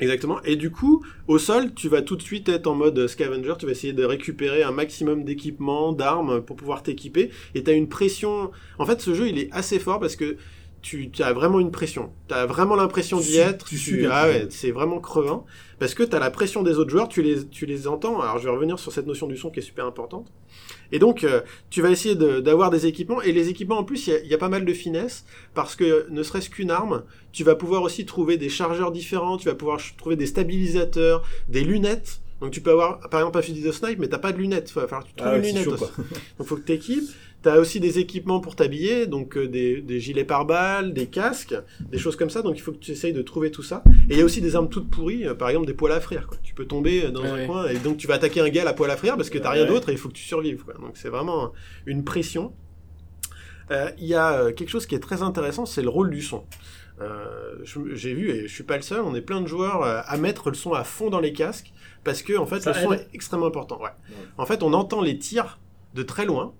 [0.00, 0.40] Exactement.
[0.44, 3.54] Et du coup, au sol, tu vas tout de suite être en mode scavenger.
[3.58, 7.30] Tu vas essayer de récupérer un maximum d'équipements, d'armes pour pouvoir t'équiper.
[7.56, 8.52] Et tu as une pression.
[8.78, 10.36] En fait, ce jeu, il est assez fort parce que
[10.82, 12.10] tu as vraiment une pression.
[12.28, 13.66] Tu as vraiment l'impression d'y Tu- être.
[13.66, 15.44] tu un ah ouais, c'est vraiment crevant.
[15.78, 18.20] Parce que tu as la pression des autres joueurs, tu les, tu les entends.
[18.20, 20.26] Alors, je vais revenir sur cette notion du son qui est super importante.
[20.90, 23.22] Et donc, euh, tu vas essayer de- d'avoir des équipements.
[23.22, 25.24] Et les équipements, en plus, il y y, a pas mal de finesse.
[25.54, 29.36] Parce que ne serait-ce qu'une arme, tu vas pouvoir aussi trouver des chargeurs différents.
[29.36, 32.20] Tu vas pouvoir trouver des stabilisateurs, des lunettes.
[32.40, 34.70] Donc, tu peux avoir, par exemple, un fusil de snipe, mais t'as pas de lunettes.
[34.70, 35.84] Il va falloir que tu trouves Ah ouais, une lunette chaud, aussi.
[35.92, 36.04] quoi.
[36.38, 37.08] Donc, faut que tu équipes.
[37.42, 41.54] Tu as aussi des équipements pour t'habiller, donc euh, des, des gilets pare-balles, des casques,
[41.80, 42.42] des choses comme ça.
[42.42, 43.84] Donc, il faut que tu essayes de trouver tout ça.
[44.10, 46.00] Et il y a aussi des armes toutes pourries, euh, par exemple des poils à
[46.00, 46.26] frire.
[46.26, 46.36] Quoi.
[46.42, 48.64] Tu peux tomber euh, dans un coin et donc tu vas attaquer un gars à
[48.64, 50.64] la poêle à frire parce que t'as rien d'autre et il faut que tu survives.
[50.64, 50.74] Quoi.
[50.74, 51.52] Donc, c'est vraiment
[51.86, 52.52] une pression.
[53.70, 56.44] Euh, Il y a quelque chose qui est très intéressant, c'est le rôle du son.
[57.00, 57.54] Euh,
[57.92, 60.48] J'ai vu, et je suis pas le seul, on est plein de joueurs à mettre
[60.50, 61.72] le son à fond dans les casques
[62.02, 63.80] parce que en fait Ça le son est extrêmement important.
[63.80, 63.90] Ouais.
[64.38, 65.60] En fait, on entend les tirs
[65.94, 66.54] de très loin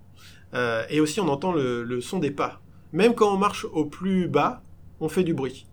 [0.55, 2.61] euh, et aussi on entend le, le son des pas.
[2.93, 4.63] Même quand on marche au plus bas,
[5.01, 5.67] on fait du bruit.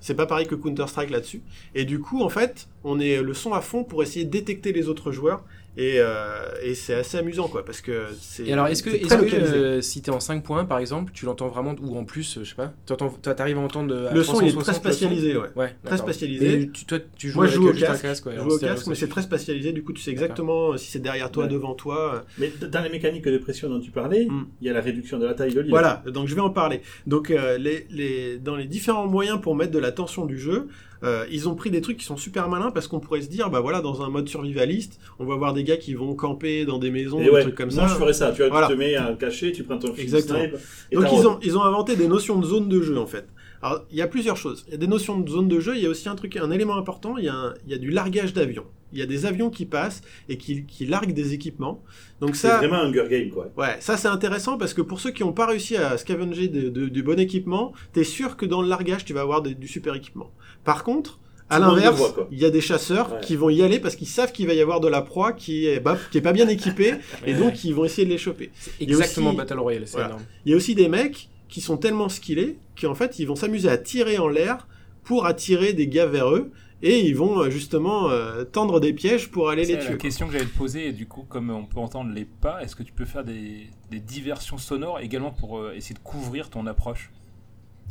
[0.00, 1.42] C'est pas pareil que Counter Strike là-dessus.
[1.74, 4.72] Et du coup, en fait, on est le son à fond pour essayer de détecter
[4.72, 5.44] les autres joueurs.
[5.78, 6.26] Et, euh,
[6.62, 8.44] et c'est assez amusant, quoi, parce que c'est.
[8.46, 11.12] Et alors, est-ce que, est-ce très que euh, si t'es en 5 points par exemple,
[11.14, 12.74] tu l'entends vraiment, ou en plus, je sais pas,
[13.22, 15.48] t'arrives à entendre euh, à Le son, il est 360 très spatialisé, ouais.
[15.56, 16.60] Ouais, Très spatialisé.
[16.60, 18.26] Et tu, toi, tu joues Moi, je avec joue au casque.
[18.26, 19.72] ouais, Je joue au casque, mais c'est très spatialisé.
[19.72, 21.48] Du coup, tu sais exactement euh, si c'est derrière toi, Ouais.
[21.50, 22.22] devant toi.
[22.36, 24.46] Mais dans les mécaniques de pression dont tu parlais, Mm.
[24.60, 25.70] il y a la réduction de la taille de l'île.
[25.70, 26.82] Voilà, donc je vais en parler.
[27.06, 30.68] Donc euh, les, les, dans les différents moyens pour mettre de la tension du jeu,
[31.02, 33.50] euh, ils ont pris des trucs qui sont super malins parce qu'on pourrait se dire,
[33.50, 36.78] bah voilà, dans un mode survivaliste, on va voir des gars qui vont camper dans
[36.78, 37.94] des maisons, Et des ouais, trucs comme moi ça.
[37.94, 38.30] je ferais ça.
[38.32, 38.66] Tu, vois, Voilà.
[38.68, 40.38] tu te mets un cachet, tu prends ton fusil Exactement.
[40.40, 40.54] snipe.
[40.90, 43.26] et Donc ils ont, ils ont inventé des notions de zone de jeu en fait.
[43.62, 44.64] Alors il y a plusieurs choses.
[44.68, 46.36] Il y a des notions de zone de jeu, il y a aussi un truc,
[46.36, 48.64] un élément important, il y a, un- il y a du largage d'avions.
[48.92, 51.82] Il y a des avions qui passent et qui, qui larguent des équipements.
[52.20, 53.50] Donc C'est ça, vraiment un Hunger Game quoi.
[53.56, 56.68] Ouais, ça c'est intéressant parce que pour ceux qui n'ont pas réussi à scavenger de-
[56.68, 59.66] de- du bon équipement, t'es sûr que dans le largage tu vas avoir des- du
[59.68, 60.30] super équipement.
[60.64, 61.18] Par contre,
[61.50, 63.18] à l'inverse, il y a des chasseurs Ouais.
[63.20, 65.66] qui vont y aller parce qu'ils savent qu'il va y avoir de la proie qui
[65.66, 66.94] est, bah, qui est pas bien équipée
[67.26, 68.50] et donc ils vont essayer de les choper.
[68.58, 70.08] C'est il y a exactement aussi- Battle Royale, c'est Voilà.
[70.08, 70.22] énorme.
[70.46, 73.68] Il y a aussi des mecs qui sont tellement skillés qu'en fait ils vont s'amuser
[73.68, 74.66] à tirer en l'air
[75.04, 76.50] pour attirer des gars vers eux
[76.82, 79.98] et ils vont euh, justement euh, tendre des pièges pour aller les C'est la tuer.
[79.98, 82.74] question que j'allais te poser, et du coup, comme on peut entendre les pas, est-ce
[82.76, 86.66] que tu peux faire des, des diversions sonores également pour euh, essayer de couvrir ton
[86.66, 87.10] approche?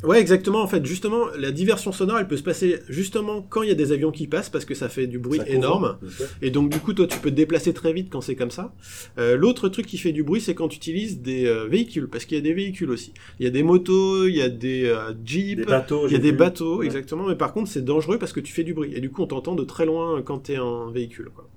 [0.02, 0.62] Ouais, exactement.
[0.62, 3.74] En fait, justement, la diversion sonore, elle peut se passer justement quand il y a
[3.76, 5.98] des avions qui passent parce que ça fait du bruit Ça énorme.
[6.42, 8.74] Et donc, du coup, toi, tu peux te déplacer très vite quand c'est comme ça.
[9.18, 12.24] Euh, L'autre truc qui fait du bruit, c'est quand tu utilises des euh, véhicules, parce
[12.24, 13.12] qu'il y a des véhicules aussi.
[13.38, 16.06] Il y a des motos, il y a des euh, jeeps, Des bateaux.
[16.08, 16.36] il y a des vu.
[16.36, 16.86] bateaux, Ouais.
[16.86, 17.26] exactement.
[17.28, 18.92] Mais par contre, c'est dangereux parce que tu fais du bruit.
[18.94, 21.30] Et du coup, on t'entend de très loin quand t'es en véhicule.
[21.34, 21.48] Quoi.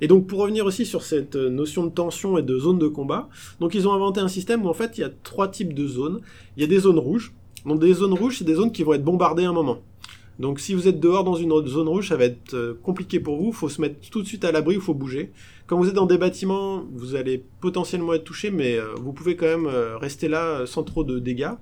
[0.00, 2.86] Et donc, pour revenir aussi sur cette euh, notion de tension et de zone de
[2.88, 3.28] combat,
[3.60, 5.86] donc ils ont inventé un système où en fait, il y a trois types de
[5.86, 6.20] zones.
[6.56, 7.32] Il y a des zones rouges.
[7.66, 9.78] Donc, des zones rouges, c'est des zones qui vont être bombardées à un moment.
[10.38, 13.38] Donc, si vous êtes dehors dans une zone rouge, ça va être euh, compliqué pour
[13.38, 13.48] vous.
[13.48, 15.32] Il faut se mettre tout de suite à l'abri, il faut bouger.
[15.66, 19.34] Quand vous êtes dans des bâtiments, vous allez potentiellement être touché, mais euh, vous pouvez
[19.34, 21.52] quand même euh, rester là sans trop de dégâts.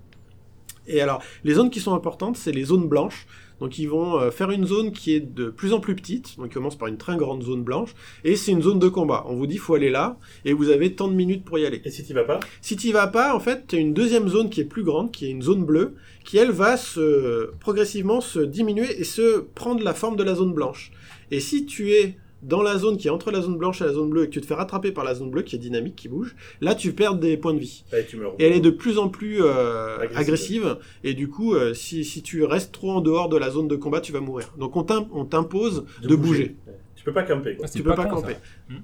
[0.86, 3.26] Et alors, les zones qui sont importantes, c'est les zones blanches.
[3.60, 6.36] Donc, ils vont euh, faire une zone qui est de plus en plus petite.
[6.38, 7.94] Donc, ils commencent par une très grande zone blanche.
[8.24, 9.24] Et c'est une zone de combat.
[9.28, 10.18] On vous dit, faut aller là.
[10.44, 11.80] Et vous avez tant de minutes pour y aller.
[11.84, 12.40] Et si tu vas pas?
[12.60, 15.12] Si tu vas pas, en fait, tu as une deuxième zone qui est plus grande,
[15.12, 15.94] qui est une zone bleue,
[16.24, 20.52] qui elle va se progressivement se diminuer et se prendre la forme de la zone
[20.52, 20.90] blanche.
[21.30, 23.92] Et si tu es dans la zone qui est entre la zone blanche et la
[23.92, 25.96] zone bleue et que tu te fais rattraper par la zone bleue qui est dynamique,
[25.96, 27.84] qui bouge, là tu perds des points de vie.
[28.08, 28.34] Tu meurs.
[28.38, 30.18] Et elle est de plus en plus euh, Agressive.
[30.18, 30.76] agressive.
[31.02, 33.76] et du coup, euh, si, si tu restes trop en dehors de la zone de
[33.76, 34.52] combat, tu vas mourir.
[34.58, 36.56] Donc on t'im- on t'impose de, bouger.
[36.66, 36.74] Ouais.
[36.96, 37.66] Tu peux pas camper quoi.
[37.68, 38.34] Ah, Tu peux pas camper.
[38.68, 38.74] ça.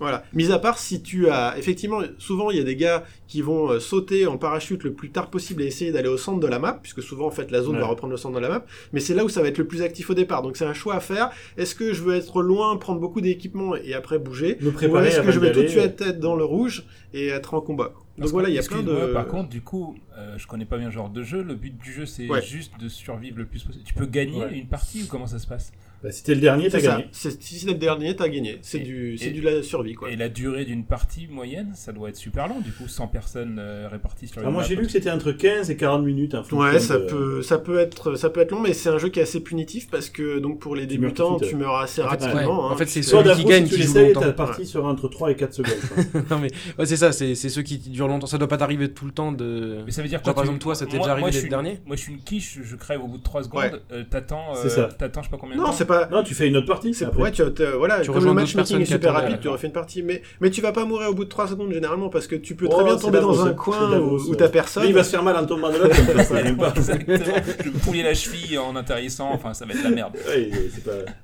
[0.00, 0.24] Voilà.
[0.32, 3.70] Mis à part si tu as effectivement souvent il y a des gars qui vont
[3.70, 6.58] euh, sauter en parachute le plus tard possible et essayer d'aller au centre de la
[6.58, 7.80] map puisque souvent en fait la zone Ouais.
[7.80, 9.66] va reprendre le centre de la map mais c'est là où ça va être le
[9.66, 12.42] plus actif au départ donc c'est un choix à faire est-ce que je veux être
[12.42, 14.58] loin prendre beaucoup d'équipements et après bouger?
[14.60, 17.28] Me ou préparer est-ce que je vais tout de suite être dans le rouge et
[17.28, 17.92] être en combat?
[18.16, 20.64] Donc Parce voilà il y a plein de Par contre, du coup, euh, je connais
[20.64, 21.42] pas bien ce genre de jeu.
[21.42, 22.40] Le but du jeu, c'est Ouais.
[22.42, 23.82] juste de survivre le plus possible.
[23.84, 24.52] Tu peux gagner Ouais.
[24.56, 25.72] une partie ou comment ça se passe?
[26.04, 27.06] Bah, si t'es le dernier, t'as gagné.
[27.12, 30.16] C'est- si c'est le dernier t'as gagné c'est du c'est du la survie quoi Et
[30.16, 32.60] la durée d'une partie moyenne, ça doit être super long.
[32.60, 35.70] Du coup, 100 personnes euh, réparties sur une moi j'ai lu que c'était entre 15
[35.70, 36.36] et 40 minutes.
[36.36, 38.98] fonction Ouais, ça de- peut, ça peut être, ça peut être long, mais c'est un
[38.98, 42.10] jeu qui est assez punitif parce que donc pour les débutants, tu meurs assez En
[42.10, 42.34] fait, rapidement.
[42.34, 42.64] ouais.
[42.68, 44.26] hein, En fait, c'est Soit celui qui d'avance, gagne si tu qui joue l'essayes, longtemps.
[44.26, 45.72] ta partie sera entre 3 et 4 secondes.
[46.30, 48.26] non mais ouais, c'est ça, c'est c'est ceux qui durent longtemps.
[48.26, 49.78] Ça doit pas t'arriver tout le temps de.
[49.86, 51.96] Mais ça veut dire quoi par exemple, toi, ça t'est déjà arrivé une- dernier Moi,
[51.96, 53.62] je suis une quiche, je crève au bout de 3 secondes.
[53.62, 53.72] Ouais.
[53.92, 55.72] euh, t'attends, euh, t'attends, je sais pas combien de non, temps.
[55.72, 56.08] c'est pas.
[56.10, 56.94] non, tu fais une autre partie.
[56.94, 57.42] C'est ouais, tu,
[57.76, 60.50] voilà, Tu comme rejoins le matchmaking est super rapide, tu refais une partie, mais mais
[60.50, 62.82] tu vas pas mourir au bout de 3 secondes généralement parce que tu peux très
[62.82, 64.84] Oh, bien c'est tomber dans un coin où, t'as personne.
[64.86, 65.74] Il va se faire mal en tombant de.
[65.74, 70.12] Je me pouiller la cheville en atterrissant, enfin, ça va être la merde.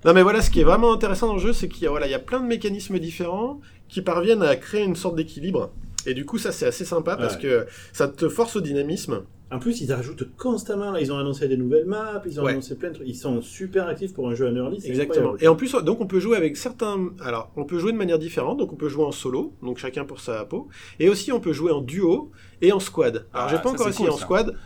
[0.04, 1.90] Non mais voilà, ce qui est vraiment intéressant dans le jeu, c'est qu'il y a
[1.90, 5.72] voilà, il y a plein de mécanismes différents qui parviennent à créer une sorte d'équilibre.
[6.06, 7.42] Et du coup, ça c'est assez sympa parce Ouais.
[7.42, 9.22] que ça te force au dynamisme.
[9.53, 10.92] En plus, ils rajoutent constamment.
[10.92, 12.53] Là, ils ont annoncé des nouvelles maps, ils ont Ouais.
[12.53, 13.09] annoncé plein de trucs.
[13.09, 14.76] Ils sont super actifs pour un jeu en early.
[14.84, 15.16] Exactement.
[15.32, 15.44] incroyable.
[15.44, 17.11] Et en plus, donc on peut jouer avec certains.
[17.20, 18.59] Alors, on peut jouer de manière différente.
[18.59, 20.68] Donc, on peut jouer en solo, donc chacun pour sa peau.
[21.01, 22.30] Et aussi, on peut jouer en duo
[22.62, 23.26] et en squad.
[23.32, 24.24] Alors, Ah, j'ai pas encore essayé cool, en ça.
[24.24, 24.57] squad.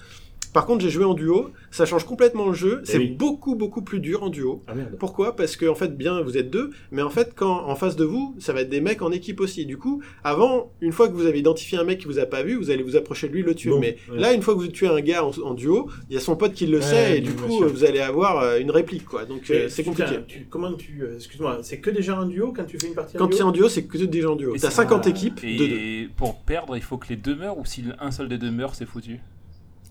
[0.54, 1.50] Par contre, j'ai joué en duo.
[1.70, 2.80] Ça change complètement le jeu.
[2.84, 3.08] Eh C'est oui.
[3.10, 4.62] beaucoup, beaucoup plus dur en duo.
[4.66, 4.96] Ah merde.
[4.98, 5.36] Pourquoi?
[5.36, 8.04] Parce que en fait, bien, vous êtes deux, mais en fait, quand en face de
[8.04, 9.66] vous, ça va être des mecs en équipe aussi.
[9.66, 12.42] Du coup, avant, une fois que vous avez identifié un mec qui vous a pas
[12.42, 13.70] vu, vous allez vous approcher de lui, le tuer.
[13.70, 14.18] Bon, mais ouais.
[14.18, 16.36] là, une fois que vous tuez un gars en, en duo, il y a son
[16.36, 17.68] pote qui le Ouais, sait, et du coup, sûr.
[17.68, 19.24] vous allez avoir euh, une réplique, quoi.
[19.24, 20.14] Donc, euh, c'est compliqué.
[20.28, 21.02] tu- comment tu.
[21.02, 23.28] euh, Excuse-moi, c'est que des gens en duo quand tu fais une partie Quand en
[23.28, 24.54] tu es en duo, c'est que des gens en duo.
[24.54, 25.10] Et T'as c'est- 50 Ah.
[25.10, 25.64] équipes, de deux.
[25.64, 28.52] Et pour perdre, il faut que les deux meurent ou si un seul des deux
[28.52, 29.18] meurt, c'est foutu?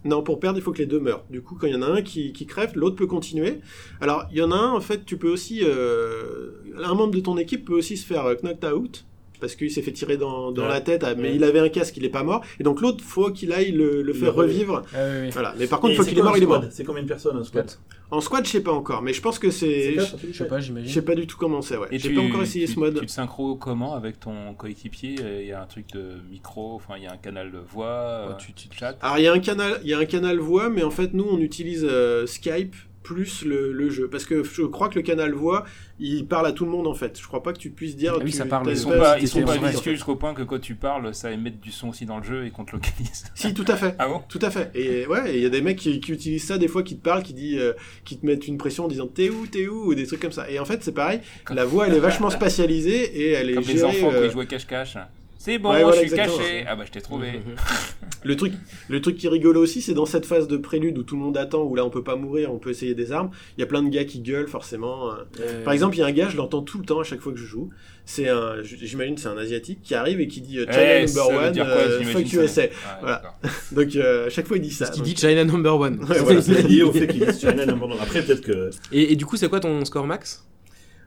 [0.05, 1.23] Non, pour perdre, il faut que les deux meurent.
[1.29, 3.61] Du coup, quand il y en a un qui, crève, l'autre peut continuer.
[4.01, 5.61] Alors, il y en a un, en fait, tu peux aussi...
[5.63, 6.51] euh,
[6.83, 9.05] un membre de ton équipe peut aussi se faire euh, knocked out,
[9.43, 10.69] parce qu'il s'est fait tirer dans, dans Ouais.
[10.69, 11.35] la tête, ah, mais Ouais.
[11.35, 12.41] il avait un casque, il est pas mort.
[12.61, 14.83] Et donc l'autre, faut qu'il aille le, faire revivre.
[14.93, 15.29] Ah, oui, oui.
[15.31, 15.53] Voilà.
[15.59, 16.63] Mais par contre, c'est qu'il est mort, il est mort.
[16.71, 17.69] C'est combien de personnes un squad
[18.09, 20.87] En squad, je sais pas encore, mais je pense que C'est Je sais pas, j'imagine.
[20.87, 21.87] je sais pas du tout comment c'est, ouais.
[21.91, 22.99] Et J'ai pas encore essayé tu- ce mode.
[22.99, 25.15] Tu te synchro comment avec ton coéquipier?
[25.41, 27.87] Il y a un truc de micro, enfin il y a un canal de voix,
[27.87, 28.95] euh, Ouais, tu- tu- chat.
[29.01, 31.13] Alors il y a un canal, il y a un canal voix, mais en fait
[31.13, 35.01] nous on utilise euh, Skype plus le, le jeu, parce que je crois que le
[35.01, 35.65] canal voix,
[35.99, 37.19] il parle à tout le monde en fait.
[37.21, 38.13] Je crois pas que tu puisses dire.
[38.15, 38.69] Ah oui, tu- ça parle.
[38.69, 41.49] Ils sont pas, ils sont pas vicieux jusqu'au point que quand tu parles, ça émet
[41.51, 43.25] du son aussi dans le jeu et qu'on te localise.
[43.35, 43.95] Si, tout à fait.
[43.99, 44.21] Ah bon?
[44.29, 44.71] Tout à fait.
[44.73, 47.03] Et ouais, il y a des mecs qui, qui utilisent ça des fois, qui te
[47.03, 47.73] parlent, qui, dit, euh,
[48.05, 50.31] qui te mettent une pression en disant t'es où, t'es où, ou des trucs comme
[50.31, 50.49] ça.
[50.49, 53.53] Et en fait, c'est pareil, Comme- la voix elle est vachement spatialisée et elle est
[53.55, 53.83] Comme les gérée.
[53.85, 54.97] enfants quand euh, ils jouaient cache-cache.
[55.45, 56.63] C'est bon, Ouais, voilà, je suis caché.
[56.65, 57.33] Ah bah je t'ai trouvé.
[58.25, 58.53] Le truc,
[58.87, 61.21] le truc qui est rigolo aussi, c'est dans cette phase de prélude où tout le
[61.21, 63.29] monde attend, où là on peut pas mourir, on peut essayer des armes.
[63.57, 65.11] Il y a plein de gars qui gueulent forcément.
[65.11, 65.15] euh.
[65.41, 67.19] Euh, Par exemple, il y a un gars, je l'entends tout le temps à chaque
[67.19, 67.67] fois que je joue.
[68.05, 71.27] C'est un, j'imagine, c'est un asiatique qui arrive et qui dit euh, China Eh, number
[71.27, 72.61] one, dire quoi, euh, fuck USA.
[73.01, 73.15] Voilà.
[73.17, 73.35] d'accord.
[73.73, 74.85] Donc euh, à chaque fois il dit ça.
[74.85, 75.99] ce qu'il Donc, dit China number one.
[76.09, 76.41] Ouais, voilà.
[76.41, 77.97] C'est lié au fait qu'il est China number one.
[78.01, 78.69] Après, peut-être que.
[78.93, 80.45] Et, et du coup, c'est quoi ton score max?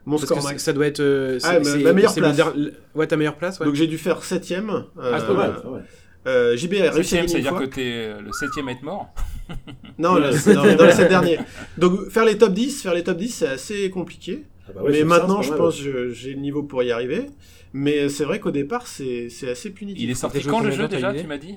[0.07, 0.63] Mon Parce score que max.
[0.63, 1.01] ça doit être.
[1.01, 2.39] euh, Ah, ma- meilleure le place.
[2.95, 3.65] Ouais, ta meilleure place, ouais.
[3.65, 4.69] Donc j'ai dû faire septième.
[4.69, 5.85] Euh, Ah, c'est Pas mal, pas mal.
[6.27, 7.67] euh, JB a réussi à Septième, gagner une c'est-à-dire fois.
[7.67, 9.13] que t'es le septième à être mort.
[9.99, 11.39] Non, le- c'est dans, dans les sept derniers.
[11.77, 14.43] Donc faire les top 10, faire les top 10, c'est assez compliqué.
[14.67, 17.25] Ah bah ouais, mais maintenant, ça, je pense que j'ai le niveau pour y arriver.
[17.73, 20.01] Mais c'est vrai qu'au départ, c'est c'est assez punitif.
[20.01, 21.55] Il est sorti quand le jeu déjà, tu m'as dit?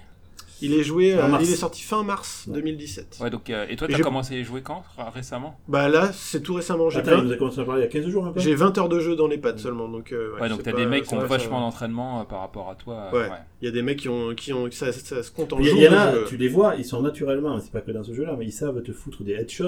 [0.62, 2.54] Il est joué, euh, il est sorti fin mars Ouais.
[2.54, 3.18] 2017.
[3.20, 4.82] Ouais, donc, euh, et toi, Et t'as j'ai- commencé à jouer quand?
[4.96, 5.58] Ré- Récemment?
[5.68, 6.90] Bah là, c'est tout récemment.
[6.90, 8.32] J'ai Attends, il 20, nous a commencé à parler il y a 15 jours un
[8.32, 8.40] peu?
[8.40, 9.88] J'ai 20 heures de jeu dans les pattes seulement.
[9.88, 12.68] Donc, euh, Ouais, donc t'as pas- des mecs qui ont vachement d'entraînement euh, par rapport
[12.70, 13.10] à toi.
[13.14, 13.28] euh, Ouais.
[13.62, 15.66] Il y a des mecs qui ont, qui ont, ça, ça se compte en Il
[15.66, 16.24] y, y en a, jeu.
[16.28, 18.82] tu les vois, ils sont naturellement, c'est pas que dans ce jeu-là, mais ils savent
[18.82, 19.64] te foutre des headshots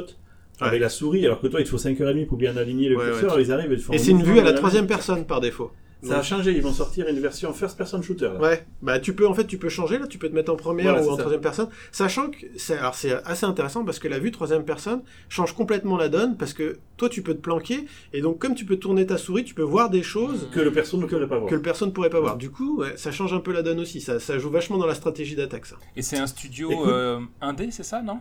[0.61, 0.69] Ouais.
[0.69, 3.05] avec la souris, alors que toi, il te faut 5h30 pour bien aligner le Ouais,
[3.07, 5.41] curseur, ils arrivent et te font Et c'est une vue à la troisième personne par
[5.41, 5.73] défaut.
[6.03, 8.25] Ça a changé, ils vont sortir une version first person shooter.
[8.35, 8.41] là.
[8.41, 10.57] Ouais, bah tu peux en fait tu peux changer là, tu peux te mettre en
[10.57, 11.21] première Voilà, ou en ça.
[11.23, 15.03] troisième personne, sachant que c'est alors c'est assez intéressant parce que la vue troisième personne
[15.29, 18.65] change complètement la donne parce que toi tu peux te planquer et donc comme tu
[18.65, 21.39] peux tourner ta souris, tu peux voir des choses Que le personne ne pourrait pas
[21.39, 21.49] voir.
[21.49, 22.37] que le personne pourrait pas voir.
[22.37, 24.87] Du coup, ouais, ça change un peu la donne aussi, ça, ça joue vachement dans
[24.87, 25.77] la stratégie d'attaque ça.
[25.95, 26.89] Et c'est un studio Écoute.
[26.89, 28.19] euh, indé, c'est ça, non?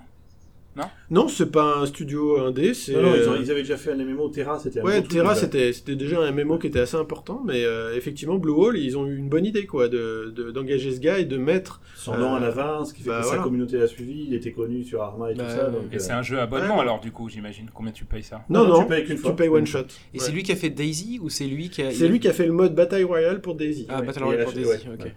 [1.09, 3.75] Non, c'est pas un studio indé, c'est Non, non, ils, ont- euh, ils avaient déjà
[3.75, 6.79] fait un MMO, Terra, c'était un Ouais, Terra, c'était c'était déjà un MMO qui était
[6.79, 10.31] assez important, mais euh, effectivement, Blue Wall, ils ont eu une bonne idée, quoi, de
[10.33, 11.81] de- d'engager ce gars et de mettre.
[11.95, 13.37] Son nom Euh, en avance, qui fait bah, que voilà.
[13.39, 15.69] sa communauté l'a suivi, il était connu sur Arma et tout Bah, ça.
[15.69, 16.81] donc, Et euh, c'est un jeu abonnement ouais.
[16.81, 17.69] alors, du coup, j'imagine.
[17.73, 19.31] Combien tu payes ça Non, non, non, tu payes qu'une fois.
[19.31, 19.79] tu payes one shot.
[20.13, 21.91] Et c'est lui qui a fait Daisy ou c'est lui qui a.
[21.91, 23.87] C'est lui qui a fait le mode bataille royale pour Daisy.
[23.89, 25.11] Ah, Ouais, Battle Royale pour Daisy, ok.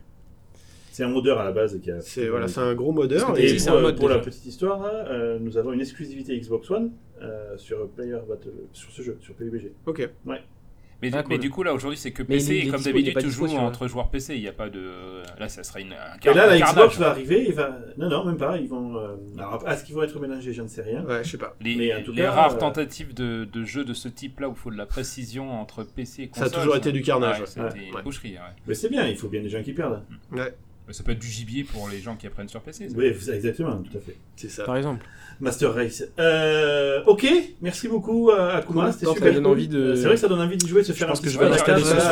[0.95, 0.97] Ouais.
[0.97, 2.01] C'est un modeur à la base qui a.
[2.01, 3.36] C'est voilà, c'est un gros modeur.
[3.38, 6.70] Et c'est pour, un mode, pour la petite histoire, euh, nous avons une exclusivité Xbox
[6.70, 9.72] One euh, sur Player Battle, sur ce jeu, sur PUBG.
[9.86, 10.09] ok.
[10.24, 11.38] mais, Ah, mais cool.
[11.38, 12.53] du coup, là, aujourd'hui, c'est que Mais PC.
[12.55, 14.36] est- il et comme d'habitude, tu joues entre joueurs PC.
[14.36, 15.22] Il n'y a pas de.
[15.38, 16.59] Là, ça serait une, un Et là, la.
[16.61, 17.78] Xbox va arriver, il va.
[17.99, 18.57] Non, non, même pas.
[18.59, 18.97] Ils vont.
[18.97, 21.05] euh, Alors, est-ce qu'ils vont être mélangés Je ne sais rien.
[21.05, 21.57] Ouais, je sais pas.
[21.61, 24.49] Les, Mais en tout les cas, rares euh, tentatives de, de jeux de ce type-là
[24.49, 26.61] où il faut de la précision entre PC et Ça a console.
[26.61, 27.47] toujours été du carnage, Ouais, ouais.
[27.49, 27.90] C'était Ouais.
[27.97, 28.38] une boucherie, ouais.
[28.66, 30.01] Mais c'est bien, il faut bien des gens qui perdent.
[30.32, 30.55] Ouais, Mais
[30.91, 32.89] Ça peut être du gibier pour les gens qui apprennent sur PC.
[32.91, 32.95] ça.
[32.97, 34.16] Oui, vous- exactement, tout à fait.
[34.37, 34.64] c'est ça.
[34.64, 35.05] Par exemple.
[35.41, 36.05] Master Race.
[36.18, 37.26] Euh, ok,
[37.62, 38.93] merci beaucoup euh, Akuma, Cool.
[38.93, 39.32] c'était Non, ça super.
[39.35, 39.53] donne cool.
[39.53, 41.14] envie de- Euh, C'est vrai que ça donne envie d'y jouer, de se faire un
[41.14, 41.49] que petit je vais à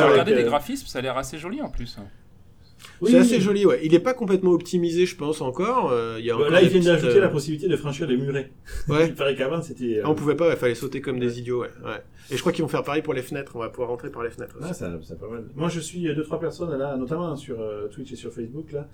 [0.09, 1.97] regarder, euh, graphismes, ça a l'air assez joli en plus.
[3.03, 3.79] Oui, c'est assez joli, ouais.
[3.83, 5.91] Il est pas complètement optimisé, je pense encore.
[5.91, 7.75] Euh, il y a Bah, encore Là, ils viennent petites, d'ajouter euh, la possibilité de
[7.75, 8.51] franchir les murets.
[8.89, 9.07] Ouais.
[9.09, 9.97] Il paraît qu'avant, c'était.
[9.99, 11.69] euh, Ah, on pouvait pas, il fallait sauter comme des idiots, ouais.
[11.85, 12.01] ouais.
[12.31, 13.51] Et je crois qu'ils vont faire pareil pour les fenêtres.
[13.55, 14.55] On va pouvoir rentrer par les fenêtres.
[14.57, 14.67] aussi.
[14.69, 15.43] Ah, ça, ça pas mal.
[15.55, 18.71] Moi, je suis euh, deux trois personnes là, notamment sur euh, Twitch et sur Facebook
[18.71, 18.87] là,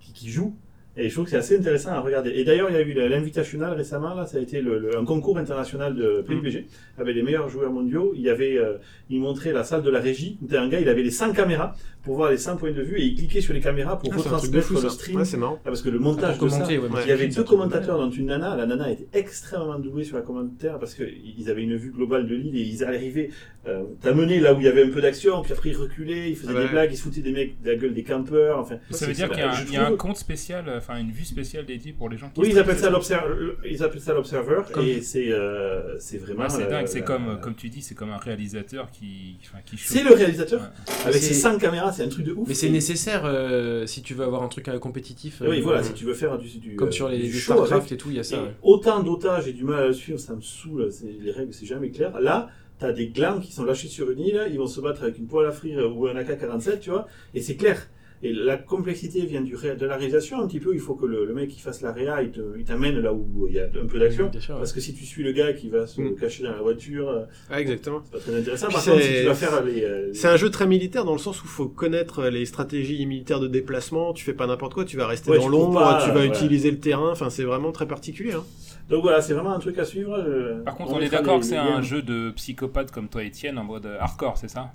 [0.00, 0.56] qui, qui jouent.
[0.98, 2.30] Et je trouve que c'est assez intéressant à regarder.
[2.30, 5.04] Et d'ailleurs, il y a eu l'invitational récemment, là, ça a été le, le- un
[5.04, 6.64] concours international de PUBG,
[6.96, 8.12] avec les meilleurs joueurs mondiaux.
[8.16, 8.78] Il y avait, euh,
[9.10, 11.74] il montrait la salle de la régie, un gars, il avait les 100 caméras
[12.06, 14.16] pour voir les 100 points de vue, et il cliquait sur les caméras pour Ah,
[14.16, 15.16] retransmettre fou, le stream.
[15.18, 15.58] Ouais, c'est marrant.
[15.64, 16.88] Ah, parce que le montage de ça, ouais, ouais.
[17.04, 18.54] il y avait deux commentateurs, dont une nana.
[18.56, 22.36] La nana était extrêmement douée sur la commentaire parce qu'ils avaient une vue globale de
[22.36, 23.30] l'île et ils arrivaient
[23.66, 26.36] euh, t'amener là où il y avait un peu d'action, puis après ils reculaient, ils
[26.36, 26.62] faisaient Ouais.
[26.62, 28.60] des blagues, ils se foutaient des mecs de la gueule des campeurs.
[28.60, 31.24] Enfin, Ça veut dire qu'il y a, un- y a compte spécial, enfin une vue
[31.24, 32.40] spéciale dédiée pour les gens qui.
[32.40, 33.34] Oui, ils appellent ça l'observer,
[33.68, 36.42] ils appellent ça l'observer Comme- et c'est euh, c'est vraiment.
[36.44, 39.58] Ouais, c'est euh, dingue, c'est comme, comme tu dis, c'est comme un réalisateur qui, enfin,
[39.64, 40.60] qui C'est le réalisateur
[41.04, 42.48] avec ses 100 caméras, c'est un truc de ouf.
[42.48, 45.42] Mais c'est nécessaire euh, si tu veux avoir un truc euh, compétitif.
[45.46, 47.90] Oui, euh, voilà, si tu veux faire du, du Comme sur les, du les StarCraft
[47.92, 48.42] et tout, il y a ça.
[48.42, 48.54] Ouais.
[48.62, 50.90] autant d'otages, j'ai du mal à le suivre, ça me saoule,
[51.22, 52.20] les règles, c'est jamais clair.
[52.20, 52.48] Là,
[52.78, 55.26] t'as des glands qui sont lâchés sur une île, ils vont se battre avec une
[55.26, 57.88] poêle à frire ou un AK-47, tu vois, et c'est clair.
[58.26, 60.74] Et la complexité vient du ré- de la réalisation un petit peu.
[60.74, 63.54] Il faut que le, le mec qui fasse la réa, il t'amène là où il
[63.54, 64.30] y a un peu d'action.
[64.48, 66.16] Parce que si tu suis le gars qui va se Mm.
[66.16, 68.00] cacher dans la voiture, euh, Ouais, exactement.
[68.04, 68.66] c'est pas très intéressant.
[68.68, 69.84] Puis Par contre, si c'est- tu vas faire les.
[69.84, 73.04] euh, C'est un jeu très militaire dans le sens où il faut connaître les stratégies
[73.06, 74.12] militaires de déplacement.
[74.12, 76.26] Tu fais pas n'importe quoi, tu vas rester Ouais, dans l'ombre, tu vas ouais.
[76.28, 77.10] utiliser le terrain.
[77.12, 78.32] Enfin, c'est vraiment très particulier.
[78.32, 78.44] Hein.
[78.88, 80.14] Donc voilà, c'est vraiment un truc à suivre.
[80.16, 83.24] euh, Par contre, on, est mettra d'accord que c'est un jeu de psychopathe comme toi,
[83.24, 84.72] Étienne, en mode hardcore, c'est ça?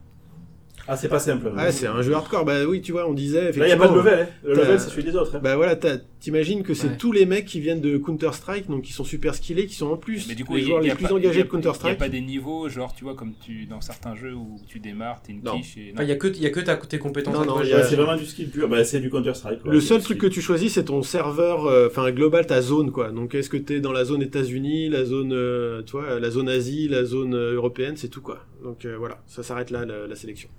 [0.88, 1.48] Ah, c'est pas simple.
[1.56, 2.44] Ouais, c'est un jeu hardcore.
[2.44, 3.66] Bah oui, tu vois, on disait Là, il effectivement.
[3.68, 4.20] n'y a pas de level.
[4.20, 4.28] Hein.
[4.44, 5.36] Le level, c'est celui des autres.
[5.36, 5.40] hein.
[5.44, 6.98] Bah voilà, t'as- t'imagines que c'est Ouais.
[6.98, 9.88] tous les mecs qui viennent de Counter Strike, donc qui sont super skillés, qui sont
[9.92, 11.38] en plus Mais du coup, les il joueurs il y les plus pas- engagés il
[11.38, 11.98] y a- de Counter Il n'y a Strike.
[12.00, 15.34] pas des niveaux, genre, tu vois, comme tu dans certains jeux où tu démarres, t'es
[15.34, 15.58] une Non.
[15.58, 15.92] quiche et.
[15.94, 17.34] Enfin, il y a que, il y a que ta, tes compétences.
[17.34, 18.68] Non, non, il c'est vraiment du skill pur.
[18.68, 19.60] Bah, c'est du Counter-Strike.
[19.66, 23.12] Le seul truc que tu choisis, c'est ton serveur, euh, enfin global, ta zone quoi.
[23.12, 26.50] Donc est-ce que t'es dans la zone États-Unis, la zone, euh, tu vois, la zone
[26.50, 28.40] Asie, la zone euh, européenne, c'est tout quoi.
[28.64, 30.50] Donc euh, voilà, ça s'arrête là la, la sélection.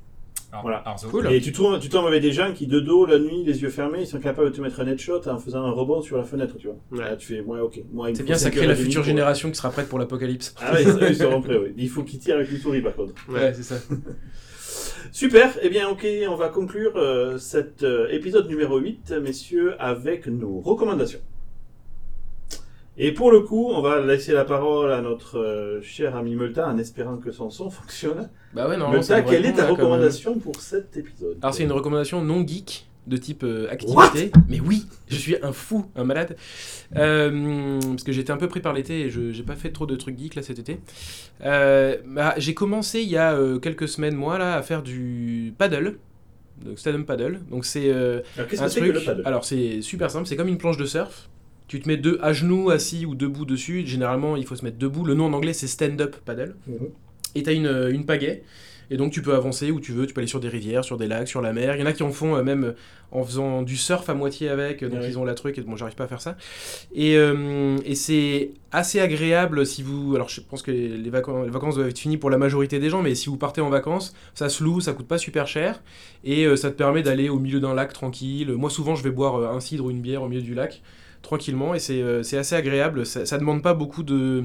[0.50, 0.82] Alors, Voilà.
[0.86, 1.08] Arzo.
[1.08, 1.32] Cool.
[1.32, 3.70] Et tu tombes, tu tombes avec des gens qui, de dos, la nuit, les yeux
[3.70, 6.24] fermés, ils sont capables de te mettre un headshot en faisant un rebond sur la
[6.24, 6.76] fenêtre, tu vois.
[6.90, 7.10] Ouais.
[7.10, 7.80] Là, tu fais, ouais, ok.
[8.14, 10.54] C'est bien, ça crée la future pour- génération qui sera prête pour l'apocalypse.
[10.60, 11.72] Ah ouais, ils seront prêts, oui.
[11.78, 13.14] Il faut qu'ils tirent avec une souris, par contre.
[13.30, 13.54] Ouais.
[13.54, 13.76] c'est ça.
[15.10, 20.26] Super, eh bien ok, on va conclure euh, cet euh, épisode numéro 8, messieurs, avec
[20.26, 21.20] nos recommandations.
[22.98, 26.68] Et pour le coup, on va laisser la parole à notre euh, cher ami Multa
[26.68, 28.28] en espérant que son son fonctionne.
[28.54, 29.72] Bah ouais, Multa, quelle est ta même.
[29.72, 34.30] recommandation pour cet épisode Alors c'est une recommandation non geek de type euh, activité.
[34.48, 36.36] Mais oui, je suis un fou, un malade.
[36.96, 39.86] Euh, parce que j'étais un peu pris par l'été et je j'ai pas fait trop
[39.86, 40.78] de trucs geek là cet été.
[41.42, 45.54] Euh, bah, j'ai commencé il y a euh, quelques semaines moi là à faire du
[45.58, 45.98] paddle.
[46.64, 47.40] Donc stand-up paddle.
[47.50, 48.94] Donc c'est euh, qu'est-ce un que c'est que truc.
[48.94, 49.22] le paddle?
[49.24, 51.28] Alors c'est super simple, c'est comme une planche de surf.
[51.68, 53.86] Tu te mets deux à genoux, assis ou debout dessus.
[53.86, 55.04] Généralement, il faut se mettre debout.
[55.04, 56.54] Le nom en anglais, c'est stand-up paddle.
[56.66, 56.88] Mhm.
[57.34, 58.42] Et tu as une, une pagaie.
[58.90, 60.06] Et donc, tu peux avancer où tu veux.
[60.06, 61.76] Tu peux aller sur des rivières, sur des lacs, sur la mer.
[61.76, 62.72] Il y en a qui en font euh, même euh,
[63.10, 64.84] en faisant du surf à moitié avec.
[64.84, 65.06] Donc, oui.
[65.08, 65.56] ils ont la truc.
[65.56, 66.36] Et bon, j'arrive pas à faire ça.
[66.94, 70.14] Et, euh, et c'est assez agréable si vous.
[70.14, 72.90] Alors, je pense que les vacances, les vacances doivent être finies pour la majorité des
[72.90, 73.00] gens.
[73.00, 75.82] Mais si vous partez en vacances, ça se loue, ça coûte pas super cher.
[76.24, 78.52] Et euh, ça te permet d'aller au milieu d'un lac tranquille.
[78.52, 80.82] Moi, souvent, je vais boire euh, un cidre ou une bière au milieu du lac
[81.22, 83.06] tranquillement et c'est euh, c'est assez agréable.
[83.06, 84.44] Ça, ça demande pas beaucoup de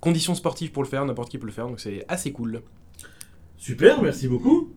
[0.00, 2.62] conditions sportives pour le faire, n'importe qui peut le faire, donc c'est assez cool.
[3.56, 4.72] Super, merci beaucoup.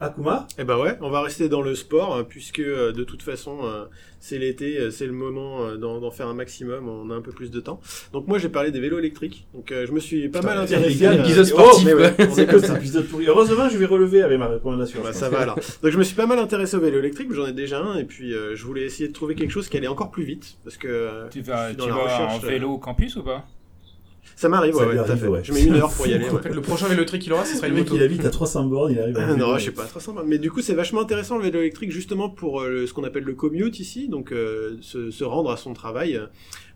[0.00, 0.46] Akuma?
[0.58, 3.58] Et bah ouais, on va rester dans le sport hein, puisque euh, de toute façon
[3.64, 3.84] euh,
[4.20, 7.20] c'est l'été, euh, c'est le moment euh, d'en d'en faire un maximum, on a un
[7.20, 7.80] peu plus de temps.
[8.12, 10.88] Donc moi j'ai parlé des vélos électriques, donc euh, je me suis pas mal intéressé.
[10.90, 13.06] les gars, euh, ils épisode disent- sportif, Oh, mais ouais, on est comme ça, épisode
[13.06, 13.26] pourri.
[13.28, 15.00] Heureusement, je vais relever avec ma recommandation.
[15.02, 15.56] Bah, ça va alors.
[15.82, 18.04] Donc je me suis pas mal intéressé au vélo électrique, j'en ai déjà un et
[18.04, 20.76] puis euh, je voulais essayer de trouver quelque chose qui allait encore plus vite parce
[20.76, 23.16] que euh, Tu vas, je suis tu dans la vas en euh, vélo au campus
[23.16, 23.46] ou pas?
[24.36, 25.26] Ça m'arrive, ouais, ouais, tout à arrive, fait.
[25.28, 25.40] ouais.
[25.44, 26.28] Je mets une heure pour y aller.
[26.28, 26.40] Ouais.
[26.52, 27.96] Le prochain vélo électrique qu'il aura, ce sera Le une mec, moto.
[27.96, 30.22] il habite à 300 bornes, il arrive Ah, non, je sais pas, très sympa.
[30.26, 33.24] Mais du coup, c'est vachement intéressant le vélo électrique justement pour euh, ce qu'on appelle
[33.24, 36.20] le commute ici, donc euh, se, se rendre à son travail.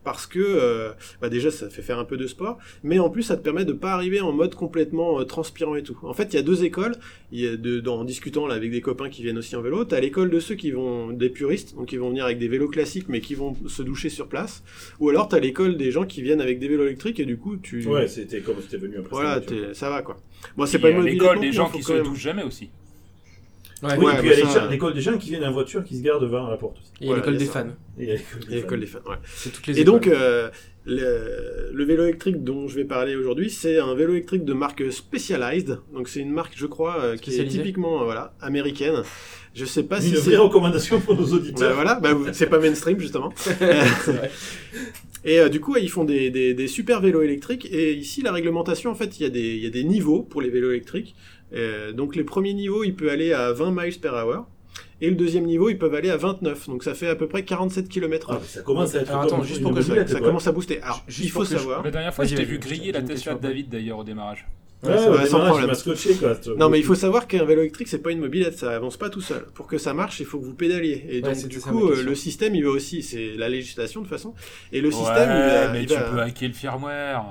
[0.05, 3.23] Parce que euh, bah déjà ça fait faire un peu de sport, mais en plus
[3.25, 5.99] ça te permet de pas arriver en mode complètement euh, transpirant et tout.
[6.03, 6.95] En fait, il y a deux écoles.
[7.31, 9.61] Il y a de, dans- en discutant là avec des copains qui viennent aussi en
[9.61, 12.49] vélo, t'as l'école de ceux qui vont des puristes, donc qui vont venir avec des
[12.49, 14.63] vélos classiques mais qui vont se doucher sur place,
[14.99, 17.57] ou alors t'as l'école des gens qui viennent avec des vélos électriques et du coup
[17.59, 19.11] tu Ouais, c'était comme si t'étais venu après.
[19.11, 20.17] voilà, c'était ça va quoi.
[20.57, 22.71] Bon, c'est pas une l'école des gens qui se touchent jamais aussi.
[23.83, 23.91] Ouais.
[23.97, 25.45] Oui, Ouais, et puis bah il y a ça- gens- l'école des gens qui viennent
[25.45, 26.91] en voiture qui se gardent devant la porte aussi.
[27.01, 27.53] Et il y a Voilà, l'école des ça.
[27.53, 27.69] fans.
[27.99, 28.99] Et il y a l'école des fans.
[28.99, 29.17] des fans, ouais.
[29.37, 29.93] C'est toutes les Et écoles.
[29.95, 30.51] donc, euh,
[30.85, 34.83] le, le vélo électrique dont je vais parler aujourd'hui, c'est un vélo électrique de marque
[34.91, 35.79] Specialized.
[35.95, 39.03] Donc, c'est une marque, je crois, euh, qui est typiquement euh, voilà, américaine.
[39.55, 40.31] Je sais pas si Une c'est.
[40.31, 41.75] vraie recommandation pour nos Bah, auditeurs.
[41.75, 43.33] voilà, bah, c'est pas mainstream justement.
[43.61, 44.31] vrai.
[45.25, 47.67] et euh, du coup, ils font des, des, des super vélos électriques.
[47.71, 50.23] Et ici, la réglementation, en fait, il y, a des- il y a des niveaux
[50.23, 51.15] pour les vélos électriques.
[51.55, 54.47] Euh, donc, les premiers niveaux, il peut aller à 20 miles per hour.
[55.01, 56.69] Et le deuxième niveau, ils peuvent aller à 29.
[56.69, 59.43] Donc, ça fait à peu près 47 km Ah, ça commence à être Alors, attends,
[59.45, 60.27] juste pour que je- ça quoi.
[60.29, 60.81] commence à booster.
[60.83, 61.83] Alors, Juste il faut que je- savoir.
[61.85, 63.41] La dernière fois, je t'ai vu griller la Tesla de.
[63.41, 64.47] David d'ailleurs au démarrage.
[64.85, 65.67] Ouais, Ouais, ouais, sans problème.
[65.67, 66.37] m'a scotché, quoi.
[66.57, 69.11] Non, mais il faut savoir qu'un vélo électrique, c'est pas une mobilette, ça avance pas
[69.11, 69.45] tout seul.
[69.55, 71.05] Pour que ça marche, il faut que vous pédaliez.
[71.09, 74.01] Et Ouais, donc, du ça coup, euh, le système, il va aussi, c'est la législation
[74.03, 74.35] de toute façon.
[74.73, 75.73] Et le ouais, système, il va.
[75.73, 77.25] mais il tu va- peux hacker le firmware.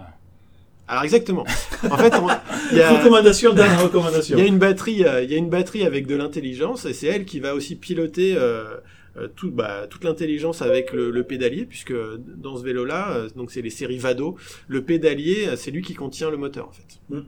[0.88, 1.46] Alors, exactement.
[1.90, 2.14] en fait,
[2.72, 2.92] il y a.
[2.92, 6.86] Recommandation Il y a une batterie, euh, il y a une batterie avec de l'intelligence
[6.86, 8.78] et c'est elle qui va aussi piloter euh,
[9.18, 13.52] euh, tout, bah, toute l'intelligence avec le, le pédalier puisque dans ce vélo-là, euh, donc
[13.52, 14.38] c'est les séries Vado,
[14.68, 17.00] le pédalier, c'est lui qui contient le moteur en fait.
[17.10, 17.22] Mm.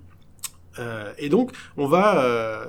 [0.78, 2.66] Euh, et donc on va euh,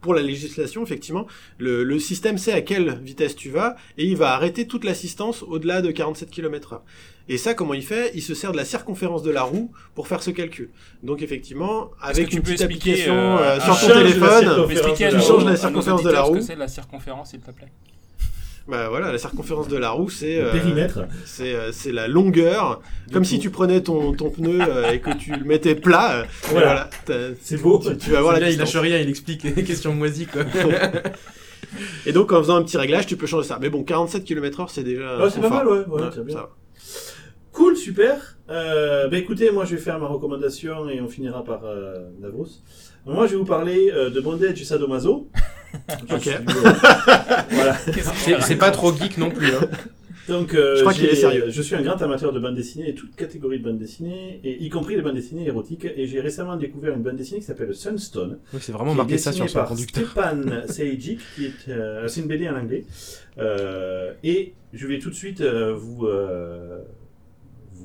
[0.00, 1.26] pour la législation, effectivement,
[1.58, 5.42] le, le système sait à quelle vitesse tu vas et il va arrêter toute l'assistance
[5.42, 6.80] au-delà de 47 km/h.
[7.28, 8.12] Et ça, comment il fait?
[8.14, 10.70] Il se sert de la circonférence de la roue pour faire ce calcul.
[11.02, 14.46] Donc effectivement, avec une peux petite application euh, euh, sur ton téléphone, Tu
[15.16, 16.34] nos- la circonférence de la roue.
[16.36, 17.66] Ce que c'est la circonférence, s'il te plaît.
[18.68, 21.00] bah voilà, la circonférence de la roue, c'est Le euh, périmètre.
[21.24, 22.80] c'est euh, c'est la longueur,
[23.12, 26.18] comme si tu prenais ton, ton pneu euh, et que tu le mettais plat.
[26.18, 26.90] euh, Voilà.
[27.42, 27.78] C'est beau.
[27.80, 29.52] tu, tu vas voir la gars, il lâche rien, il explique.
[29.64, 30.42] Question moisie, quoi.
[32.06, 33.58] Et donc en faisant un petit réglage, tu peux changer ça.
[33.60, 35.18] Mais bon, 47 km/h, c'est déjà.
[35.18, 36.36] Ouais, c'est pas mal, ouais, ouais, c'est bien.
[36.36, 36.50] ça.
[37.56, 38.36] Cool, super.
[38.50, 42.48] Euh, bah écoutez, moi je vais faire ma recommandation et on finira par euh, Davos.
[43.06, 45.28] Moi je vais vous parler euh, de Bondage et Sadomaso.
[46.08, 46.22] Je Ok.
[46.22, 46.38] suis, euh,
[47.50, 47.74] voilà.
[48.14, 49.48] C'est c'est pas trop geek non plus.
[49.48, 49.68] Hein.
[50.28, 51.44] Donc, euh, Je crois j'ai- qu'il est sérieux.
[51.48, 54.62] Je suis un grand amateur de bande dessinée et toute catégorie de bande dessinée, et
[54.64, 55.86] y compris les bandes dessinées érotiques.
[55.96, 58.38] Et j'ai récemment découvert une bande dessinée qui s'appelle Sunstone.
[58.52, 60.04] Oui, c'est vraiment qui est marqué ça dessinée sur son par conducteur.
[60.10, 60.40] Stepan
[61.34, 62.84] qui est euh, c'est une BD en anglais.
[63.38, 66.78] Euh, et je vais tout de suite euh, vous euh,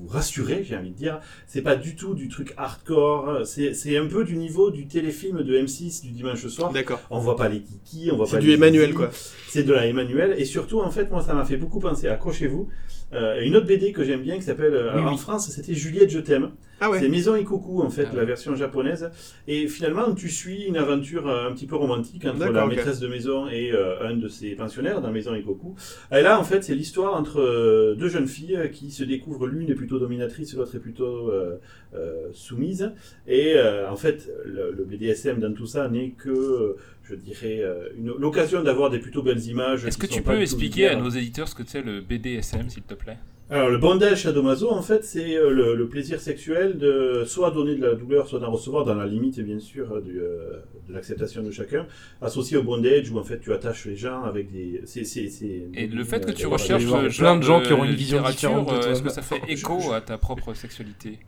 [0.01, 1.19] vous rassurer, j'ai envie de dire.
[1.47, 3.41] C'est pas du tout du truc hardcore.
[3.45, 6.71] C'est un peu du niveau du téléfilm de M6 du dimanche soir.
[6.71, 6.99] D'accord.
[7.09, 9.09] On voit pas les kikis, on voit pas C'est du Emmanuel, quoi.
[9.47, 10.35] C'est de la Emmanuel.
[10.37, 12.67] Et surtout, en fait, moi, ça m'a fait beaucoup penser, accrochez-vous,
[13.13, 15.17] euh, une autre BD que j'aime bien qui s'appelle, euh, Oui, en oui.
[15.17, 16.51] France, c'était Juliette, je t'aime.
[16.83, 16.99] Ah ouais.
[16.99, 19.11] C'est Maison Ikoku, en fait, Ah la version japonaise.
[19.47, 23.07] Et finalement, tu suis une aventure euh, un petit peu romantique entre la maîtresse de
[23.07, 25.75] maison et euh, un de ses pensionnaires dans Maison Ikoku.
[26.11, 29.45] Et là, en fait, c'est l'histoire entre euh, deux jeunes filles euh, qui se découvrent.
[29.45, 31.57] L'une est plutôt dominatrice, l'autre est plutôt euh,
[31.93, 32.91] euh, soumise.
[33.27, 37.61] Et euh, en fait, le, le BDSM dans tout ça n'est que, je dirais,
[37.95, 39.85] une- l'occasion d'avoir des plutôt belles images.
[39.85, 42.95] Est-ce que tu peux expliquer à nos éditeurs ce que c'est le BDSM, s'il te
[42.95, 43.17] plaît?
[43.51, 47.75] Alors, le bandage sadomaso, en fait, c'est euh, le, le plaisir sexuel de soit donner
[47.75, 50.93] de la douleur, soit d'en recevoir, dans la limite, bien sûr, euh, du, euh, de
[50.93, 51.85] l'acceptation de chacun,
[52.21, 54.81] associé au bondage, où en fait tu attaches les gens avec des.
[55.73, 56.85] Et le fait que tu recherches
[57.17, 58.89] plein de gens qui auront une vision différente de toi.
[58.89, 61.19] Est-ce que ça fait écho à ta propre sexualité?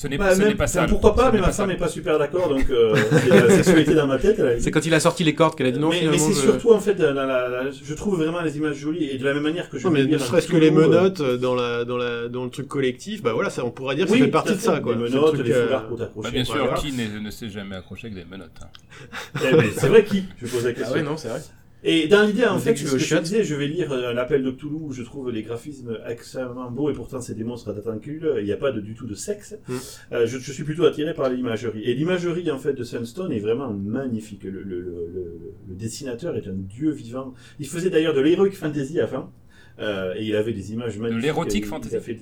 [0.00, 0.86] Ce n'est Bah, pas ça.
[0.86, 1.64] pourquoi pas, mais ma ça.
[1.64, 4.40] femme n'est pas super d'accord, donc euh, c'est la sexualité dans ma tête.
[4.58, 6.72] C'est quand il a sorti les cordes qu'elle a dit non, mais, c'est je- surtout
[6.72, 9.42] en fait, la- la- la- je trouve vraiment les images jolies et de la même
[9.42, 9.84] manière que je.
[9.86, 12.50] Non, mais ne serait-ce que les euh, menottes euh, dans la dans la dans le
[12.50, 14.80] truc collectif, bah voilà, ça on pourrait dire que Oui, ça fait partie de ça
[14.80, 14.94] quoi.
[14.94, 16.28] Les menottes, truc, les euh, foulards pour t'accrocher.
[16.28, 18.68] Bah, bien sûr, qui ne s'est jamais accroché avec des menottes hein
[19.44, 20.24] Eh c'est vrai qui?
[20.40, 20.94] Je pose la Ah question.
[20.94, 21.40] ouais, non, c'est vrai.
[21.82, 24.50] Et dans l'idée, en fait, ce que je disais, je vais lire euh, l'appel de
[24.50, 28.34] Cthulhu, où je trouve les graphismes extrêmement beaux, et pourtant c'est des monstres à tentacules,
[28.38, 29.54] il n'y a pas de, du tout de sexe.
[29.66, 29.74] Mm.
[30.12, 31.82] Euh, je, je suis plutôt attiré par l'imagerie.
[31.84, 34.44] Et l'imagerie, en fait, de Sunstone est vraiment magnifique.
[34.44, 37.32] Le, le, le, le- le dessinateur est un dieu vivant.
[37.58, 39.32] Il faisait d'ailleurs de l'heroic fantasy avant,
[39.78, 41.22] euh, et il avait des images magnifiques.
[41.60, 41.96] Il- il fantasy.
[42.00, 42.20] fait-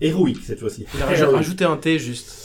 [0.00, 0.84] Héroïque, cette fois-ci.
[0.98, 1.36] Héroïque.
[1.36, 2.43] rajouté un T juste.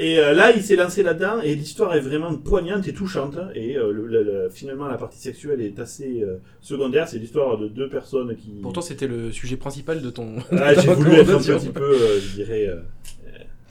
[0.00, 3.36] Et euh, là, il s'est lancé là-dedans, et l'histoire est vraiment poignante et touchante.
[3.54, 7.08] Et euh, le- le- le- finalement, la partie sexuelle est assez euh, secondaire.
[7.08, 8.60] C'est l'histoire de deux personnes qui.
[8.62, 10.36] Pourtant, c'était le sujet principal de ton.
[10.52, 12.70] Ah, j'ai voulu être un petit peu, euh, je dirais,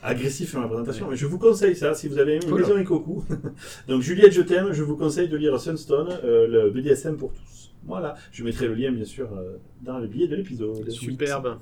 [0.02, 1.06] agressif dans ma présentation.
[1.10, 2.60] Mais je vous conseille ça, si vous avez aimé Cool.
[2.60, 3.24] Maison et Coco.
[3.88, 4.72] Donc, Juliette, je t'aime.
[4.72, 7.72] Je vous conseille de lire Sunstone, euh, le BDSM pour tous.
[7.86, 8.16] Voilà.
[8.32, 10.88] Je mettrai le lien, bien sûr, euh, dans le billet de l'épisode.
[10.90, 11.56] Superbe.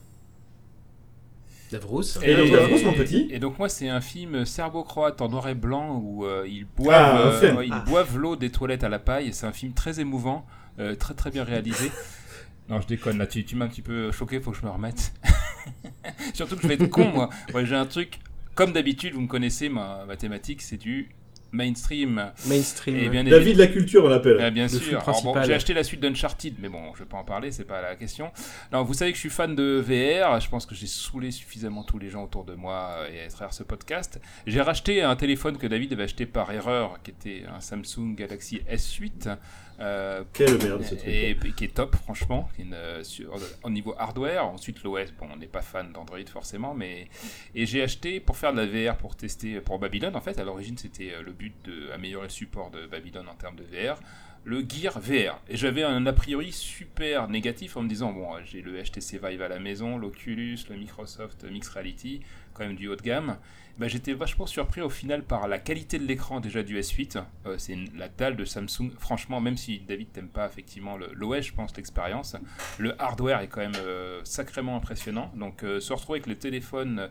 [1.70, 2.02] Davros.
[2.22, 3.28] Et Davros, mon petit.
[3.30, 6.96] et donc moi c'est un film serbo-croate en noir et blanc où euh, ils boivent,
[7.42, 7.84] Ah, euh, ouais, ils Ah.
[7.86, 9.28] boivent l'eau des toilettes à la paille.
[9.28, 10.46] et C'est un film très émouvant,
[10.78, 11.90] euh, très très bien réalisé.
[12.68, 14.70] non je déconne là, tu, tu m'as un petit peu choqué, faut que je me
[14.70, 15.12] remette.
[16.34, 17.30] Surtout que je vais être con moi.
[17.54, 18.20] Ouais, J'ai un truc,
[18.54, 21.08] comme d'habitude vous me connaissez, ma, ma thématique c'est du
[21.56, 22.32] mainstream.
[22.46, 22.96] Mainstream.
[22.96, 24.38] Et bien David la culture, on l'appelle.
[24.40, 25.02] Ah, bien Le sûr.
[25.24, 27.80] bon, j'ai acheté la suite d'Uncharted, mais bon, je vais pas en parler, c'est pas
[27.82, 28.30] la question.
[28.72, 30.38] Non, vous savez que je suis fan de VR.
[30.40, 33.28] Je pense que j'ai saoulé suffisamment tous les gens autour de moi euh, et à
[33.28, 34.20] travers ce podcast.
[34.46, 38.60] J'ai racheté un téléphone que David avait acheté par erreur, qui était un Samsung Galaxy
[38.70, 39.36] S8.
[39.80, 41.08] Euh, Quelle merde, ce truc.
[41.08, 44.46] et, et qui est top, franchement, euh, sur, au niveau hardware.
[44.46, 47.08] Ensuite, l'OS, bon, on n'est pas fan d'Android forcément, mais.
[47.54, 50.14] Et j'ai acheté pour faire de la VR, pour tester pour Babylon.
[50.14, 53.56] En fait, à l'origine, c'était euh, le but d'améliorer le support de Babylon en termes
[53.56, 53.98] de VR.
[54.46, 55.40] Le Gear VR.
[55.48, 59.42] Et j'avais un a priori super négatif en me disant bon, j'ai le HTC Vive
[59.42, 62.20] à la maison, l'Oculus, le Microsoft Mixed Reality,
[62.54, 63.38] quand même du haut de gamme.
[63.76, 67.24] Bah, j'étais vachement surpris au final par la qualité de l'écran déjà du S8.
[67.46, 68.92] Euh, c'est la dalle de Samsung.
[69.00, 72.36] Franchement, même si David t'aime pas effectivement l'OS, je pense l'expérience,
[72.78, 75.32] le hardware est quand même euh, sacrément impressionnant.
[75.34, 77.08] Donc euh, se retrouver avec le téléphone euh,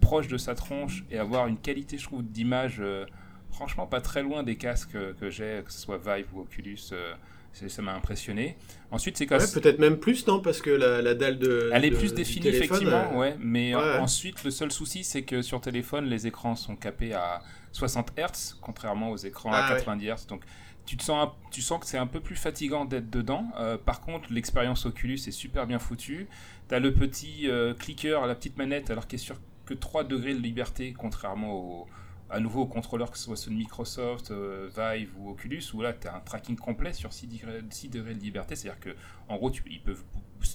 [0.00, 3.04] proche de sa tronche et avoir une qualité, je trouve, d'image euh,
[3.50, 6.78] franchement pas très loin des casques euh, que j'ai, que ce soit Vive ou Oculus.
[6.92, 7.14] euh,
[7.52, 8.56] ça m'a impressionné.
[8.92, 11.84] Ensuite, c'est quand Ouais, peut-être même plus non parce que la, la dalle de elle
[11.84, 13.36] est de- plus définie effectivement, euh, ouais.
[13.40, 13.98] Mais ouais, ouais.
[13.98, 17.42] ensuite, le seul souci, c'est que sur téléphone, les écrans sont capés à
[17.72, 19.78] 60 Hz, contrairement aux écrans Ah, à ouais.
[19.78, 20.26] 90 Hz.
[20.28, 20.42] Donc,
[20.86, 23.44] tu te sens, tu que c'est un peu plus fatigant d'être dedans.
[23.58, 26.28] Euh, par contre, l'expérience Oculus est super bien foutue.
[26.68, 30.32] T'as le petit euh, clicker, la petite manette, alors qu'il est sur que 3 degrés
[30.34, 31.86] de liberté, contrairement au,
[32.30, 35.80] à nouveau aux contrôleurs, que ce soit ceux de Microsoft, euh, Vive ou Oculus, où
[35.82, 38.54] là, tu as un tracking complet sur 6 degrés, 6 degrés de liberté.
[38.56, 38.90] C'est-à-dire que
[39.28, 40.02] en gros, tu- ils peuvent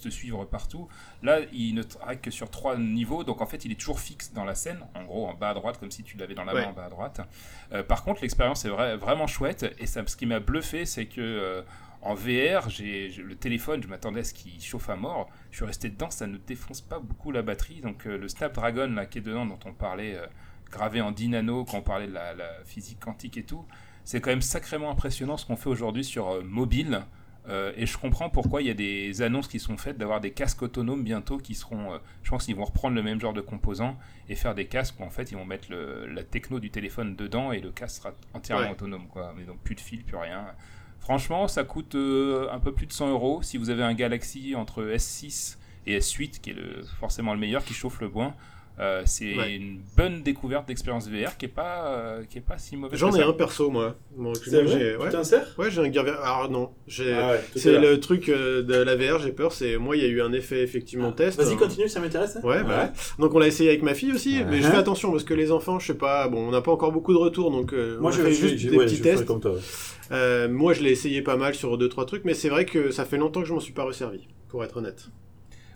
[0.01, 0.87] te suivre partout.
[1.23, 4.31] Là, il ne traque que sur 3 niveaux, donc en fait, il est toujours fixe
[4.33, 6.53] dans la scène, en gros, en bas à droite, comme si tu l'avais dans la
[6.53, 6.61] Ouais.
[6.61, 7.21] main en bas à droite.
[7.73, 11.05] Euh, par contre, l'expérience est vrai- vraiment chouette, et ça, ce qui m'a bluffé, c'est
[11.07, 11.61] que euh,
[12.01, 15.29] en VR, j'ai j'ai- le téléphone, je m'attendais à ce qu'il chauffe à mort.
[15.51, 17.81] Je suis resté dedans, ça ne défonce pas beaucoup la batterie.
[17.81, 20.17] Donc euh, le Snapdragon là, qui est dedans, dont on parlait,
[20.73, 23.65] gravé en 10 nano, quand on parlait de la, la physique quantique et tout,
[24.03, 27.01] c'est quand même sacrément impressionnant ce qu'on fait aujourd'hui sur euh, mobile.
[27.49, 30.31] Euh, et je comprends pourquoi il y a des annonces qui sont faites d'avoir des
[30.31, 31.93] casques autonomes bientôt qui seront.
[31.93, 33.97] euh, je pense qu'ils vont reprendre le même genre de composants
[34.29, 37.17] et faire des casques où en fait ils vont mettre le- la techno du téléphone
[37.17, 38.71] dedans et le casque sera entièrement Ouais.
[38.71, 39.07] autonome.
[39.09, 39.33] Quoi.
[39.35, 40.45] Mais donc plus de fil, plus rien.
[40.99, 44.55] Franchement, ça coûte euh, un peu plus de 100 euros si vous avez un Galaxy
[44.55, 48.33] entre S6 et S8, qui est le, forcément le meilleur, qui chauffe le bois.
[48.79, 49.53] Euh, c'est Ouais.
[49.55, 52.97] une bonne découverte d'expérience VR qui est pas euh, qui est pas si mauvaise.
[52.99, 53.95] J'en ai un perso, moi.
[54.17, 55.05] Bon, C'est j'ai- vrai ouais.
[55.05, 56.19] Tu t'en sers Ouais, j'ai un Gear VR.
[56.23, 57.13] Alors non, j'ai.
[57.13, 59.51] Ah ouais, tout à c'est le truc euh, de la VR, j'ai peur.
[59.51, 61.39] C'est moi, il y a eu un effet effectivement test.
[61.39, 62.35] Vas-y, continue, ça m'intéresse.
[62.37, 62.41] hein.
[62.43, 62.91] Ouais, bah ouais.
[63.19, 64.45] Donc on l'a essayé avec ma fille aussi, Ouais.
[64.49, 66.71] mais je fais attention parce que les enfants, je sais pas, bon, on n'a pas
[66.71, 69.25] encore beaucoup de retours, donc euh, Moi, on je fait vais juste des petits tests.
[69.25, 69.53] comme toi.
[70.11, 72.89] Euh, moi, je l'ai essayé pas mal sur deux trois trucs, mais c'est vrai que
[72.89, 75.05] ça fait longtemps que je m'en suis pas resservi, pour être honnête.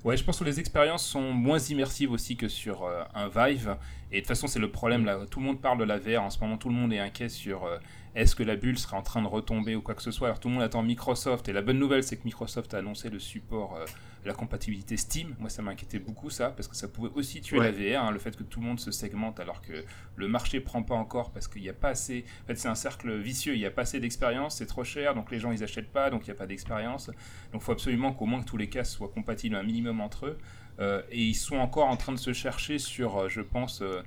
[0.03, 3.77] Ouais, je pense que les expériences sont moins immersives aussi que sur euh, un Vive.
[4.11, 5.19] Et de toute façon, c'est le problème là.
[5.29, 6.57] Tout le monde parle de la VR en ce moment.
[6.57, 7.77] Tout le monde est inquiet sur euh,
[8.15, 10.27] est-ce que la bulle sera en train de retomber ou quoi que ce soit.
[10.27, 11.49] Alors tout le monde attend Microsoft.
[11.49, 13.85] Et la bonne nouvelle, c'est que Microsoft a annoncé le support, euh,
[14.27, 15.35] la compatibilité Steam.
[15.39, 17.71] Moi, ça m'inquiétait beaucoup ça parce que ça pouvait aussi tuer Ouais.
[17.71, 18.03] la VR.
[18.05, 19.83] hein, le fait que tout le monde se segmente alors que
[20.15, 22.25] le marché prend pas encore parce qu'il n'y a pas assez.
[22.43, 23.55] En fait, c'est un cercle vicieux.
[23.55, 24.57] Il n'y a pas assez d'expérience.
[24.57, 25.15] C'est trop cher.
[25.15, 26.09] Donc les gens ils achètent pas.
[26.09, 27.07] Donc il n'y a pas d'expérience.
[27.51, 30.27] Donc il faut absolument qu'au moins que tous les casques soient compatibles un minimum entre
[30.27, 30.37] eux.
[30.79, 34.03] Euh, et ils sont encore en train de se chercher sur, euh, je pense, euh,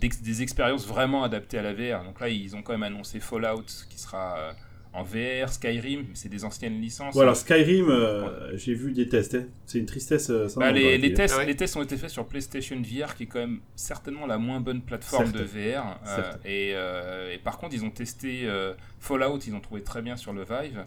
[0.00, 2.04] des expériences vraiment adaptées à la VR.
[2.04, 4.52] Donc là, ils ont quand même annoncé Fallout qui sera euh,
[4.92, 7.14] en VR, Skyrim, c'est des anciennes licences.
[7.14, 9.36] Voilà, Skyrim, euh, j'ai vu des tests.
[9.36, 9.44] hein.
[9.66, 11.46] C'est une tristesse euh, sans Bah, les, les tests, Ah ouais.
[11.46, 14.60] les tests ont été faits sur PlayStation VR, qui est quand même certainement la moins
[14.60, 15.36] bonne plateforme Certes.
[15.38, 16.00] de VR.
[16.08, 20.02] euh, et, euh, et par contre, ils ont testé euh, Fallout, ils ont trouvé très
[20.02, 20.84] bien sur le Vive.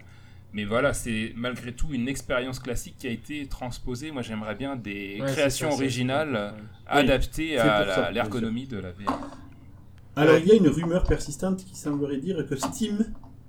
[0.52, 4.10] Mais voilà, c'est malgré tout une expérience classique qui a été transposée.
[4.12, 6.60] Moi, j'aimerais bien des Ouais, créations ça, originales Ouais.
[6.86, 9.18] adaptées à l'ergonomie de la VR.
[10.14, 13.04] Alors, il y a une rumeur persistante qui semblerait dire que Steam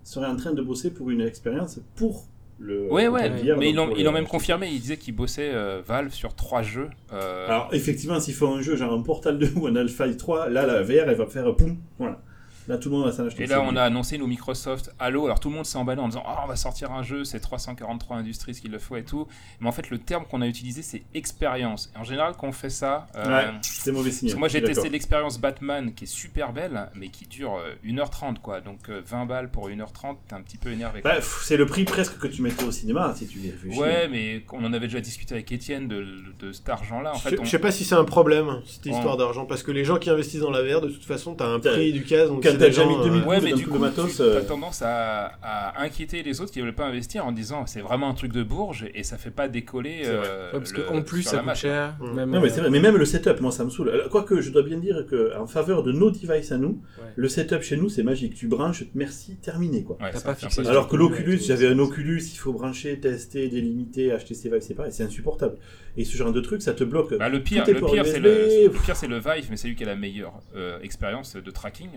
[0.05, 2.25] serait en train de bosser pour une expérience pour
[2.59, 2.89] le.
[2.91, 4.69] Ouais, ouais, VR, mais ils le- l'ont même confirmé.
[4.69, 6.89] Ils disaient qu'ils bossaient euh, Valve sur trois jeux.
[7.11, 10.47] euh, Alors, effectivement, s'ils font un jeu genre un Portal 2 ou un Alpha 3,
[10.49, 11.75] là, la VR, elle va faire poum.
[11.99, 12.21] Voilà.
[12.67, 13.43] Là, tout le monde va s'en acheter.
[13.43, 15.25] Et là, on a annoncé nous Microsoft Halo.
[15.25, 17.39] Alors tout le monde s'est emballé en disant Ah, on va sortir un jeu, c'est
[17.39, 19.27] 343 Industries qu'il le faut et tout.
[19.59, 21.91] Mais en fait, le terme qu'on a utilisé, c'est expérience.
[21.95, 24.27] Et en général, quand on fait ça, euh, Ouais, c'est mauvais signe.
[24.29, 27.73] parce que moi j'ai testé l'expérience Batman qui est super belle, mais qui dure euh,
[27.85, 28.61] 1h30 quoi.
[28.61, 31.01] Donc euh, 20 balles pour 1h30, t'es un petit peu énervé.
[31.03, 33.79] Bah, c'est le prix presque que tu mettais au cinéma si tu réfléchis.
[33.79, 36.05] ouais, mais on en avait déjà discuté avec Étienne de,
[36.39, 37.11] de cet argent-là.
[37.13, 39.61] En je, fait, je on- sais pas si c'est un problème cette histoire d'argent, parce
[39.63, 42.05] que les gens qui investissent dans la VR, de toute façon, t'as un prix du
[42.05, 44.39] donc c'est t'as déjà gens, mis 2000 euh, Ouais, mais du coup, matos, tu euh,
[44.39, 48.09] as tendance à, à inquiéter les autres qui veulent pas investir en disant c'est vraiment
[48.09, 50.01] un truc de bourge et ça fait pas décoller.
[50.05, 51.95] Euh, Ouais, parce le- qu'en plus, ça coûte cher.
[51.99, 52.13] Mm.
[52.15, 53.91] Même, Non, mais euh, c'est vrai, mais même le setup, moi ça me saoule.
[54.11, 57.03] Quoique, je dois bien dire que en faveur de nos devices à nous, Ouais.
[57.15, 58.35] le setup chez nous c'est magique.
[58.35, 59.97] Tu branches, merci, terminé quoi.
[59.97, 64.49] Pas fixé Alors que l'Oculus, j'avais un Oculus, il faut brancher, tester, délimiter, acheter ses
[64.49, 65.57] vibes, c'est pareil, c'est insupportable.
[65.97, 67.17] Et ce genre de truc, ça te bloque.
[67.17, 69.75] Bah, le pire, le pire, c'est le, le pire, c'est le Vive, mais c'est lui
[69.75, 71.89] qui a la meilleure euh, expérience de tracking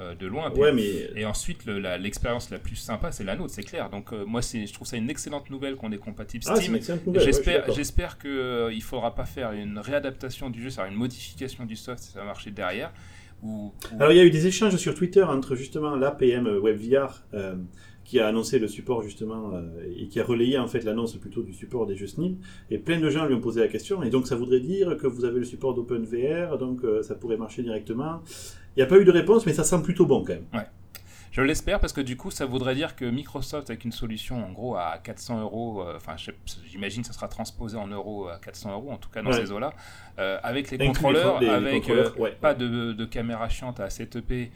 [0.00, 0.50] euh, de loin.
[0.52, 3.90] Ouais, mais Et ensuite, le- la- l'expérience la, plus sympa, c'est la nôtre, c'est clair.
[3.90, 6.72] Donc, euh, moi, je trouve ça une excellente nouvelle qu'on est compatible ah, Steam.
[6.74, 6.80] ouais,
[7.74, 12.02] J'espère, qu'il ne faudra pas faire une réadaptation du jeu, c'est-à-dire une modification du soft
[12.02, 12.92] si ça va marcher derrière.
[13.42, 17.22] Ou, ou- Alors il y a eu des échanges sur Twitter entre justement l'APM WebVR
[17.32, 17.54] euh,
[18.04, 19.62] qui a annoncé le support justement euh,
[19.96, 22.36] et qui a relayé en fait l'annonce plutôt du support des jeux SNIP
[22.70, 25.06] et plein de gens lui ont posé la question et donc ça voudrait dire que
[25.06, 28.22] vous avez le support d'OpenVR donc euh, ça pourrait marcher directement.
[28.80, 30.64] N'y a pas eu de réponse mais ça semble plutôt bon quand même.
[31.32, 34.50] Je l'espère parce que du coup, ça voudrait dire que Microsoft, avec une solution en
[34.50, 36.16] gros à 400 euros, euh, enfin,
[36.66, 39.36] j'imagine que ça sera transposé en euros à 400 euros, en tout cas dans Ouais.
[39.36, 39.72] ces eaux-là,
[40.18, 42.32] euh, avec les contrôleurs, les- les avec contrôleurs, euh, ouais.
[42.40, 44.50] pas de, de caméra chiante à 7EP.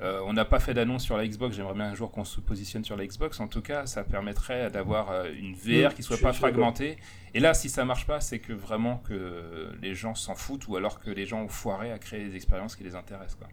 [0.00, 2.40] Euh, on n'a pas fait d'annonce sur la Xbox, j'aimerais bien un jour qu'on se
[2.40, 3.40] positionne sur la Xbox.
[3.40, 6.98] En tout cas, ça permettrait d'avoir euh, une VR Mm, qui soit pas fragmentée.
[7.34, 10.76] Et là, si ça marche pas, c'est que vraiment que les gens s'en foutent ou
[10.76, 13.36] alors que les gens ont foiré à créer des expériences qui les intéressent.
[13.36, 13.48] Quoi.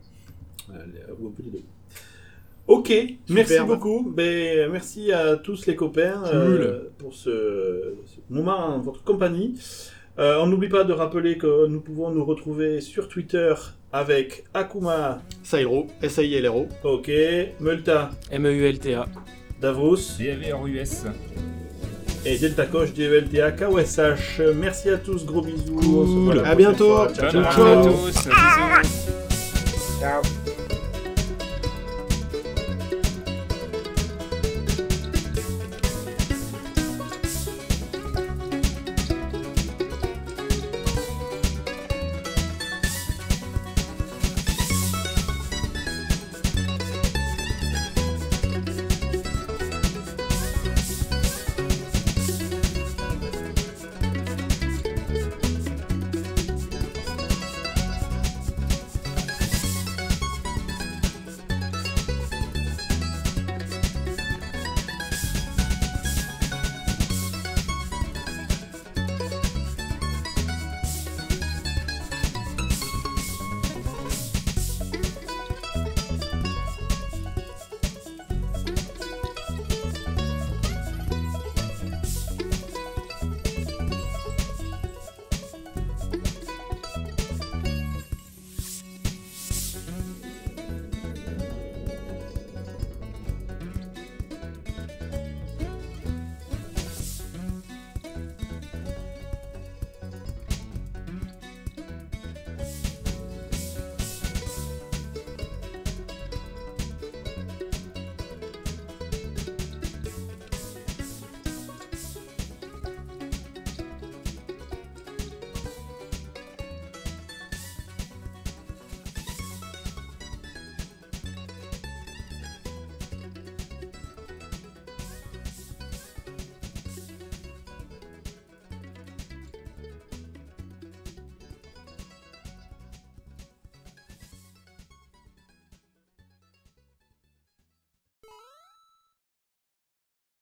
[0.73, 1.63] Euh, ou un peu des deux.
[2.67, 2.91] Ok,
[3.29, 4.11] merci beaucoup.
[4.15, 9.59] Ben, merci à tous les copains euh, pour ce, ce moment en votre compagnie.
[10.17, 13.53] Euh, on n'oublie pas de rappeler que nous pouvons nous retrouver sur Twitter
[13.95, 16.67] avec Akuma, Sailro, S-A-I-L-R-O.
[16.83, 17.09] ok,
[17.61, 19.05] Multa, M-E-U-L-T-A.
[19.61, 21.05] Davos DAVRUS.
[22.25, 24.41] et Delta Coche, DELTA, KOSH.
[24.55, 25.77] Merci à tous, gros bisous.
[25.79, 27.07] On se voit la À bientôt.
[27.13, 27.79] Ciao, ciao.
[27.79, 28.11] à tous.
[28.11, 29.07] Bisous.
[30.01, 30.44] Ciao.